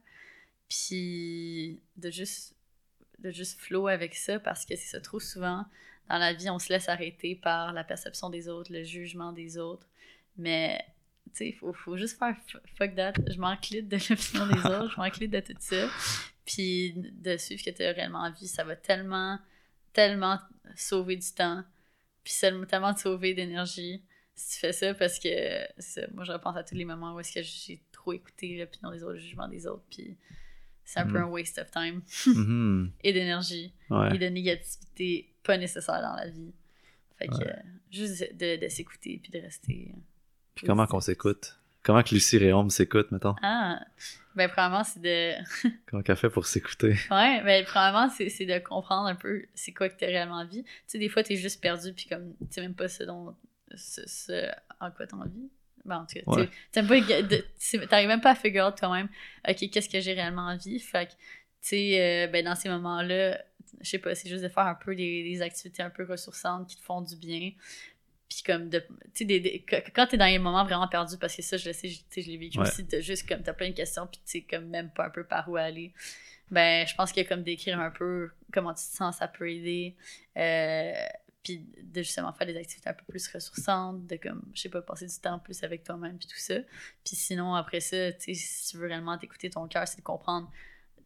[0.69, 2.55] puis de juste,
[3.21, 5.65] de juste flow avec ça, parce que c'est ça, trop souvent,
[6.09, 9.59] dans la vie, on se laisse arrêter par la perception des autres, le jugement des
[9.59, 9.89] autres,
[10.37, 10.85] mais
[11.33, 12.35] tu sais, faut, faut juste faire
[12.77, 15.89] fuck that, je m'en clide de l'opinion des autres, je m'en clide de tout ça,
[16.45, 19.39] puis de suivre ce que tu as réellement envie, ça va tellement,
[19.93, 20.39] tellement
[20.77, 21.63] sauver du temps,
[22.25, 22.35] puis
[22.69, 24.03] tellement te sauver d'énergie
[24.41, 25.29] si tu fais ça, parce que
[25.79, 28.91] ça, moi je repense à tous les moments où est-ce que j'ai trop écouté l'opinion
[28.91, 30.17] des autres, le jugement des autres, puis
[30.93, 32.93] c'est un peu un waste of time Mhm.
[33.05, 34.15] et d'énergie Ouais.
[34.15, 36.53] et de négativité pas nécessaire dans la vie.
[37.19, 37.47] Fait que Ouais.
[37.49, 37.61] euh,
[37.91, 39.93] juste de, de s'écouter puis de rester.
[39.95, 40.01] euh,
[40.55, 41.57] Puis comment qu'on s'écoute?
[41.83, 43.35] Comment que Lucie Réaume s'écoute, mettons?
[43.43, 43.81] Ah,
[44.35, 45.33] ben, premièrement, c'est de.
[45.87, 46.95] Comment qu'elle fait pour s'écouter?
[47.11, 47.65] Ouais, ben,
[48.15, 50.63] c'est c'est de comprendre un peu c'est quoi que t'as réellement envie.
[50.63, 53.35] Tu sais, des fois, t'es juste perdu, puis comme, tu sais même pas ce dont,
[53.75, 54.47] ce, ce
[54.79, 55.49] en quoi t'as envie.
[55.89, 59.09] En tout cas, t'arrives même pas à figure out toi-même,
[59.49, 60.79] ok, qu'est-ce que j'ai réellement envie.
[60.79, 61.17] Fait que, tu
[61.63, 63.39] sais, euh, ben, dans ces moments-là,
[63.81, 66.69] je sais pas, c'est juste de faire un peu des, des, activités un peu ressourçantes
[66.69, 67.53] qui te font du bien.
[68.29, 68.85] Puis comme de.
[69.15, 71.89] Tu sais, quand t'es dans les moments vraiment perdus, parce que ça, je le sais,
[71.89, 74.67] je, l'ai vécu aussi, de juste comme t'as plein de questions, puis tu sais, comme
[74.67, 75.93] même pas un peu par où aller.
[76.51, 79.95] Ben, je pense a comme d'écrire un peu comment tu te sens, ça peut aider.
[80.37, 80.93] Euh,
[81.43, 84.83] puis de justement faire des activités un peu plus ressourçantes, de comme, je sais pas,
[84.83, 86.57] passer du temps plus avec toi-même, puis tout ça.
[87.05, 90.03] Puis sinon, après ça, tu sais, si tu veux réellement t'écouter ton cœur, c'est de
[90.03, 90.51] comprendre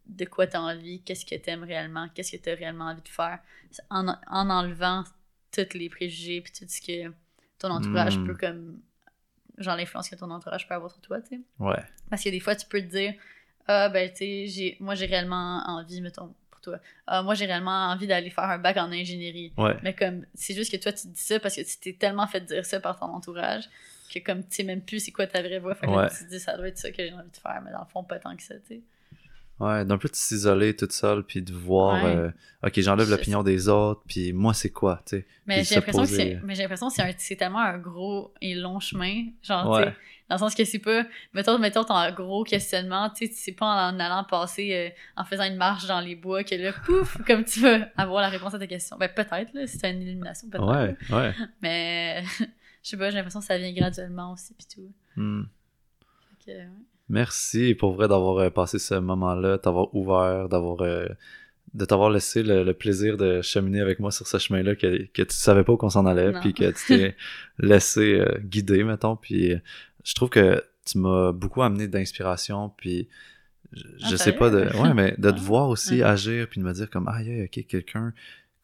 [0.05, 2.85] de quoi tu as envie, qu'est-ce que tu aimes réellement, qu'est-ce que tu as réellement
[2.85, 3.39] envie de faire,
[3.89, 5.03] en, en enlevant
[5.51, 7.13] tous les préjugés, puis tout ce que
[7.59, 8.27] ton entourage hmm.
[8.27, 8.81] peut comme.
[9.57, 11.41] Genre l'influence que ton entourage peut avoir sur toi, tu sais.
[11.59, 11.81] Ouais.
[12.09, 13.13] Parce que des fois, tu peux te dire,
[13.67, 16.35] ah, ben, tu sais, moi, j'ai réellement envie, mettons,
[17.07, 19.53] ah, moi, j'ai réellement envie d'aller faire un bac en ingénierie.
[19.83, 22.27] Mais comme, c'est juste que toi, tu te dis ça parce que tu t'es tellement
[22.27, 23.69] fait dire ça par ton entourage
[24.13, 25.75] que comme tu sais même plus c'est quoi ta vraie voix.
[25.75, 27.71] Fait que tu te dis, ça doit être ça que j'ai envie de faire, mais
[27.71, 28.81] dans le fond, pas tant que ça, tu sais.
[29.57, 32.29] Ouais, d'un peu de s'isoler toute seule, puis de voir, euh,
[32.61, 35.25] ok, j'enlève l'opinion des autres, puis moi, c'est quoi, tu sais?
[35.45, 38.81] Mais j'ai l'impression que c'est, mais j'ai l'impression que c'est tellement un gros et long
[38.81, 39.95] chemin, genre, tu sais,
[40.29, 43.89] dans le sens que c'est pas, mettons, mettons ton gros questionnement, tu sais, c'est pas
[43.91, 44.89] en allant passer, euh,
[45.21, 48.29] en faisant une marche dans les bois que là, pouf, comme tu vas avoir la
[48.29, 48.97] réponse à ta question.
[48.97, 50.65] Ben, peut-être, là, si c'est une illumination, peut-être.
[50.65, 51.33] Ouais, ouais.
[51.61, 54.91] Mais, je sais pas, j'ai l'impression que ça vient graduellement aussi, puis tout.
[55.15, 55.43] Hmm.
[56.47, 56.67] ouais.
[57.07, 61.07] Merci pour vrai d'avoir euh, passé ce moment-là, t'avoir ouvert, d'avoir euh,
[61.75, 65.35] de t'avoir laissé le, plaisir de cheminer avec moi sur ce chemin-là que, que tu
[65.35, 67.15] savais pas où qu'on s'en allait, puis que tu t'es
[67.59, 69.17] laissé euh, guider, mettons.
[69.17, 69.53] Puis
[70.05, 73.09] je trouve que tu m'as beaucoup amené d'inspiration, puis
[73.73, 73.83] je,
[74.13, 74.73] ah, sais pas de.
[74.77, 75.41] Ouais, mais de te ah.
[75.41, 78.13] voir aussi agir, puis de me dire comme, ah, yeah, ok, quelqu'un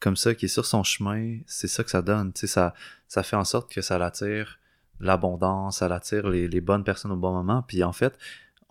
[0.00, 2.32] comme ça qui est sur son chemin, c'est ça que ça donne.
[2.32, 2.74] Tu sais, ça,
[3.06, 4.58] ça fait en sorte que ça l'attire
[4.98, 7.62] l'abondance, ça attire les, les, bonnes personnes au bon moment.
[7.62, 8.18] Puis en fait,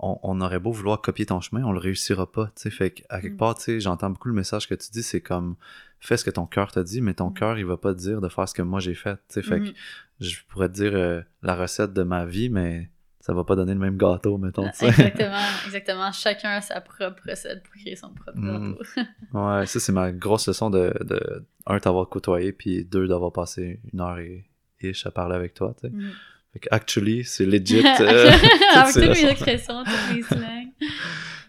[0.02, 2.52] on, aurait beau vouloir copier ton chemin, on le réussira pas.
[2.56, 3.38] sais Fait qu'à quelque mm.
[3.38, 5.56] part, j'entends beaucoup le message que tu dis, c'est comme
[6.02, 7.34] fais ce que ton cœur te dit, mais ton mm.
[7.34, 9.20] cœur, il va pas te dire de faire ce que moi j'ai fait.
[9.30, 9.74] Fait que mm.
[10.20, 13.74] je pourrais te dire euh, la recette de ma vie, mais ça va pas donner
[13.74, 14.68] le même gâteau, mettons.
[14.68, 15.38] Exactement,
[15.68, 16.12] exactement.
[16.12, 18.82] Chacun a sa propre recette pour créer son propre gâteau.
[19.34, 23.80] ouais, ça, c'est ma grosse leçon de, de un, t'avoir côtoyé, puis deux, d'avoir passé
[23.94, 24.46] une heure et,
[24.82, 25.94] ish à parler avec toi, tu sais.
[25.94, 26.12] Mm.
[26.54, 27.84] Fait que actually, c'est legit.
[28.02, 28.32] Euh,
[28.76, 30.72] avec toutes mes expressions, toutes mes slangs.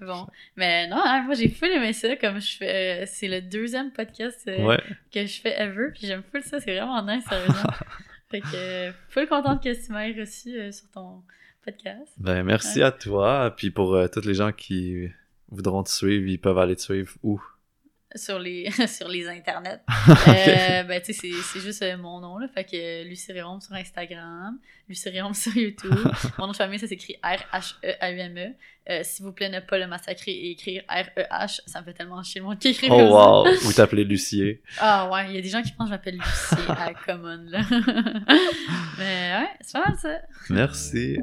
[0.04, 0.26] Bon,
[0.56, 3.92] mais non, hein, moi j'ai full aimé ça, comme je fais, euh, c'est le deuxième
[3.92, 4.76] podcast euh,
[5.12, 7.70] que je fais ever, puis j'aime full ça, c'est vraiment nice, sérieusement.
[8.30, 11.22] fait que full contente que tu m'aies reçu sur ton
[11.64, 12.12] podcast.
[12.18, 15.08] Ben merci à toi, puis pour tous les gens qui
[15.50, 17.40] voudront te suivre, ils peuvent aller te suivre où?
[18.14, 19.80] Sur les sur les internets.
[20.28, 23.74] euh, ben tu sais c'est juste euh, mon nom là, fait que Lucie Réaume sur
[23.74, 24.58] Instagram,
[24.88, 25.94] Lucie Réaume sur YouTube.
[26.38, 28.54] mon nom de famille ça s'écrit R H E A U M E.
[28.90, 31.84] Euh, s'il vous plaît ne pas le massacrer et écrire R E H, ça me
[31.84, 34.62] fait tellement chier le monde qui écrit Oh wow, vous t'appelez Lucier.
[34.78, 37.44] Ah ouais, il y a des gens qui pensent que je m'appelle Lucie à Common
[37.46, 37.60] là.
[38.98, 40.18] Mais ouais, c'est pas mal ça.
[40.50, 41.18] Merci.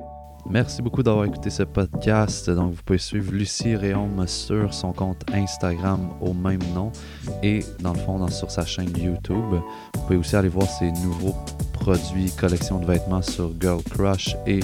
[0.47, 2.49] Merci beaucoup d'avoir écouté ce podcast.
[2.49, 6.91] Donc, vous pouvez suivre Lucie Réaume sur son compte Instagram au même nom
[7.43, 9.55] et dans le fond sur sa chaîne YouTube.
[9.93, 11.35] Vous pouvez aussi aller voir ses nouveaux
[11.73, 14.59] produits, collection de vêtements sur Girl Crush et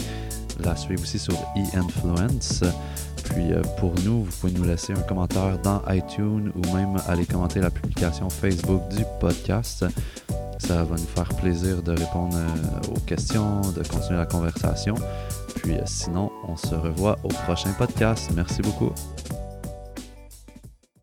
[0.63, 2.63] la suivre aussi sur E-Influence.
[3.25, 7.25] Puis euh, pour nous, vous pouvez nous laisser un commentaire dans iTunes ou même aller
[7.25, 9.85] commenter la publication Facebook du podcast.
[10.59, 14.95] Ça va nous faire plaisir de répondre euh, aux questions, de continuer la conversation.
[15.55, 18.29] Puis euh, sinon, on se revoit au prochain podcast.
[18.35, 18.93] Merci beaucoup.